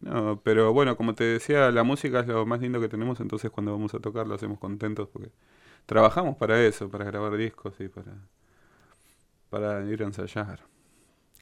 No, 0.00 0.40
pero 0.42 0.72
bueno, 0.72 0.96
como 0.96 1.14
te 1.14 1.24
decía, 1.24 1.70
la 1.70 1.82
música 1.82 2.20
es 2.20 2.26
lo 2.26 2.46
más 2.46 2.60
lindo 2.60 2.80
que 2.80 2.88
tenemos, 2.88 3.20
entonces 3.20 3.50
cuando 3.50 3.72
vamos 3.72 3.94
a 3.94 4.00
tocar 4.00 4.26
lo 4.26 4.34
hacemos 4.34 4.58
contentos 4.58 5.08
porque 5.12 5.30
trabajamos 5.86 6.36
para 6.36 6.62
eso, 6.64 6.88
para 6.90 7.04
grabar 7.04 7.36
discos 7.36 7.74
y 7.80 7.88
para, 7.88 8.12
para 9.50 9.84
ir 9.84 10.02
a 10.02 10.06
ensayar. 10.06 10.60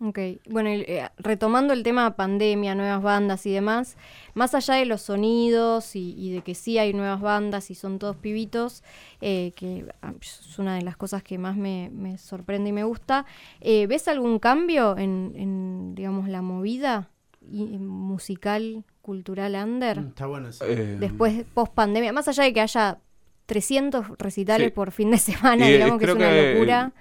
Ok, 0.01 0.19
bueno, 0.49 0.71
eh, 0.71 1.09
retomando 1.19 1.73
el 1.73 1.83
tema 1.83 2.15
pandemia, 2.15 2.77
nuevas 2.77 3.03
bandas 3.03 3.45
y 3.47 3.53
demás, 3.53 3.97
más 4.35 4.55
allá 4.55 4.75
de 4.75 4.87
los 4.87 5.03
sonidos 5.03 5.97
y, 5.97 6.15
y 6.17 6.33
de 6.33 6.43
que 6.43 6.55
sí 6.55 6.79
hay 6.79 6.93
nuevas 6.93 7.21
bandas 7.21 7.69
y 7.71 7.75
son 7.75 7.99
todos 7.99 8.17
pibitos, 8.17 8.85
eh, 9.21 9.53
que 9.57 9.87
ah, 10.03 10.15
es 10.21 10.57
una 10.59 10.77
de 10.77 10.83
las 10.83 10.97
cosas 10.97 11.25
que 11.25 11.37
más 11.37 11.57
me, 11.57 11.91
me 11.93 12.17
sorprende 12.17 12.71
y 12.71 12.73
me 12.73 12.85
gusta, 12.85 13.27
eh, 13.61 13.89
¿ves 13.89 14.07
algún 14.07 14.39
cambio 14.39 14.97
en, 14.97 15.33
en, 15.35 15.95
digamos, 15.97 16.29
la 16.29 16.43
movida 16.43 17.11
musical, 17.51 18.85
cultural 19.03 19.55
under? 19.55 20.01
Mm, 20.01 20.09
Está 20.09 20.27
bueno 20.27 20.49
eso. 20.49 20.65
Eh, 20.67 20.97
Después, 20.99 21.45
post 21.55 21.73
pandemia, 21.75 22.13
más 22.13 22.29
allá 22.29 22.45
de 22.45 22.53
que 22.53 22.61
haya 22.61 22.99
300 23.47 24.07
recitales 24.19 24.69
Sí. 24.69 24.73
por 24.73 24.91
fin 24.93 25.11
de 25.11 25.19
semana, 25.57 25.69
Y, 25.69 25.73
eh, 25.73 25.77
digamos 25.77 25.99
que 25.99 26.05
es 26.05 26.15
una 26.15 26.29
que, 26.31 26.53
locura. 26.55 26.93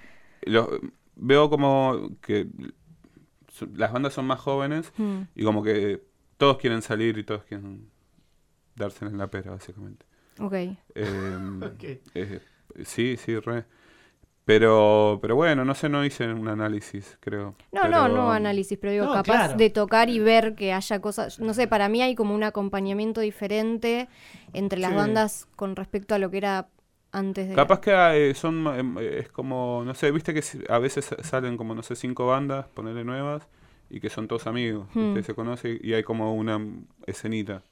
lo- 0.42 0.80
veo 1.16 1.50
como 1.50 2.10
que 2.22 2.46
so- 3.52 3.68
las 3.74 3.92
bandas 3.92 4.12
son 4.14 4.26
más 4.26 4.40
jóvenes 4.40 4.92
Mm. 4.96 5.20
y 5.34 5.44
como 5.44 5.62
que 5.62 6.02
todos 6.36 6.58
quieren 6.58 6.80
salir 6.82 7.18
y 7.18 7.24
todos 7.24 7.42
quieren 7.44 7.90
darse 8.76 9.04
en 9.04 9.18
la 9.18 9.26
pera, 9.28 9.50
básicamente. 9.50 10.06
Ok. 10.40 10.52
Eh, 10.54 10.78
Ok. 11.62 11.84
eh, 12.14 12.40
sí, 12.84 13.16
sí, 13.16 13.38
re. 13.40 13.64
Pero, 14.48 15.18
pero 15.20 15.36
bueno, 15.36 15.62
no 15.66 15.74
sé, 15.74 15.90
no 15.90 16.02
hice 16.06 16.26
un 16.32 16.48
análisis, 16.48 17.18
creo. 17.20 17.54
No, 17.70 17.82
Pero- 17.82 17.90
no, 17.90 18.08
no 18.08 18.32
análisis, 18.32 18.78
pero 18.80 18.92
digo, 18.94 19.04
No, 19.04 19.12
capaz 19.12 19.24
claro. 19.24 19.54
de 19.58 19.68
tocar 19.68 20.08
y 20.08 20.20
ver 20.20 20.54
que 20.54 20.72
haya 20.72 21.00
cosas, 21.02 21.38
no 21.38 21.52
sé, 21.52 21.68
para 21.68 21.90
mí 21.90 22.00
hay 22.00 22.14
como 22.14 22.34
un 22.34 22.42
acompañamiento 22.42 23.20
diferente 23.20 24.08
entre 24.54 24.78
las 24.80 24.92
Sí. 24.92 24.96
bandas 24.96 25.46
con 25.54 25.76
respecto 25.76 26.14
a 26.14 26.18
lo 26.18 26.30
que 26.30 26.38
era 26.38 26.68
antes 27.12 27.46
de... 27.50 27.54
Capaz 27.54 27.80
que 27.80 27.90
eh, 28.30 28.32
son, 28.34 28.96
eh, 28.98 29.18
es 29.18 29.28
como, 29.28 29.82
no 29.84 29.92
sé, 29.92 30.10
viste 30.12 30.32
que 30.32 30.42
a 30.70 30.78
veces 30.78 31.14
salen 31.24 31.58
como, 31.58 31.74
no 31.74 31.82
sé, 31.82 31.94
cinco 31.94 32.26
bandas, 32.26 32.68
ponerle 32.68 33.04
nuevas, 33.04 33.46
y 33.90 34.00
que 34.00 34.08
son 34.08 34.28
todos 34.28 34.46
amigos, 34.46 34.88
Hmm. 34.94 35.12
que 35.12 35.22
se 35.24 35.34
conocen, 35.34 35.78
y 35.82 35.92
hay 35.92 36.02
como 36.04 36.34
una 36.34 36.58
escenita. 37.06 37.64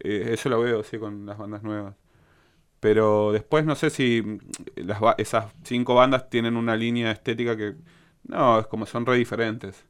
Eh, 0.00 0.32
eso 0.34 0.50
lo 0.50 0.60
veo, 0.60 0.82
sí, 0.82 0.98
con 0.98 1.24
las 1.24 1.38
bandas 1.38 1.62
nuevas. 1.62 1.94
Pero 2.84 3.32
después 3.32 3.64
no 3.64 3.74
sé 3.76 3.88
si 3.88 4.20
mm, 4.22 4.38
las, 4.76 5.00
esas 5.16 5.46
cinco 5.62 5.94
bandas 5.94 6.28
tienen 6.28 6.56
una 6.58 6.76
línea 6.76 7.10
estética 7.10 7.56
que, 7.56 7.76
no, 8.28 8.60
es 8.60 8.66
como 8.66 8.84
son 8.84 9.06
re 9.06 9.16
diferentes. 9.16 9.86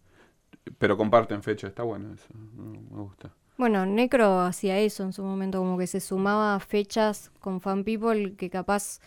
Pero 0.79 0.97
comparten 0.97 1.43
fecha, 1.43 1.67
está 1.67 1.83
bueno 1.83 2.15
eso, 2.15 2.27
me 2.33 3.03
gusta. 3.03 3.33
Bueno, 3.59 3.85
Necro 3.85 4.41
hacía 4.43 4.79
eso 4.79 5.03
en 5.03 5.13
su 5.13 5.23
momento, 5.25 5.59
como 5.59 5.77
que 5.77 5.87
se 5.89 6.01
sumaba 6.01 6.55
a 6.55 6.61
fechas 6.61 7.31
con 7.41 7.61
Fan 7.61 7.83
People 7.85 8.35
que 8.37 8.49
capaz 8.49 9.01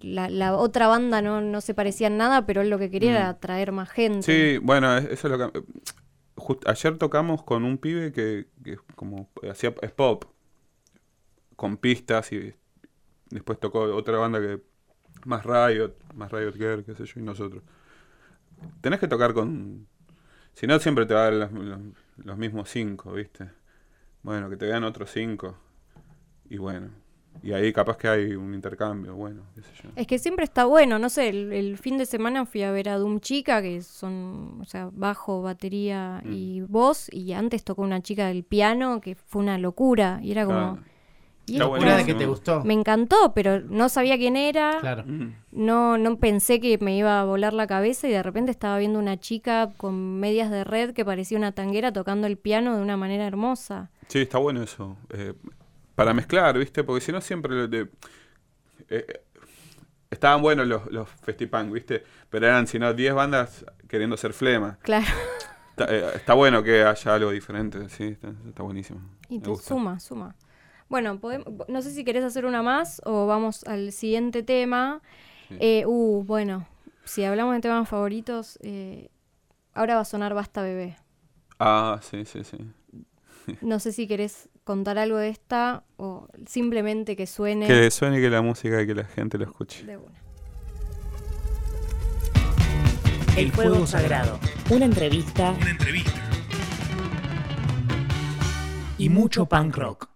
la, 0.00 0.28
la 0.30 0.56
otra 0.56 0.86
banda 0.86 1.22
no, 1.22 1.40
no 1.40 1.60
se 1.60 1.74
parecía 1.74 2.06
en 2.06 2.16
nada, 2.18 2.46
pero 2.46 2.60
él 2.62 2.70
lo 2.70 2.78
que 2.78 2.90
quería 2.90 3.10
Mm. 3.10 3.14
era 3.16 3.28
atraer 3.30 3.72
más 3.72 3.90
gente. 3.90 4.22
Sí, 4.22 4.58
bueno, 4.62 4.96
es- 4.96 5.06
eso 5.06 5.28
es 5.28 5.38
lo 5.38 5.52
que... 5.52 5.62
just- 6.36 6.66
ayer 6.68 6.98
tocamos 6.98 7.42
con 7.42 7.64
un 7.64 7.78
pibe 7.78 8.12
que, 8.12 8.46
que 8.64 8.76
como 8.96 9.28
hacía 9.50 9.74
es 9.82 9.92
pop, 9.92 10.24
con 11.56 11.76
pistas 11.76 12.32
y 12.32 12.54
después 13.32 13.58
tocó 13.60 13.82
otra 13.96 14.18
banda 14.18 14.40
que 14.40 14.62
más 15.26 15.44
Riot, 15.44 15.94
más 16.14 16.32
Riot 16.32 16.54
Girl, 16.54 16.84
qué 16.84 16.94
sé 16.94 17.06
yo, 17.06 17.20
y 17.20 17.22
nosotros. 17.24 17.62
Tenés 18.80 19.00
que 19.00 19.08
tocar 19.08 19.32
con... 19.34 19.86
Si 20.54 20.66
no, 20.66 20.78
siempre 20.78 21.06
te 21.06 21.14
va 21.14 21.20
a 21.20 21.24
dar 21.24 21.34
los, 21.34 21.52
los- 21.52 21.80
los 22.18 22.38
mismos 22.38 22.68
cinco, 22.70 23.12
¿viste? 23.12 23.50
Bueno, 24.22 24.50
que 24.50 24.56
te 24.56 24.66
vean 24.66 24.84
otros 24.84 25.10
cinco. 25.10 25.56
Y 26.50 26.58
bueno, 26.58 26.90
y 27.42 27.52
ahí 27.52 27.72
capaz 27.72 27.96
que 27.96 28.08
hay 28.08 28.34
un 28.34 28.54
intercambio, 28.54 29.14
bueno, 29.14 29.42
qué 29.54 29.62
sé 29.62 29.70
yo. 29.82 29.90
Es 29.96 30.06
que 30.06 30.18
siempre 30.18 30.44
está 30.44 30.66
bueno, 30.66 30.98
no 30.98 31.08
sé, 31.08 31.30
el, 31.30 31.52
el 31.52 31.78
fin 31.78 31.98
de 31.98 32.06
semana 32.06 32.46
fui 32.46 32.62
a 32.62 32.70
ver 32.72 32.88
a 32.90 32.98
Doom 32.98 33.20
Chica, 33.20 33.62
que 33.62 33.82
son, 33.82 34.60
o 34.60 34.64
sea, 34.66 34.90
bajo, 34.92 35.42
batería 35.42 36.22
Mm. 36.24 36.32
y 36.32 36.60
voz, 36.62 37.08
y 37.12 37.32
antes 37.32 37.64
tocó 37.64 37.82
una 37.82 38.02
chica 38.02 38.26
del 38.28 38.44
piano, 38.44 39.00
que 39.00 39.14
fue 39.14 39.42
una 39.42 39.58
locura, 39.58 40.20
y 40.22 40.32
era 40.32 40.44
como... 40.46 40.74
Claro. 40.76 40.91
Y 41.46 41.54
Está 41.54 41.64
Locura 41.64 41.96
de 41.96 42.04
que 42.06 42.14
te 42.14 42.26
gustó. 42.26 42.62
Me 42.64 42.72
encantó, 42.74 43.32
pero 43.34 43.60
no 43.60 43.88
sabía 43.88 44.16
quién 44.16 44.36
era, 44.36 44.78
Claro. 44.80 45.04
Mm. 45.06 45.34
no, 45.52 45.98
no 45.98 46.16
pensé 46.18 46.60
que 46.60 46.78
me 46.78 46.96
iba 46.96 47.20
a 47.20 47.24
volar 47.24 47.52
la 47.52 47.66
cabeza, 47.66 48.06
y 48.08 48.12
de 48.12 48.22
repente 48.22 48.50
estaba 48.50 48.78
viendo 48.78 48.98
una 48.98 49.18
chica 49.18 49.70
con 49.76 50.20
medias 50.20 50.50
de 50.50 50.64
red 50.64 50.92
que 50.92 51.04
parecía 51.04 51.36
una 51.38 51.52
tanguera 51.52 51.92
tocando 51.92 52.26
el 52.26 52.36
piano 52.38 52.76
de 52.76 52.82
una 52.82 52.96
manera 52.96 53.26
hermosa. 53.26 53.90
Sí, 54.08 54.20
está 54.20 54.38
bueno 54.38 54.62
eso. 54.62 54.96
Eh, 55.10 55.34
para 55.94 56.14
mezclar, 56.14 56.58
¿viste? 56.58 56.84
Porque 56.84 57.00
si 57.00 57.12
no 57.12 57.20
siempre... 57.20 57.54
lo 57.54 57.68
de- 57.68 57.88
eh, 58.88 59.06
eh, 59.08 59.20
estaban 60.10 60.42
buenos 60.42 60.66
los, 60.66 60.90
los 60.92 61.08
festipunk, 61.08 61.72
¿viste? 61.72 62.04
Pero 62.30 62.46
eran, 62.46 62.66
si 62.66 62.78
no, 62.78 62.92
10 62.94 63.14
bandas 63.14 63.64
queriendo 63.88 64.16
ser 64.16 64.32
flema. 64.32 64.78
Claro. 64.82 65.06
Está, 65.70 65.86
eh, 65.94 66.04
está 66.16 66.34
bueno 66.34 66.62
que 66.62 66.82
haya 66.84 67.14
algo 67.14 67.30
diferente, 67.30 67.88
sí, 67.88 68.04
está, 68.04 68.30
está 68.46 68.62
buenísimo. 68.62 69.00
Y 69.30 69.38
gusta. 69.38 69.68
suma, 69.68 69.98
suma. 70.00 70.34
Bueno, 70.92 71.18
podem- 71.18 71.64
no 71.68 71.80
sé 71.80 71.90
si 71.90 72.04
querés 72.04 72.22
hacer 72.22 72.44
una 72.44 72.62
más 72.62 73.00
o 73.06 73.26
vamos 73.26 73.64
al 73.64 73.92
siguiente 73.92 74.42
tema. 74.42 75.00
Sí. 75.48 75.56
Eh, 75.58 75.84
uh, 75.86 76.22
bueno, 76.22 76.66
si 77.04 77.24
hablamos 77.24 77.54
de 77.54 77.60
temas 77.62 77.88
favoritos, 77.88 78.58
eh, 78.62 79.08
ahora 79.72 79.94
va 79.94 80.02
a 80.02 80.04
sonar 80.04 80.34
Basta 80.34 80.60
Bebé. 80.60 80.96
Ah, 81.58 81.98
sí, 82.02 82.26
sí, 82.26 82.44
sí. 82.44 82.58
No 83.62 83.80
sé 83.80 83.90
si 83.92 84.06
querés 84.06 84.50
contar 84.64 84.98
algo 84.98 85.16
de 85.16 85.30
esta 85.30 85.82
o 85.96 86.28
simplemente 86.46 87.16
que 87.16 87.26
suene 87.26 87.66
Que 87.66 87.90
suene 87.90 88.20
que 88.20 88.28
la 88.28 88.42
música 88.42 88.82
y 88.82 88.86
que 88.86 88.94
la 88.94 89.04
gente 89.04 89.38
lo 89.38 89.44
escuche. 89.44 89.84
de 89.86 89.96
una. 89.96 90.20
El 93.36 93.50
Fuego 93.50 93.86
Sagrado. 93.86 94.38
Una 94.68 94.84
entrevista 94.84 95.54
Y 98.98 99.08
mucho 99.08 99.46
punk 99.46 99.74
rock. 99.76 100.11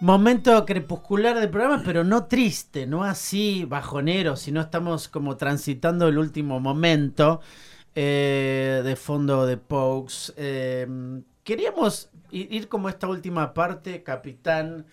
Momento 0.00 0.64
crepuscular 0.64 1.40
del 1.40 1.50
programa, 1.50 1.82
pero 1.84 2.04
no 2.04 2.26
triste, 2.26 2.86
no 2.86 3.02
así 3.02 3.64
bajonero, 3.64 4.36
sino 4.36 4.60
estamos 4.60 5.08
como 5.08 5.36
transitando 5.36 6.06
el 6.06 6.18
último 6.18 6.60
momento 6.60 7.40
eh, 7.96 8.80
de 8.84 8.94
fondo 8.94 9.44
de 9.44 9.56
Pokes. 9.56 10.32
Eh, 10.36 10.86
queríamos 11.42 12.10
ir 12.30 12.68
como 12.68 12.88
esta 12.88 13.08
última 13.08 13.52
parte, 13.52 14.04
capitán. 14.04 14.86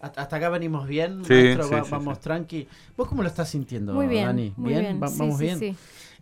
Hasta 0.00 0.36
acá 0.36 0.50
venimos 0.50 0.86
bien, 0.86 1.22
Sí, 1.22 1.34
maestro, 1.34 1.62
sí, 1.64 1.76
Va- 1.76 1.82
sí, 1.84 1.90
vamos 1.90 2.14
sí. 2.16 2.20
tranqui. 2.20 2.68
¿Vos 2.98 3.08
cómo 3.08 3.22
lo 3.22 3.28
estás 3.28 3.48
sintiendo, 3.48 3.94
Muy 3.94 4.08
bien, 4.08 4.26
Dani? 4.26 4.52
muy 4.58 4.74
bien. 4.74 5.02
Va- 5.02 5.08
¿Vamos 5.08 5.38
sí, 5.38 5.46
bien? 5.46 5.58
sí. 5.58 5.76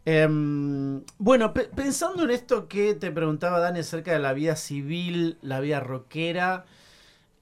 Em, 0.04 1.02
bueno, 1.18 1.52
pe- 1.52 1.70
pensando 1.74 2.24
en 2.24 2.30
esto 2.30 2.68
que 2.68 2.94
te 2.94 3.10
preguntaba 3.10 3.58
Dani 3.60 3.80
acerca 3.80 4.12
de 4.12 4.20
la 4.20 4.32
vida 4.32 4.54
civil, 4.56 5.38
la 5.42 5.58
vida 5.60 5.80
rockera, 5.80 6.64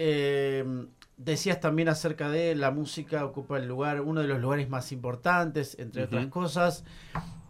em, 0.03 0.88
decías 1.18 1.61
también 1.61 1.90
acerca 1.90 2.30
de 2.30 2.55
la 2.55 2.70
música 2.70 3.22
ocupa 3.26 3.59
el 3.59 3.68
lugar, 3.68 4.01
uno 4.01 4.22
de 4.22 4.28
los 4.28 4.40
lugares 4.40 4.68
más 4.70 4.92
importantes, 4.92 5.76
entre 5.78 6.05
otras 6.05 6.26
cosas. 6.28 6.84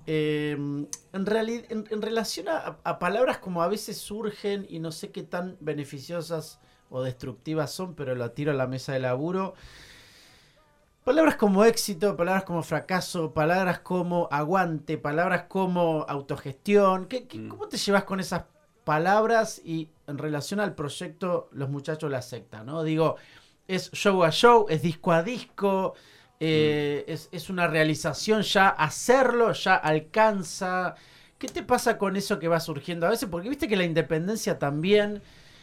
Em, 0.06 0.86
en, 1.12 1.26
en, 1.68 1.86
en 1.88 2.02
relación 2.02 2.48
a, 2.48 2.78
a 2.82 2.98
palabras 2.98 3.38
como 3.38 3.62
a 3.62 3.68
veces 3.68 3.98
surgen 3.98 4.66
y 4.68 4.80
no 4.80 4.90
sé 4.90 5.12
qué 5.12 5.22
tan 5.22 5.56
beneficiosas 5.60 6.58
o 6.88 7.02
destructivas 7.02 7.70
son, 7.70 7.94
pero 7.94 8.16
lo 8.16 8.32
tiro 8.32 8.50
a 8.50 8.54
la 8.54 8.66
mesa 8.66 8.92
de 8.92 8.98
laburo. 8.98 9.54
Palabras 11.04 11.36
como 11.36 11.64
éxito, 11.64 12.16
palabras 12.16 12.44
como 12.44 12.62
fracaso, 12.62 13.32
palabras 13.32 13.78
como 13.80 14.28
aguante, 14.32 14.98
palabras 14.98 15.44
como 15.48 16.04
autogestión. 16.08 17.06
¿Qué, 17.06 17.26
qué- 17.28 17.38
Mm. 17.38 17.48
¿Cómo 17.48 17.68
te 17.68 17.76
llevas 17.78 18.04
con 18.04 18.18
esas 18.20 18.44
palabras 18.84 19.60
y 19.64 19.88
en 20.06 20.18
relación 20.18 20.60
al 20.60 20.74
proyecto 20.74 21.48
Los 21.52 21.70
Muchachos 21.70 22.10
la 22.10 22.22
Secta? 22.22 22.64
¿no? 22.64 22.82
Digo, 22.82 23.16
es 23.68 23.90
show 23.92 24.22
a 24.24 24.30
show, 24.30 24.66
es 24.68 24.82
disco 24.82 25.12
a 25.12 25.22
disco, 25.22 25.94
eh, 26.40 27.04
es, 27.06 27.28
es 27.32 27.50
una 27.50 27.66
realización 27.66 28.42
ya 28.42 28.68
hacerlo, 28.68 29.52
ya 29.52 29.76
alcanza. 29.76 30.94
¿Qué 31.38 31.48
te 31.48 31.62
pasa 31.62 31.96
con 31.98 32.16
eso 32.16 32.38
que 32.38 32.48
va 32.48 32.60
surgiendo 32.60 33.06
a 33.06 33.10
veces? 33.10 33.28
Porque 33.28 33.48
viste 33.48 33.68
que 33.68 33.76
la 33.76 33.84
independencia 33.84 34.58
también 34.58 35.22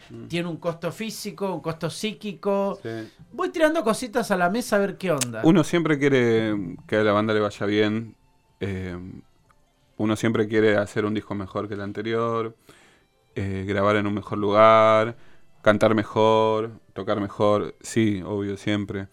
Mm. 0.09 0.27
tiene 0.27 0.47
un 0.47 0.55
costo 0.55 0.89
físico, 0.93 1.53
un 1.53 1.59
costo 1.59 1.89
psíquico. 1.89 2.79
Sí. 2.81 3.11
Voy 3.33 3.49
tirando 3.49 3.83
cositas 3.83 4.31
a 4.31 4.37
la 4.37 4.49
mesa 4.49 4.77
a 4.77 4.79
ver 4.79 4.97
qué 4.97 5.11
onda. 5.11 5.41
Uno 5.43 5.65
siempre 5.65 5.99
quiere 5.99 6.55
que 6.87 6.95
a 6.95 7.03
la 7.03 7.11
banda 7.11 7.33
le 7.33 7.41
vaya 7.41 7.65
bien. 7.65 8.15
eh, 8.61 8.97
uno 9.97 10.15
siempre 10.15 10.47
quiere 10.47 10.77
hacer 10.77 11.03
un 11.03 11.13
disco 11.13 11.35
mejor 11.35 11.67
que 11.67 11.73
el 11.73 11.81
anterior. 11.81 12.55
Eh, 13.37 13.65
grabar 13.67 13.95
en 13.97 14.07
un 14.07 14.13
mejor 14.15 14.37
lugar. 14.39 15.17
Cantar 15.61 15.95
mejor. 15.95 16.71
Tocar 16.93 17.19
mejor. 17.21 17.75
Sí, 17.81 18.21
obvio, 18.25 18.57
siempre. 18.57 19.07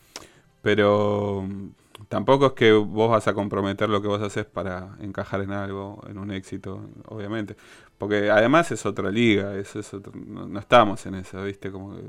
Pero 0.62 1.42
mm, 1.48 1.68
tampoco 2.08 2.46
es 2.48 2.52
que 2.52 2.72
vos 2.72 3.10
vas 3.10 3.28
a 3.28 3.34
comprometer 3.34 3.88
lo 3.88 4.00
que 4.02 4.08
vos 4.08 4.22
haces 4.22 4.46
para 4.46 4.96
encajar 5.00 5.42
en 5.42 5.52
algo, 5.52 6.02
en 6.08 6.18
un 6.18 6.30
éxito, 6.30 6.80
obviamente. 7.08 7.56
Porque 7.98 8.30
además 8.30 8.70
es 8.72 8.86
otra 8.86 9.10
liga, 9.10 9.56
eso 9.56 9.78
es 9.80 9.92
otro- 9.94 10.12
no, 10.14 10.46
no 10.48 10.58
estamos 10.60 11.04
en 11.06 11.14
eso, 11.16 11.42
¿viste? 11.44 11.70
Como 11.70 11.96
que 11.96 12.02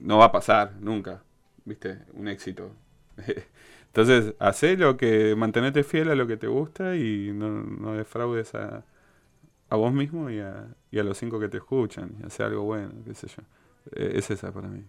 no 0.00 0.18
va 0.18 0.26
a 0.26 0.32
pasar 0.32 0.74
nunca, 0.80 1.22
¿viste? 1.64 1.98
Un 2.14 2.28
éxito. 2.28 2.72
Entonces, 3.86 4.34
hacé 4.38 4.76
lo 4.76 4.96
que, 4.96 5.34
mantenete 5.36 5.82
fiel 5.84 6.10
a 6.10 6.14
lo 6.14 6.26
que 6.26 6.36
te 6.36 6.46
gusta 6.46 6.96
y 6.96 7.32
no, 7.34 7.48
no 7.50 7.92
defraudes 7.94 8.54
a, 8.54 8.84
a 9.70 9.76
vos 9.76 9.92
mismo 9.92 10.30
y 10.30 10.40
a, 10.40 10.68
y 10.90 10.98
a 10.98 11.04
los 11.04 11.18
cinco 11.18 11.40
que 11.40 11.48
te 11.48 11.58
escuchan, 11.58 12.16
y 12.22 12.26
hacer 12.26 12.46
algo 12.46 12.62
bueno, 12.64 12.92
qué 13.04 13.14
sé 13.14 13.28
yo. 13.28 13.42
Eh, 13.92 14.12
es 14.16 14.30
esa 14.30 14.52
para 14.52 14.68
mí, 14.68 14.84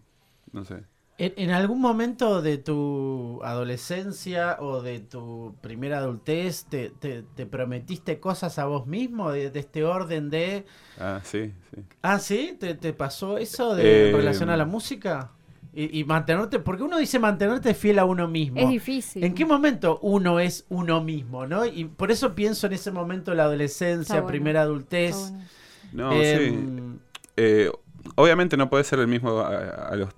no 0.53 0.65
sé. 0.65 0.83
¿En, 1.17 1.33
en 1.37 1.51
algún 1.51 1.79
momento 1.81 2.41
de 2.41 2.57
tu 2.57 3.39
adolescencia 3.43 4.57
o 4.59 4.81
de 4.81 5.01
tu 5.01 5.55
primera 5.61 5.99
adultez 5.99 6.65
te, 6.67 6.89
te- 6.89 7.23
te 7.23 7.45
prometiste 7.45 8.19
cosas 8.19 8.57
a 8.59 8.65
vos 8.65 8.87
mismo 8.87 9.31
de, 9.31 9.51
de 9.51 9.59
este 9.59 9.83
orden 9.83 10.29
de... 10.31 10.65
Ah, 10.97 11.21
sí, 11.23 11.53
sí. 11.73 11.83
Ah, 12.03 12.19
¿sí? 12.19 12.57
¿Te, 12.59 12.75
te 12.75 12.93
pasó 12.93 13.37
eso 13.37 13.75
de, 13.75 14.01
en 14.03 14.11
Eh, 14.11 14.11
relación 14.11 14.49
a 14.49 14.57
la 14.57 14.65
música? 14.65 15.31
Y, 15.73 15.99
y 15.99 16.03
mantenerte, 16.03 16.59
porque 16.59 16.83
uno 16.83 16.97
dice 16.97 17.17
mantenerte 17.17 17.73
fiel 17.73 17.99
a 17.99 18.05
uno 18.05 18.27
mismo. 18.27 18.59
Es 18.59 18.67
difícil. 18.69 19.23
¿En 19.23 19.33
qué 19.33 19.45
momento 19.45 19.99
uno 20.01 20.39
es 20.39 20.65
uno 20.69 21.01
mismo, 21.01 21.47
no? 21.47 21.65
Y 21.65 21.85
por 21.85 22.11
eso 22.11 22.35
pienso 22.35 22.67
en 22.67 22.73
ese 22.73 22.91
momento 22.91 23.31
de 23.31 23.37
la 23.37 23.43
adolescencia, 23.45 24.15
bueno. 24.15 24.27
primera 24.27 24.61
adultez. 24.63 25.15
bueno. 25.31 25.45
No, 25.93 26.11
sí. 26.11 26.17
Em, 26.19 26.99
Eh, 27.37 27.71
obviamente 28.15 28.57
no 28.57 28.69
puede 28.69 28.83
ser 28.83 28.99
el 28.99 29.07
mismo 29.07 29.39
a, 29.39 29.87
a 29.87 29.95
los 29.95 30.09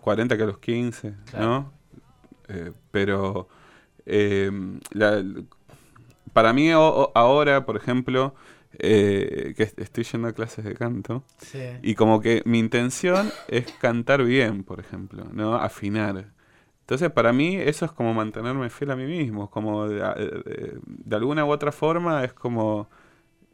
40 0.00 0.36
que 0.36 0.42
a 0.42 0.46
los 0.46 0.58
15, 0.58 1.14
Claro. 1.30 1.46
¿no? 1.46 1.72
Eh, 2.48 2.72
pero 2.90 3.48
eh, 4.04 4.50
la- 4.92 5.24
para 6.34 6.52
mí 6.52 6.72
o- 6.74 6.80
o- 6.82 7.12
ahora, 7.14 7.64
por 7.64 7.76
ejemplo, 7.76 8.34
eh, 8.78 9.54
que 9.56 9.62
est- 9.64 9.78
estoy 9.80 10.04
yendo 10.04 10.28
a 10.28 10.32
clases 10.32 10.64
de 10.64 10.74
canto, 10.74 11.24
sí. 11.38 11.58
y 11.82 11.94
como 11.94 12.20
que 12.20 12.42
mi 12.44 12.58
intención 12.58 13.30
es 13.48 13.66
cantar 13.78 14.24
bien, 14.24 14.64
por 14.64 14.80
ejemplo, 14.80 15.24
¿no? 15.32 15.56
Afinar. 15.56 16.32
Entonces, 16.80 17.10
para 17.10 17.32
mí, 17.32 17.56
eso 17.56 17.84
es 17.84 17.92
como 17.92 18.14
mantenerme 18.14 18.68
fiel 18.70 18.90
a 18.90 18.96
mí 18.96 19.06
mismo. 19.06 19.48
Como 19.50 19.88
de, 19.88 19.96
de- 20.00 20.78
de 20.84 21.16
alguna 21.16 21.44
u 21.44 21.50
otra 21.50 21.70
forma, 21.72 22.24
es 22.24 22.32
como 22.32 22.88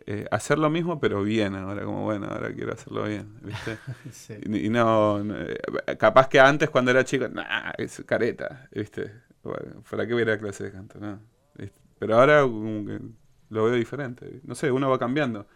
eh, 0.07 0.27
hacer 0.31 0.59
lo 0.59 0.71
mismo, 0.71 1.01
pero 1.01 1.23
bien. 1.23 1.55
Ahora, 1.55 1.85
como 1.85 2.05
bueno, 2.05 2.29
ahora 2.29 2.53
quiero 2.55 2.73
hacerlo 2.73 3.05
bien. 3.05 3.35
¿viste? 3.43 3.79
sí. 4.11 4.35
Y, 4.45 4.67
y 4.67 4.71
no, 4.71 5.23
no, 5.23 5.35
eh, 5.39 5.59
capaz 5.99 6.29
que 6.29 6.41
antes, 6.41 6.71
cuando 6.71 6.91
era 6.93 7.05
chico, 7.05 7.29
nah, 7.29 7.73
es 7.77 8.03
careta, 8.07 8.69
¿viste? 8.73 9.13
Bueno, 9.43 9.83
¿Para 9.91 10.07
qué 10.07 10.13
voy 10.15 10.23
a 10.23 10.27
ir 10.27 10.31
a 10.31 10.39
clase 10.39 10.65
de 10.65 10.73
canto? 10.73 10.99
No, 10.99 11.21
¿viste? 11.59 11.79
Pero 11.99 12.19
ahora, 12.19 12.41
como 12.43 12.87
que 12.87 13.01
lo 13.51 13.65
veo 13.65 13.75
diferente. 13.75 14.41
No 14.45 14.55
sé, 14.55 14.71
uno 14.71 14.91
va 14.91 14.99
cambiando. 14.99 15.47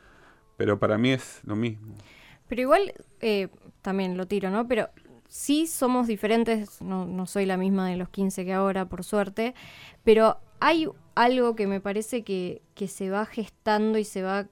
Pero 0.56 0.78
para 0.78 0.98
mí 0.98 1.10
es 1.10 1.40
lo 1.44 1.56
mismo. 1.56 1.94
Pero 2.48 2.62
igual, 2.62 2.92
eh, 3.20 3.48
también 3.82 4.16
lo 4.16 4.26
tiro, 4.26 4.50
¿no? 4.50 4.66
Pero 4.68 4.88
sí 5.28 5.66
somos 5.66 6.06
diferentes, 6.06 6.82
no, 6.82 7.06
no 7.06 7.26
soy 7.26 7.46
la 7.46 7.56
misma 7.56 7.88
de 7.88 7.96
los 7.96 8.08
15 8.10 8.44
que 8.44 8.52
ahora, 8.52 8.86
por 8.88 9.04
suerte, 9.04 9.54
pero 10.04 10.38
hay 10.58 10.88
algo 11.14 11.54
que 11.56 11.66
me 11.66 11.80
parece 11.80 12.24
que, 12.24 12.62
que 12.74 12.88
se 12.88 13.10
va 13.10 13.24
gestando 13.26 13.98
y 13.98 14.04
se 14.04 14.22
va 14.22 14.46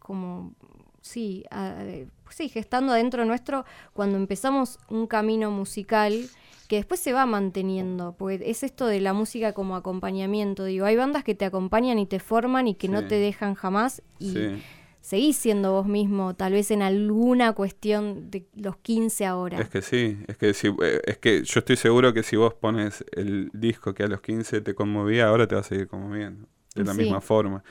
como, 0.00 0.54
sí, 1.00 1.44
a- 1.50 1.74
eh, 1.84 2.08
sí, 2.30 2.48
gestando 2.48 2.92
adentro 2.92 3.24
nuestro 3.24 3.64
cuando 3.92 4.16
empezamos 4.16 4.78
un 4.88 5.06
camino 5.06 5.50
musical 5.50 6.28
que 6.72 6.76
después 6.76 7.00
se 7.00 7.12
va 7.12 7.26
manteniendo, 7.26 8.14
porque 8.16 8.40
es 8.46 8.62
esto 8.62 8.86
de 8.86 8.98
la 8.98 9.12
música 9.12 9.52
como 9.52 9.76
acompañamiento, 9.76 10.64
digo, 10.64 10.86
hay 10.86 10.96
bandas 10.96 11.22
que 11.22 11.34
te 11.34 11.44
acompañan 11.44 11.98
y 11.98 12.06
te 12.06 12.18
forman 12.18 12.66
y 12.66 12.74
que 12.76 12.88
no 12.88 13.06
te 13.06 13.16
dejan 13.16 13.52
jamás 13.54 14.00
y 14.18 14.30
Sí. 14.32 14.62
seguís 15.02 15.36
siendo 15.36 15.72
vos 15.72 15.86
mismo, 15.86 16.34
tal 16.34 16.54
vez 16.54 16.70
en 16.70 16.80
alguna 16.80 17.52
cuestión 17.52 18.30
de 18.30 18.46
los 18.54 18.78
15 18.78 19.26
ahora. 19.26 19.60
Es 19.60 19.68
que 19.68 19.82
sí, 19.82 20.16
es 20.26 20.38
que 20.38 20.54
si, 20.54 20.68
eh, 20.68 21.02
es 21.04 21.18
que 21.18 21.42
yo 21.44 21.58
estoy 21.58 21.76
seguro 21.76 22.14
que 22.14 22.22
si 22.22 22.36
vos 22.36 22.54
pones 22.54 23.04
el 23.12 23.50
disco 23.52 23.92
que 23.92 24.04
a 24.04 24.08
los 24.08 24.22
15 24.22 24.62
te 24.62 24.74
conmovía, 24.74 25.26
ahora 25.28 25.46
te 25.46 25.54
va 25.54 25.60
a 25.60 25.64
seguir 25.64 25.88
conmoviendo. 25.88 26.48
De 26.74 26.84
la 26.84 26.94
Sí. 26.94 27.00
misma 27.02 27.20
forma. 27.20 27.62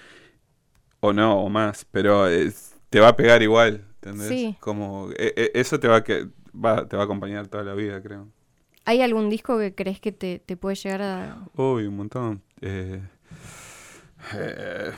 O 0.99 1.11
no, 1.11 1.41
o 1.41 1.49
más. 1.49 1.85
Pero 1.89 2.27
es- 2.27 2.75
te 2.91 2.99
va 2.99 3.07
a 3.07 3.15
pegar 3.15 3.41
igual. 3.41 3.83
¿Entendés? 4.03 4.57
Como, 4.59 5.09
e- 5.17 5.33
e- 5.35 5.51
eso 5.59 5.79
te 5.79 5.87
va, 5.87 5.95
a 5.95 6.03
que, 6.03 6.27
va, 6.53 6.87
te 6.87 6.95
va 6.97 7.01
a 7.01 7.05
acompañar 7.05 7.47
toda 7.47 7.63
la 7.63 7.73
vida, 7.73 7.99
creo. 8.03 8.27
¿Hay 8.85 9.01
algún 9.01 9.29
disco 9.29 9.57
que 9.59 9.73
crees 9.75 9.99
que 9.99 10.11
te, 10.11 10.39
te 10.39 10.57
puede 10.57 10.75
llegar 10.75 11.01
a... 11.01 11.37
Uy, 11.55 11.85
un 11.85 11.95
montón. 11.97 12.41
Eh, 12.61 13.01
eh, 14.33 14.91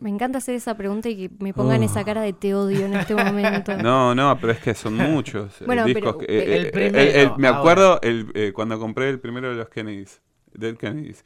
Me 0.00 0.10
encanta 0.10 0.38
hacer 0.38 0.54
esa 0.54 0.76
pregunta 0.76 1.08
y 1.08 1.16
que 1.16 1.30
me 1.42 1.54
pongan 1.54 1.82
esa 1.82 2.04
cara 2.04 2.20
de 2.22 2.32
te 2.34 2.54
odio 2.54 2.84
en 2.86 2.94
este 2.94 3.14
momento. 3.14 3.76
No, 3.82 4.14
no, 4.14 4.36
pero 4.38 4.52
es 4.52 4.58
que 4.60 4.74
son 4.74 4.94
muchos 5.12 5.60
eh, 5.62 5.64
Bueno, 5.66 5.84
discos. 5.86 6.16
pero- 6.16 6.18
que- 6.18 6.26
eh, 6.26 6.56
el 6.56 6.66
eh, 6.66 6.70
primero, 6.70 7.36
me 7.38 7.48
ahora. 7.48 7.58
acuerdo 7.60 8.00
el, 8.02 8.30
eh, 8.34 8.52
cuando 8.54 8.78
compré 8.78 9.08
el 9.08 9.18
primero 9.20 9.48
de 9.50 9.56
los 9.56 9.68
Kennedys, 9.70 10.20
del 10.52 10.76
Kennedys. 10.76 11.24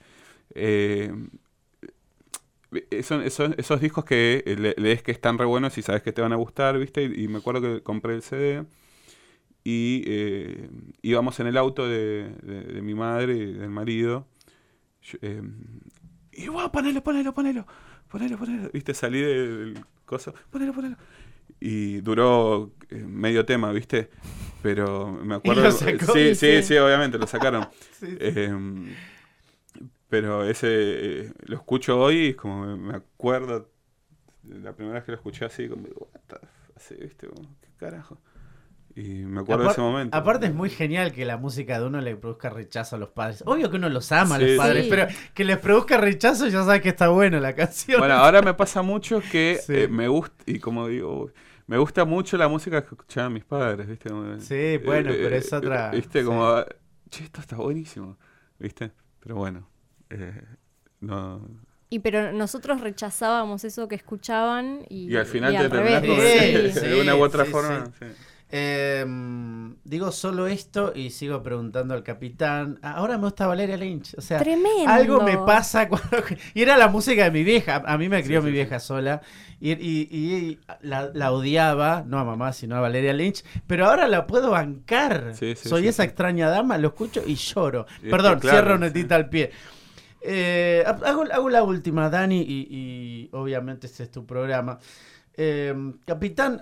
Son 3.02 3.22
esos, 3.22 3.50
esos 3.56 3.80
discos 3.80 4.04
que 4.04 4.42
le- 4.58 4.74
lees 4.76 5.02
que 5.02 5.10
están 5.10 5.38
re 5.38 5.46
buenos 5.46 5.78
y 5.78 5.82
sabes 5.82 6.02
que 6.02 6.12
te 6.12 6.20
van 6.20 6.32
a 6.32 6.36
gustar, 6.36 6.78
¿viste? 6.78 7.02
Y, 7.02 7.24
y 7.24 7.28
me 7.28 7.38
acuerdo 7.38 7.62
que 7.62 7.82
compré 7.82 8.14
el 8.14 8.22
CD 8.22 8.64
y 9.64 10.02
eh, 10.06 10.70
íbamos 11.02 11.40
en 11.40 11.46
el 11.48 11.56
auto 11.56 11.86
de, 11.88 12.30
de- 12.42 12.62
de 12.74 12.82
mi 12.82 12.94
madre 12.94 13.34
y 13.36 13.52
del 13.54 13.70
marido. 13.70 14.26
Yo, 15.02 15.18
eh, 15.22 15.42
y 16.32 16.46
guau, 16.46 16.70
ponelo, 16.70 17.02
ponelo, 17.02 17.34
ponelo, 17.34 17.66
ponelo, 18.08 18.38
ponelo. 18.38 18.70
¿Viste? 18.72 18.94
Salí 18.94 19.20
del, 19.20 19.84
coso, 20.04 20.34
ponelo, 20.50 20.72
ponelo. 20.72 20.96
Y 21.60 22.00
duró 22.00 22.72
eh, 22.90 22.96
medio 23.06 23.44
tema, 23.44 23.72
¿viste? 23.72 24.10
Pero 24.62 25.10
me 25.12 25.34
acuerdo. 25.36 25.62
lo 25.62 25.72
sacó, 25.72 26.12
sí, 26.12 26.34
sí, 26.34 26.62
sí, 26.62 26.76
obviamente, 26.76 27.18
lo 27.18 27.26
sacaron. 27.26 27.68
Sí, 27.98 28.06
sí. 28.06 28.16
Eh, 28.20 28.96
pero 30.08 30.44
ese 30.44 30.68
eh, 31.26 31.32
lo 31.46 31.56
escucho 31.56 31.98
hoy 32.00 32.16
y 32.18 32.28
es 32.30 32.36
como 32.36 32.76
me, 32.76 32.94
acuerdo 32.94 33.70
la 34.44 34.72
primera 34.74 34.94
vez 34.96 35.04
que 35.04 35.12
lo 35.12 35.16
escuché 35.18 35.44
así, 35.44 35.68
como 35.68 35.82
what 35.88 36.20
the 36.28 36.36
así, 36.76 36.94
¿viste? 36.94 37.26
Como, 37.28 37.42
¿Qué 37.60 37.68
carajo? 37.76 38.18
Y 39.00 39.24
me 39.26 39.40
acuerdo 39.42 39.64
de 39.66 39.70
ese 39.70 39.80
momento. 39.80 40.16
Aparte 40.16 40.46
es 40.46 40.54
muy 40.54 40.70
genial 40.70 41.12
que 41.12 41.24
la 41.24 41.36
música 41.36 41.78
de 41.78 41.86
uno 41.86 42.00
le 42.00 42.16
produzca 42.16 42.50
rechazo 42.50 42.96
a 42.96 42.98
los 42.98 43.10
padres. 43.10 43.44
Obvio 43.46 43.70
que 43.70 43.76
uno 43.76 43.88
los 43.88 44.10
ama 44.10 44.34
a 44.36 44.38
Sí, 44.38 44.46
los 44.46 44.56
padres, 44.56 44.84
Sí. 44.84 44.90
pero 44.90 45.06
que 45.34 45.44
les 45.44 45.58
produzca 45.58 45.98
rechazo 45.98 46.48
ya 46.48 46.64
sabes 46.64 46.82
que 46.82 46.88
está 46.88 47.08
bueno 47.08 47.38
la 47.38 47.54
canción. 47.54 48.00
Bueno, 48.00 48.14
ahora 48.14 48.42
me 48.42 48.54
pasa 48.54 48.82
mucho 48.82 49.20
que 49.30 49.60
Sí. 49.66 49.72
eh, 49.74 49.88
me 49.88 50.08
gusta, 50.08 50.42
y 50.46 50.58
como 50.58 50.88
digo, 50.88 51.30
me 51.68 51.78
gusta 51.78 52.04
mucho 52.04 52.36
la 52.36 52.48
música 52.48 52.80
que 52.82 52.88
escuchaban 52.94 53.32
mis 53.34 53.44
padres, 53.44 53.86
¿viste? 53.86 54.08
Sí, 54.40 54.78
bueno, 54.84 55.10
pero 55.12 55.36
es 55.36 55.52
otra- 55.52 55.90
¿Viste? 55.92 56.20
sí. 56.20 56.26
Como, 56.26 56.64
che, 57.08 57.22
esto 57.24 57.40
está 57.40 57.54
buenísimo, 57.56 58.18
¿viste? 58.58 58.90
Pero 59.20 59.36
bueno, 59.36 59.68
eh, 60.10 60.42
no... 61.00 61.46
Y 61.90 62.00
pero 62.00 62.32
nosotros 62.32 62.82
rechazábamos 62.82 63.64
eso 63.64 63.88
que 63.88 63.94
escuchaban 63.94 64.80
y, 64.90 65.10
Y 65.10 65.16
al 65.16 65.24
final 65.24 65.54
y 65.54 65.56
te 65.56 65.62
al 65.64 65.70
terminás 65.70 66.02
revés, 66.02 66.74
con- 66.78 66.82
de 66.90 67.00
una 67.00 67.14
u 67.16 67.22
otra 67.22 67.44
sí, 67.46 67.50
forma. 67.50 67.84
Eh, 68.50 69.04
digo 69.84 70.10
solo 70.10 70.46
esto 70.46 70.92
y 70.94 71.10
sigo 71.10 71.42
preguntando 71.42 71.92
al 71.94 72.02
capitán. 72.02 72.78
Ah, 72.82 72.92
Ahora 72.92 73.18
me 73.18 73.24
gusta 73.24 73.46
Valeria 73.46 73.76
Lynch. 73.76 74.14
O 74.16 74.20
sea, 74.22 74.38
Tremendo. 74.38 74.88
algo 74.88 75.20
me 75.22 75.36
pasa 75.36 75.86
cuando. 75.90 76.08
Y 76.54 76.62
era 76.62 76.76
la 76.78 76.88
música 76.88 77.24
de 77.24 77.30
mi 77.30 77.44
vieja. 77.44 77.82
A 77.86 77.98
mí 77.98 78.08
me 78.08 78.22
crió 78.22 78.40
Sí, 78.40 78.46
mi 78.46 78.50
sí, 78.50 78.54
vieja 78.54 78.80
sola. 78.80 79.20
Y, 79.60 79.72
y- 79.72 80.08
y 80.10 80.58
la, 80.80 81.10
la 81.12 81.32
odiaba, 81.32 82.04
no 82.06 82.18
a 82.18 82.24
mamá, 82.24 82.52
sino 82.52 82.76
a 82.76 82.80
Valeria 82.80 83.12
Lynch. 83.12 83.44
Pero 83.66 83.86
ahora 83.86 84.08
la 84.08 84.26
puedo 84.26 84.50
bancar. 84.50 85.32
Sí, 85.34 85.54
sí, 85.54 85.68
Soy 85.68 85.82
sí, 85.82 85.88
esa 85.88 86.02
sí. 86.04 86.08
extraña 86.08 86.48
dama, 86.48 86.78
lo 86.78 86.88
escucho 86.88 87.22
y 87.26 87.34
lloro. 87.34 87.86
Perdón, 88.02 88.38
claro, 88.40 88.56
cierro 88.58 88.74
sí. 88.76 88.80
netita 88.80 89.14
al 89.16 89.28
pie. 89.28 89.50
Eh, 90.22 90.84
hago, 90.86 91.24
hago 91.30 91.50
la 91.50 91.62
última, 91.62 92.08
Dani, 92.10 92.40
y, 92.40 92.66
y 92.70 93.28
obviamente 93.32 93.86
este 93.86 94.04
es 94.04 94.10
tu 94.10 94.24
programa. 94.26 94.78
Eh, 95.40 95.72
capitán, 96.04 96.60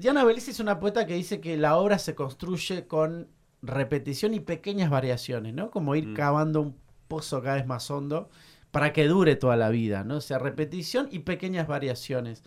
Diana 0.00 0.24
Belice 0.24 0.50
es 0.50 0.60
una 0.60 0.80
poeta 0.80 1.06
que 1.06 1.14
dice 1.14 1.40
que 1.40 1.56
la 1.58 1.76
obra 1.76 1.98
se 1.98 2.14
construye 2.14 2.86
con 2.86 3.28
repetición 3.60 4.32
y 4.32 4.40
pequeñas 4.40 4.88
variaciones, 4.88 5.52
¿no? 5.52 5.70
Como 5.70 5.94
ir 5.94 6.08
Mm. 6.08 6.14
cavando 6.14 6.62
un 6.62 6.76
pozo 7.06 7.42
cada 7.42 7.56
vez 7.56 7.66
más 7.66 7.90
hondo 7.90 8.30
para 8.70 8.92
que 8.94 9.06
dure 9.06 9.36
toda 9.36 9.56
la 9.56 9.68
vida, 9.68 10.02
¿no? 10.04 10.16
O 10.16 10.20
sea, 10.22 10.38
repetición 10.38 11.08
y 11.10 11.18
pequeñas 11.20 11.66
variaciones. 11.68 12.42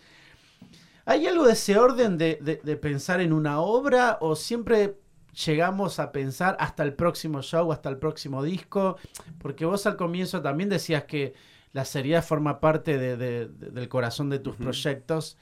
¿Hay 1.06 1.26
algo 1.28 1.46
de 1.46 1.52
ese 1.52 1.78
orden 1.78 2.18
de, 2.18 2.38
de- 2.42 2.60
de 2.62 2.76
pensar 2.76 3.20
en 3.20 3.32
una 3.32 3.60
obra 3.60 4.18
o 4.20 4.34
siempre 4.34 4.96
llegamos 5.46 6.00
a 6.00 6.10
pensar 6.10 6.56
hasta 6.58 6.82
el 6.82 6.94
próximo 6.94 7.40
show, 7.42 7.70
hasta 7.72 7.88
el 7.88 7.98
próximo 7.98 8.42
disco? 8.42 8.96
Porque 9.38 9.64
vos 9.64 9.86
al 9.86 9.96
comienzo 9.96 10.42
también 10.42 10.70
decías 10.70 11.04
que 11.04 11.34
la 11.72 11.84
seriedad 11.84 12.24
forma 12.24 12.58
parte 12.58 12.98
de- 12.98 13.16
de- 13.16 13.46
de- 13.48 13.70
del 13.70 13.88
corazón 13.88 14.28
de 14.30 14.38
tus 14.40 14.56
proyectos. 14.56 15.36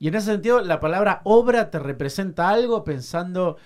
Y 0.00 0.08
en 0.08 0.14
ese 0.16 0.32
sentido, 0.32 0.60
la 0.62 0.80
palabra 0.80 1.20
obra 1.24 1.70
te 1.70 1.78
representa 1.78 2.48
algo 2.48 2.82
pensando 2.84 3.58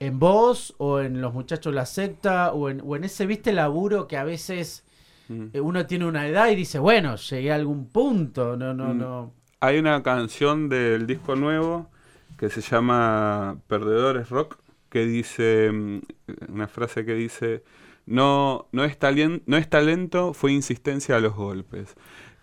en 0.00 0.18
vos 0.18 0.74
o 0.78 1.00
en 1.00 1.20
los 1.20 1.34
muchachos 1.34 1.72
de 1.72 1.76
la 1.76 1.86
secta 1.86 2.52
o 2.52 2.70
en, 2.70 2.80
o 2.84 2.96
en 2.96 3.04
ese, 3.04 3.26
viste, 3.26 3.52
laburo 3.52 4.08
que 4.08 4.16
a 4.16 4.24
veces 4.24 4.84
Mm. 5.28 5.48
eh, 5.52 5.60
uno 5.60 5.84
tiene 5.86 6.06
una 6.06 6.26
edad 6.26 6.48
y 6.48 6.54
dice, 6.54 6.78
bueno, 6.78 7.16
llegué 7.16 7.52
a 7.52 7.56
algún 7.56 7.86
punto, 7.88 8.56
no, 8.56 8.72
no, 8.72 8.94
Mm. 8.94 8.98
no. 8.98 9.32
Hay 9.60 9.78
una 9.78 10.02
canción 10.02 10.70
del 10.70 11.06
disco 11.06 11.36
nuevo 11.36 11.90
que 12.38 12.48
se 12.48 12.62
llama 12.62 13.58
Perdedores 13.66 14.30
Rock, 14.30 14.56
que 14.88 15.04
dice, 15.04 15.70
mm, 15.70 16.00
una 16.48 16.66
frase 16.66 17.04
que 17.04 17.12
dice, 17.12 17.62
no, 18.06 18.68
no, 18.72 18.84
es 18.84 18.98
talien- 18.98 19.42
no 19.44 19.58
es 19.58 19.68
talento, 19.68 20.32
fue 20.32 20.52
insistencia 20.52 21.16
a 21.16 21.20
los 21.20 21.34
golpes. 21.34 21.94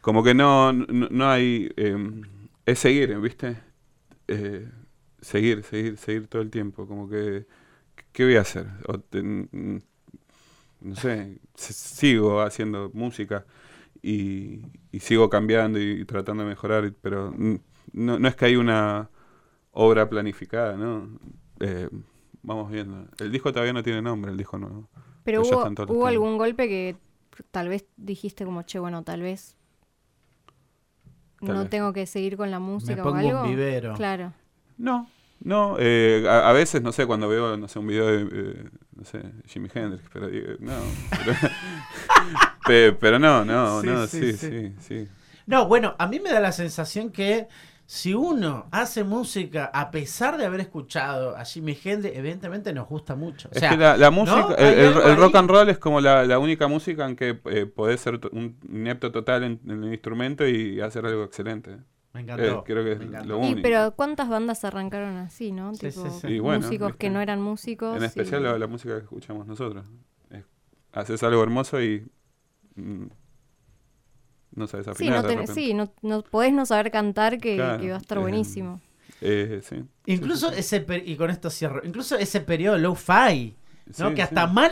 Como 0.01 0.23
que 0.23 0.35
no, 0.35 0.71
no, 0.71 1.07
no 1.09 1.27
hay, 1.27 1.71
eh, 1.77 1.97
es 2.65 2.79
seguir, 2.79 3.17
¿viste? 3.19 3.57
Eh, 4.27 4.69
seguir, 5.21 5.63
seguir, 5.63 5.97
seguir 5.97 6.27
todo 6.27 6.41
el 6.41 6.51
tiempo, 6.51 6.87
como 6.87 7.09
que, 7.09 7.47
¿qué 8.13 8.25
voy 8.25 8.37
a 8.37 8.41
hacer? 8.41 8.67
O 8.87 8.99
te- 8.99 9.23
no 9.23 10.95
sé, 10.95 11.39
sigo 11.55 12.41
haciendo 12.41 12.91
música 12.93 13.45
y, 14.01 14.61
y 14.91 14.99
sigo 14.99 15.29
cambiando 15.29 15.79
y, 15.79 16.05
tratando 16.05 16.43
de 16.43 16.49
mejorar, 16.49 16.93
pero 17.01 17.33
no, 17.93 18.19
no 18.19 18.27
es 18.27 18.35
que 18.35 18.45
hay 18.45 18.55
una 18.55 19.09
obra 19.73 20.09
planificada, 20.09 20.77
¿no? 20.77 21.19
Eh, 21.59 21.89
vamos 22.43 22.71
viendo. 22.71 23.07
El 23.19 23.31
disco 23.31 23.51
todavía 23.51 23.73
no 23.73 23.83
tiene 23.83 24.01
nombre, 24.01 24.31
el 24.31 24.37
disco 24.37 24.57
nuevo. 24.57 24.89
Pero 25.23 25.43
Pero 25.43 25.43
hubo, 25.43 25.73
hubo 25.87 26.07
algún 26.07 26.37
golpe 26.37 26.67
que 26.67 26.97
tal 27.51 27.69
vez 27.69 27.85
dijiste 27.97 28.45
como, 28.45 28.63
che, 28.63 28.79
bueno, 28.79 29.03
tal 29.03 29.21
vez 29.21 29.57
no 31.53 31.61
vez. 31.61 31.69
tengo 31.69 31.93
que 31.93 32.05
seguir 32.05 32.37
con 32.37 32.51
la 32.51 32.59
música 32.59 33.03
pongo 33.03 33.17
o 33.17 33.19
un 33.19 33.29
algo. 33.29 33.43
vivero. 33.49 33.93
Claro. 33.93 34.33
No, 34.77 35.09
no, 35.39 35.77
eh, 35.79 36.25
a, 36.27 36.49
a 36.49 36.53
veces, 36.53 36.81
no 36.81 36.91
sé, 36.91 37.05
cuando 37.05 37.27
veo, 37.29 37.57
no 37.57 37.67
sé, 37.67 37.79
un 37.79 37.87
video 37.87 38.07
de, 38.07 38.23
eh, 38.23 38.69
no 38.95 39.05
sé, 39.05 39.21
Jimi 39.47 39.69
Hendrix, 39.73 40.03
pero 40.11 40.27
digo, 40.27 40.53
no, 40.59 40.73
pero, 41.09 41.33
Pe- 42.65 42.93
pero 42.93 43.19
no, 43.19 43.45
no, 43.45 43.81
Sí, 43.81 43.87
no, 43.87 44.07
sí, 44.07 44.33
sí, 44.33 44.37
sí. 44.37 44.49
sí, 44.49 44.75
sí. 44.79 45.07
No, 45.45 45.67
bueno, 45.67 45.95
a 45.99 46.07
mí 46.07 46.19
me 46.19 46.31
da 46.31 46.39
la 46.39 46.51
sensación 46.51 47.11
que 47.11 47.47
si 47.87 48.13
uno 48.13 48.67
hace 48.71 49.03
música 49.03 49.65
a 49.73 49.91
pesar 49.91 50.37
de 50.37 50.45
haber 50.45 50.59
escuchado 50.61 51.35
a 51.37 51.45
Jimi 51.45 51.77
Hendrix, 51.83 52.15
evidentemente 52.17 52.73
nos 52.73 52.87
gusta 52.87 53.15
mucho. 53.15 53.49
O 53.49 53.51
Es 53.51 53.61
que 53.63 53.77
la, 53.77 53.95
la 53.97 54.11
música, 54.11 54.55
el, 54.57 54.79
el- 54.79 54.85
algo 54.87 55.01
el 55.01 55.17
rock 55.17 55.35
and 55.35 55.49
roll 55.49 55.69
es 55.69 55.77
como 55.77 56.01
la, 56.01 56.25
la 56.25 56.39
única 56.39 56.67
música 56.67 57.05
en 57.07 57.15
que 57.15 57.39
eh, 57.45 57.65
podés 57.67 58.01
ser 58.01 58.19
un 58.31 58.57
inepto 58.69 59.11
total 59.11 59.43
en, 59.43 59.59
en 59.67 59.83
el 59.83 59.91
instrumento 59.93 60.47
y 60.47 60.81
hacer 60.81 61.05
algo 61.05 61.23
excelente. 61.23 61.77
me 62.13 62.21
Eh, 62.21 62.23
encantó. 62.23 62.63
creo 62.63 62.83
que 62.83 62.95
me 62.95 63.17
es 63.19 63.25
lo 63.25 63.43
Y 63.45 63.55
pero 63.61 63.93
¿cuántas 63.95 64.29
bandas 64.29 64.63
arrancaron 64.65 65.17
así, 65.17 65.51
no? 65.51 65.73
Sí, 65.75 65.89
tipo, 65.89 66.09
sí, 66.09 66.09
sí. 66.21 66.27
Y 66.33 66.39
bueno, 66.39 66.61
músicos 66.61 66.95
que 66.95 67.09
no 67.09 67.21
eran 67.21 67.41
músicos. 67.41 67.97
En 67.97 68.03
especial 68.03 68.41
y- 68.41 68.45
la, 68.45 68.57
la 68.57 68.67
música 68.67 68.95
que 68.97 69.03
escuchamos 69.03 69.45
nosotros. 69.47 69.85
Es- 70.29 70.45
haces 70.91 71.21
algo 71.23 71.43
hermoso 71.43 71.81
y 71.81 72.07
mm, 72.75 73.05
no 74.55 74.67
sabes 74.67 74.85
Sí, 74.85 74.91
afinar 74.91 75.23
no, 75.23 75.29
de 75.41 75.47
sí 75.47 75.73
no, 75.73 75.91
no 76.01 76.21
podés 76.23 76.53
no 76.53 76.65
saber 76.65 76.91
cantar 76.91 77.37
que, 77.39 77.55
Claro, 77.55 77.81
que 77.81 77.89
va 77.89 77.95
a 77.97 77.99
estar 77.99 78.17
eh, 78.17 78.21
buenísimo. 78.21 78.81
Eh, 79.21 79.61
sí. 79.63 79.83
Incluso 80.05 80.51
ese, 80.51 80.81
per- 80.81 81.07
y 81.07 81.15
con 81.15 81.29
esto 81.29 81.49
cierro, 81.49 81.81
incluso 81.83 82.17
ese 82.17 82.41
periodo 82.41 82.77
low-fi, 82.77 83.55
¿no? 83.99 84.09
Sí, 84.09 84.15
que 84.15 84.21
hasta 84.21 84.47
sí. 84.47 84.53
mal, 84.53 84.71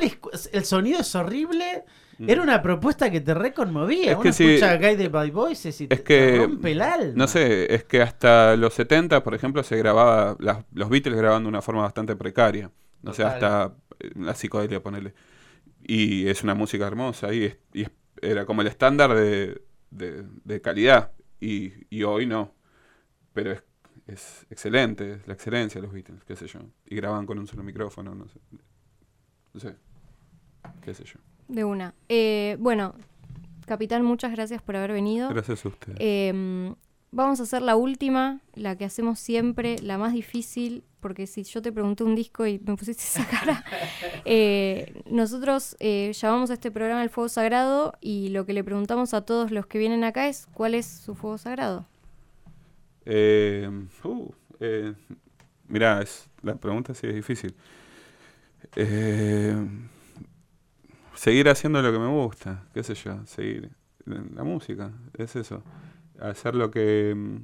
el 0.51 0.65
sonido 0.65 0.99
es 0.99 1.15
horrible, 1.15 1.83
Mm. 2.19 2.29
era 2.29 2.43
una 2.43 2.61
propuesta 2.61 3.09
que 3.09 3.21
te 3.21 3.33
reconmovía. 3.33 4.11
Es 4.11 4.15
Uno 4.17 4.21
que 4.21 4.33
sí, 4.33 4.47
escucha 4.51 4.77
Guided 4.77 5.09
by 5.09 5.31
Voices 5.31 5.81
y 5.81 5.87
te, 5.87 5.95
es 5.95 6.01
que, 6.01 6.19
te 6.33 6.37
rompe 6.37 6.71
el 6.73 6.81
alma. 6.83 7.13
No 7.15 7.27
sé, 7.27 7.73
es 7.73 7.85
que 7.85 8.03
hasta 8.03 8.55
los 8.55 8.75
70, 8.75 9.23
por 9.23 9.33
ejemplo, 9.33 9.63
se 9.63 9.77
grababa, 9.77 10.37
las- 10.39 10.63
los 10.73 10.89
Beatles 10.89 11.17
grababan 11.17 11.41
de 11.41 11.49
una 11.49 11.63
forma 11.63 11.81
bastante 11.81 12.15
precaria. 12.15 12.69
No 13.01 13.13
sé, 13.13 13.23
hasta 13.23 13.73
eh, 13.99 14.11
la 14.15 14.35
psicodelia, 14.35 14.81
ponerle. 14.83 15.15
Y 15.85 16.27
es 16.27 16.43
una 16.43 16.53
música 16.53 16.85
hermosa 16.87 17.33
y, 17.33 17.45
es- 17.45 17.57
y 17.73 17.81
es- 17.83 17.91
era 18.21 18.45
como 18.45 18.61
el 18.61 18.67
estándar 18.67 19.15
de, 19.15 19.61
de- 19.97 20.25
de 20.43 20.61
calidad. 20.61 21.11
Y, 21.39 21.73
y 21.89 22.03
hoy 22.03 22.25
no. 22.25 22.53
Pero 23.33 23.51
es, 23.51 23.63
es 24.07 24.45
excelente, 24.49 25.13
es 25.13 25.27
la 25.27 25.33
excelencia 25.33 25.79
de 25.81 25.87
los 25.87 25.93
Beatles, 25.93 26.23
qué 26.23 26.35
sé 26.35 26.47
yo. 26.47 26.59
Y 26.85 26.95
grababan 26.95 27.25
con 27.25 27.37
un 27.39 27.47
solo 27.47 27.63
micrófono, 27.63 28.13
no 28.15 28.27
sé. 28.27 28.39
No 29.53 29.59
sé, 29.59 29.75
qué 30.81 30.93
sé 30.93 31.03
yo. 31.03 31.19
De 31.47 31.63
una. 31.63 31.93
Eh, 32.09 32.55
bueno, 32.59 32.95
Capitán, 33.65 34.03
muchas 34.03 34.31
gracias 34.31 34.61
por 34.61 34.75
haber 34.75 34.93
venido. 34.93 35.29
Gracias 35.29 35.65
a 35.65 35.69
ustedes. 35.69 35.97
Eh, 35.99 36.73
vamos 37.13 37.39
a 37.39 37.43
hacer 37.43 37.61
la 37.61 37.75
última, 37.75 38.41
la 38.55 38.75
que 38.75 38.85
hacemos 38.85 39.19
siempre, 39.19 39.77
la 39.79 39.97
más 39.97 40.13
difícil. 40.13 40.83
porque 40.99 41.27
si 41.27 41.43
yo 41.43 41.61
te 41.61 41.71
pregunté 41.71 42.05
un 42.05 42.15
disco 42.15 42.47
y 42.47 42.59
me 42.59 42.77
pusiste 42.77 43.03
esa 43.03 43.27
cara, 43.27 43.63
eh, 44.25 45.03
nosotros 45.09 45.75
eh, 45.79 46.13
llamamos 46.13 46.49
a 46.49 46.53
este 46.53 46.71
programa 46.71 47.03
el 47.03 47.09
Fuego 47.09 47.27
Sagrado 47.27 47.93
y 47.99 48.29
lo 48.29 48.45
que 48.45 48.53
le 48.53 48.63
preguntamos 48.63 49.13
a 49.13 49.21
todos 49.21 49.51
los 49.51 49.65
que 49.67 49.79
vienen 49.79 50.03
acá 50.03 50.27
es 50.27 50.47
¿cuál 50.53 50.75
es 50.75 50.85
su 50.85 51.13
fuego 51.13 51.37
sagrado? 51.37 51.85
Eh, 53.05 53.69
uh, 54.03 54.33
eh, 54.59 54.93
mirá, 55.67 56.01
es, 56.01 56.29
la 56.41 56.55
pregunta 56.55 56.93
sí 56.93 57.07
es 57.07 57.15
difícil. 57.15 57.53
Eh, 58.75 59.55
seguir 61.15 61.49
haciendo 61.49 61.81
lo 61.81 61.91
que 61.91 61.99
me 61.99 62.07
gusta, 62.07 62.63
qué 62.73 62.81
sé 62.83 62.95
yo, 62.95 63.25
seguir 63.25 63.71
la 64.05 64.43
música, 64.43 64.91
es 65.17 65.35
eso. 65.35 65.63
Hacer 66.19 66.55
lo 66.55 66.71
que... 66.71 67.13
mm, 67.15 67.37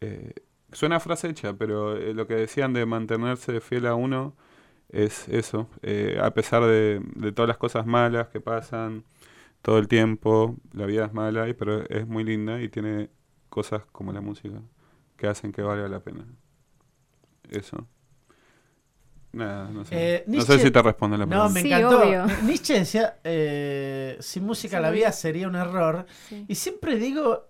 eh, 0.00 0.32
suena 0.72 1.00
frase 1.00 1.28
hecha, 1.28 1.54
pero 1.54 1.96
eh, 1.96 2.14
lo 2.14 2.26
que 2.26 2.34
decían 2.34 2.72
de 2.72 2.86
mantenerse 2.86 3.60
fiel 3.60 3.86
a 3.86 3.94
uno 3.94 4.34
es 4.90 5.28
eso. 5.28 5.68
eh, 5.82 6.18
a 6.22 6.32
pesar 6.34 6.64
de, 6.64 7.00
de 7.16 7.32
todas 7.32 7.48
las 7.48 7.58
cosas 7.58 7.86
malas 7.86 8.28
que 8.28 8.40
pasan 8.40 9.04
todo 9.62 9.78
el 9.78 9.88
tiempo, 9.88 10.56
la 10.72 10.86
vida 10.86 11.06
es 11.06 11.12
mala, 11.14 11.48
y- 11.48 11.54
pero 11.54 11.82
es 11.88 12.06
muy 12.08 12.24
linda 12.24 12.60
y 12.62 12.68
tiene 12.68 13.10
cosas 13.50 13.82
como 13.92 14.12
la 14.12 14.20
música 14.20 14.60
que 15.16 15.26
hacen 15.28 15.52
que 15.52 15.62
valga 15.62 15.88
la 15.88 16.00
pena. 16.00 16.26
Eso. 17.50 17.86
Nada, 19.32 19.70
no 19.70 19.84
sé. 19.84 19.94
Eh, 20.16 20.24
no 20.26 20.34
Nietzsche- 20.34 20.46
sé 20.58 20.58
si 20.58 20.70
te 20.70 20.82
responde 20.82 21.16
la 21.16 21.24
No, 21.24 21.30
pregunta. 21.30 21.54
me 21.54 21.62
Sí, 21.62 21.72
encantó. 21.72 22.00
obvio. 22.02 22.26
Nietzsche 22.44 22.74
decía, 22.80 23.18
eh, 23.24 24.16
sin 24.20 24.44
música 24.44 24.76
Sí, 24.76 24.82
la 24.82 24.90
vida 24.90 25.06
vi. 25.08 25.12
sería 25.14 25.48
un 25.48 25.54
error. 25.56 26.04
Sí. 26.28 26.44
Y 26.48 26.54
siempre 26.54 26.96
digo, 26.96 27.48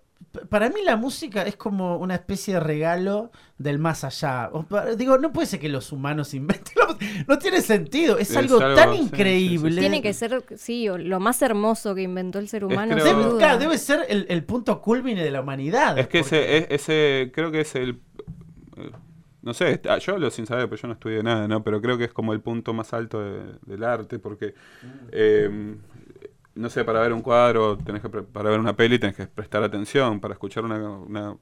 para 0.49 0.69
mí 0.69 0.81
la 0.83 0.95
música 0.97 1.43
es 1.43 1.55
como 1.55 1.97
una 1.97 2.15
especie 2.15 2.55
de 2.55 2.59
regalo 2.59 3.31
del 3.57 3.79
más 3.79 4.03
allá. 4.03 4.49
Digo, 4.97 5.17
no 5.17 5.31
puede 5.31 5.47
ser 5.47 5.59
que 5.59 5.69
los 5.69 5.91
humanos 5.91 6.33
inventen 6.33 6.73
la 6.75 6.87
música. 6.93 7.25
No 7.27 7.37
tiene 7.39 7.61
sentido. 7.61 8.17
Es, 8.17 8.31
Es 8.31 8.37
algo, 8.37 8.59
algo, 8.59 8.75
tan 8.75 8.89
sí, 8.91 8.95
sí, 8.97 8.99
sí. 9.03 9.05
increíble. 9.09 9.79
Tiene 9.81 10.01
que 10.01 10.13
ser, 10.13 10.43
sí, 10.57 10.87
lo 10.87 11.19
más 11.19 11.41
hermoso 11.41 11.93
que 11.95 12.01
inventó 12.03 12.39
el 12.39 12.47
ser 12.47 12.65
humano, 12.65 12.93
creo- 12.95 13.05
sin 13.05 13.15
Debe, 13.17 13.29
duda. 13.29 13.37
claro, 13.39 13.59
debe 13.59 13.77
ser 13.77 14.05
el, 14.09 14.25
el 14.29 14.43
punto 14.43 14.81
culmine 14.81 15.23
de 15.23 15.31
la 15.31 15.41
humanidad. 15.41 15.97
Es 15.97 16.07
que 16.07 16.21
porque- 16.21 16.57
ese, 16.57 16.57
es- 16.57 16.67
ese, 16.89 17.31
creo 17.33 17.51
que 17.51 17.61
es 17.61 17.75
el, 17.75 17.99
no 19.41 19.53
sé, 19.53 19.81
yo 20.01 20.13
hablo 20.13 20.31
sin 20.31 20.45
saber, 20.45 20.69
pero 20.69 20.81
yo 20.81 20.87
no 20.87 20.93
estudié 20.93 21.21
nada, 21.21 21.47
¿no? 21.49 21.63
Pero 21.63 21.81
creo 21.81 21.97
que 21.97 22.05
es 22.05 22.13
como 22.13 22.31
el 22.33 22.39
punto 22.39 22.73
más 22.73 22.93
alto 22.93 23.19
de- 23.21 23.55
del 23.65 23.83
arte, 23.83 24.17
porque, 24.19 24.53
eh, 25.11 25.75
no 26.55 26.69
sé, 26.69 26.83
para 26.83 26.99
ver 27.01 27.13
un 27.13 27.21
cuadro, 27.21 27.77
tenés 27.77 28.01
que, 28.01 28.09
pre- 28.09 28.23
para 28.23 28.49
ver 28.49 28.59
una 28.59 28.75
peli 28.75 28.99
tenés 28.99 29.15
que 29.15 29.27
prestar 29.27 29.63
atención, 29.63 30.19
para 30.19 30.33
escuchar 30.33 30.63
una, 30.65 30.77
una 30.89 31.37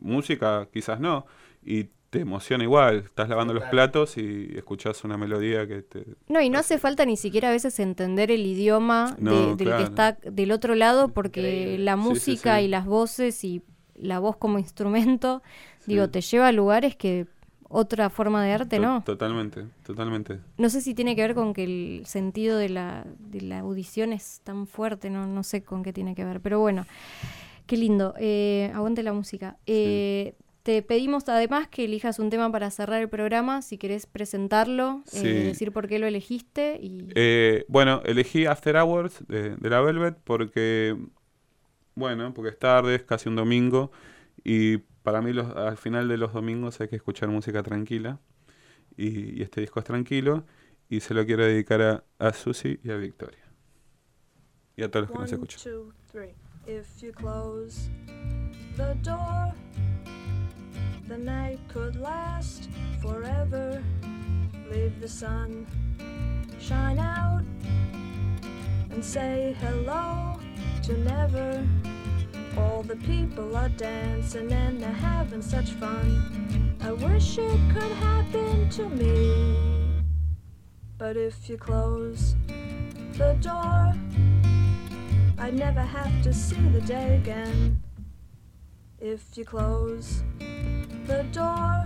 música 0.00 0.68
quizás 0.72 1.00
no, 1.00 1.26
y 1.64 1.84
te 2.10 2.20
emociona 2.20 2.62
igual, 2.62 2.98
estás 3.06 3.28
lavando 3.28 3.52
los 3.52 3.64
platos 3.64 4.16
y 4.18 4.52
escuchás 4.56 5.02
una 5.02 5.16
melodía 5.16 5.66
que 5.66 5.82
te... 5.82 6.04
No, 6.28 6.40
y 6.40 6.48
no 6.48 6.60
hace 6.60 6.78
falta 6.78 7.04
ni 7.04 7.16
siquiera 7.16 7.48
a 7.48 7.52
veces 7.52 7.80
entender 7.80 8.30
el 8.30 8.46
idioma 8.46 9.16
de- 9.18 9.56
del 9.56 9.56
claro. 9.56 9.76
que 9.78 9.82
está 9.82 10.12
del 10.12 10.52
otro 10.52 10.76
lado, 10.76 11.08
porque 11.08 11.40
Increíble. 11.40 11.78
la 11.84 11.96
Sí, 11.96 12.02
sí, 12.02 12.08
música 12.08 12.58
sí. 12.58 12.64
y 12.66 12.68
las 12.68 12.86
voces 12.86 13.42
y 13.44 13.62
la 13.96 14.20
voz 14.20 14.36
como 14.36 14.58
instrumento, 14.60 15.42
Sí. 15.80 15.92
digo, 15.92 16.08
te 16.08 16.20
lleva 16.20 16.48
a 16.48 16.52
lugares 16.52 16.94
que 16.96 17.26
otra 17.68 18.10
forma 18.10 18.44
de 18.44 18.52
arte 18.52 18.78
no. 18.78 19.02
Totalmente, 19.04 19.64
totalmente. 19.84 20.40
No 20.58 20.68
sé 20.70 20.80
si 20.80 20.94
tiene 20.94 21.16
que 21.16 21.22
ver 21.22 21.34
con 21.34 21.54
que 21.54 21.64
el 21.64 22.02
sentido 22.06 22.56
de 22.58 22.68
la, 22.68 23.04
de 23.18 23.40
la 23.40 23.60
audición 23.60 24.12
es 24.12 24.40
tan 24.44 24.66
fuerte, 24.66 25.10
no, 25.10 25.26
no 25.26 25.42
sé 25.42 25.62
con 25.62 25.82
qué 25.82 25.92
tiene 25.92 26.14
que 26.14 26.24
ver, 26.24 26.40
pero 26.40 26.60
bueno, 26.60 26.86
qué 27.66 27.76
lindo. 27.76 28.14
Eh, 28.18 28.70
aguante 28.74 29.02
la 29.02 29.12
música. 29.12 29.56
Eh, 29.66 30.34
Te 30.62 30.80
pedimos 30.82 31.28
además 31.28 31.68
que 31.68 31.84
elijas 31.84 32.18
un 32.18 32.30
tema 32.30 32.50
para 32.50 32.70
cerrar 32.70 33.02
el 33.02 33.08
programa, 33.10 33.60
si 33.60 33.76
querés 33.76 34.06
presentarlo, 34.06 35.02
eh, 35.12 35.18
Sí. 35.18 35.28
decir 35.28 35.72
por 35.72 35.88
qué 35.88 35.98
lo 35.98 36.06
elegiste 36.06 36.78
y... 36.80 37.08
Bueno, 37.68 38.00
elegí 38.06 38.46
After 38.46 38.76
Hours 38.76 39.26
de, 39.28 39.56
de 39.56 39.70
la 39.70 39.80
Velvet 39.82 40.16
porque, 40.24 40.96
bueno, 41.94 42.32
porque 42.32 42.50
es 42.50 42.58
tarde, 42.58 42.94
es 42.94 43.02
casi 43.02 43.28
un 43.28 43.36
domingo 43.36 43.90
y 44.42 44.78
para 45.04 45.20
mí 45.22 45.32
los- 45.32 45.54
al 45.54 45.76
final 45.76 46.08
de 46.08 46.16
los 46.18 46.32
domingos 46.32 46.80
hay 46.80 46.88
que 46.88 46.96
escuchar 46.96 47.28
música 47.28 47.62
tranquila 47.62 48.18
y, 48.96 49.38
y 49.38 49.42
este 49.42 49.60
disco 49.60 49.78
es 49.78 49.84
tranquilo 49.84 50.44
y 50.88 50.98
se 51.00 51.14
lo 51.14 51.24
quiero 51.24 51.44
dedicar 51.44 51.80
a, 51.82 52.04
a 52.18 52.32
Susi 52.32 52.80
y 52.82 52.90
a 52.90 52.96
Victoria 52.96 53.44
y 54.76 54.82
a 54.82 54.90
todos 54.90 55.04
los 55.08 55.12
que 55.12 55.18
nos 55.20 55.32
One, 55.32 55.42
escuchan. 55.44 55.62
two, 55.62 55.92
three. 56.10 56.34
If 56.66 57.00
you 57.02 57.12
close 57.12 57.88
the 58.76 58.94
door, 59.04 59.52
the 61.06 61.18
night 61.18 61.60
could 61.72 61.94
last 61.96 62.68
forever. 63.00 63.80
Leave 64.72 64.98
the 65.00 65.06
sun 65.08 65.66
shine 66.58 66.98
out 66.98 67.44
and 68.90 69.04
say 69.04 69.54
hello 69.60 70.40
to 70.82 70.94
never. 71.04 71.62
All 72.56 72.82
the 72.82 72.96
people 72.96 73.56
are 73.56 73.68
dancing 73.70 74.52
and 74.52 74.80
they're 74.80 74.92
having 74.92 75.42
such 75.42 75.70
fun. 75.70 76.76
I 76.80 76.92
wish 76.92 77.38
it 77.38 77.60
could 77.72 77.92
happen 77.92 78.68
to 78.70 78.88
me. 78.88 80.02
But 80.96 81.16
if 81.16 81.48
you 81.48 81.56
close 81.56 82.36
the 83.14 83.36
door, 83.40 83.92
I'd 85.38 85.54
never 85.54 85.82
have 85.82 86.22
to 86.22 86.32
see 86.32 86.68
the 86.68 86.80
day 86.82 87.16
again. 87.16 87.82
If 89.00 89.36
you 89.36 89.44
close 89.44 90.22
the 91.06 91.24
door, 91.32 91.84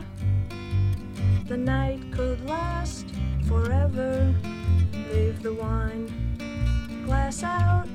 the 1.47 1.57
night 1.57 2.01
could 2.13 2.45
last 2.47 3.07
forever. 3.47 4.35
Leave 4.93 5.43
the 5.43 5.55
wine 5.55 6.07
glass 7.07 7.43
out 7.43 7.89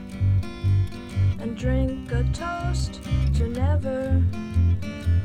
and 1.44 1.58
drink 1.58 2.10
a 2.14 2.24
toast 2.32 3.02
to 3.34 3.50
never. 3.50 4.24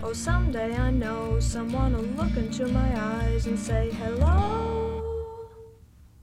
Oh, 0.02 0.12
someday 0.12 0.76
I 0.76 0.90
know 0.90 1.38
someone 1.38 1.92
will 1.92 2.24
look 2.24 2.36
into 2.36 2.66
my 2.66 2.90
eyes 3.00 3.46
and 3.46 3.56
say, 3.56 3.92
Hello, 3.92 5.48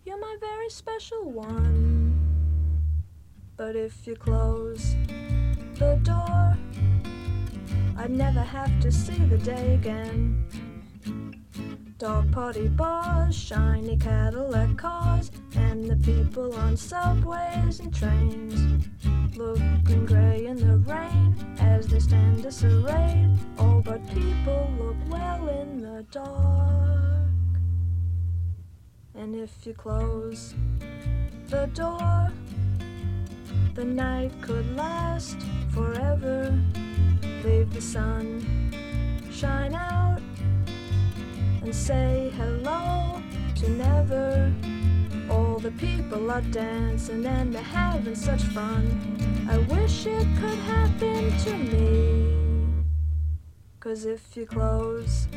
you're 0.04 0.20
my 0.20 0.36
very 0.42 0.70
special 0.70 1.32
one. 1.32 2.20
But 3.56 3.78
if 3.78 4.06
you 4.06 4.18
close 4.18 4.98
the 5.76 5.98
door, 6.04 6.58
I'd 7.98 8.12
never 8.12 8.42
have 8.42 8.78
to 8.82 8.92
see 8.92 9.24
the 9.24 9.38
day 9.38 9.76
again. 9.76 10.46
Dog 11.98 12.30
party 12.34 12.68
bars, 12.68 13.34
shiny 13.34 13.96
Cadillac 13.96 14.76
cars, 14.76 15.32
and 15.56 15.90
the 15.90 15.96
people 15.96 16.54
on 16.56 16.76
subways 16.76 17.80
and 17.80 17.96
trains. 17.96 18.90
Looking 19.38 20.06
grey 20.06 20.46
in 20.46 20.58
the 20.58 20.78
rain 20.80 21.34
as 21.58 21.88
they 21.88 22.02
stand 22.02 22.44
disarrayed. 22.44 23.38
All 23.58 23.82
but 23.82 24.06
people 24.14 24.70
look 24.78 24.98
well 25.08 25.48
in 25.48 25.80
the 25.80 26.06
dark. 26.12 27.30
And 29.14 29.34
if 29.34 29.66
you 29.66 29.74
close 29.74 30.54
the 31.48 31.68
door, 31.68 32.30
the 33.74 33.86
night 33.86 34.34
could 34.42 34.76
last 34.76 35.38
forever. 35.74 36.54
Leave 37.46 37.74
the 37.74 37.82
sun 37.82 38.66
shine 39.32 39.76
out 39.76 40.22
and 41.66 41.74
say 41.74 42.32
hello 42.38 43.20
to 43.56 43.68
never. 43.70 44.54
All 45.32 45.58
the 45.58 45.72
people 45.72 46.30
are 46.30 46.42
dancing 46.42 47.26
and 47.26 47.52
they're 47.52 47.62
having 47.64 48.14
such 48.14 48.44
fun. 48.44 48.84
I 49.50 49.58
wish 49.74 50.06
it 50.06 50.28
could 50.40 50.60
happen 50.60 51.36
to 51.40 51.58
me. 51.58 52.84
Cause 53.80 54.06
if 54.06 54.38
you 54.38 54.46
close 54.46 55.28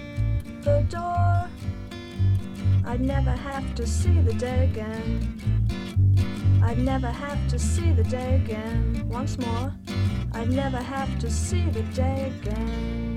the 0.61 0.85
door, 0.91 1.49
I'd 2.85 3.01
never 3.01 3.33
have 3.33 3.75
to 3.77 3.87
see 3.87 4.21
the 4.21 4.35
day 4.35 4.65
again. 4.65 5.09
I'd 6.63 6.79
never 6.79 7.11
have 7.11 7.49
to 7.49 7.59
see 7.59 7.91
the 7.93 8.05
day 8.05 8.37
again. 8.45 9.09
Once 9.09 9.39
more, 9.39 9.73
I'd 10.35 10.51
never 10.51 10.77
have 10.77 11.19
to 11.21 11.31
see 11.31 11.65
the 11.71 11.83
day 11.95 12.31
again. 12.43 13.08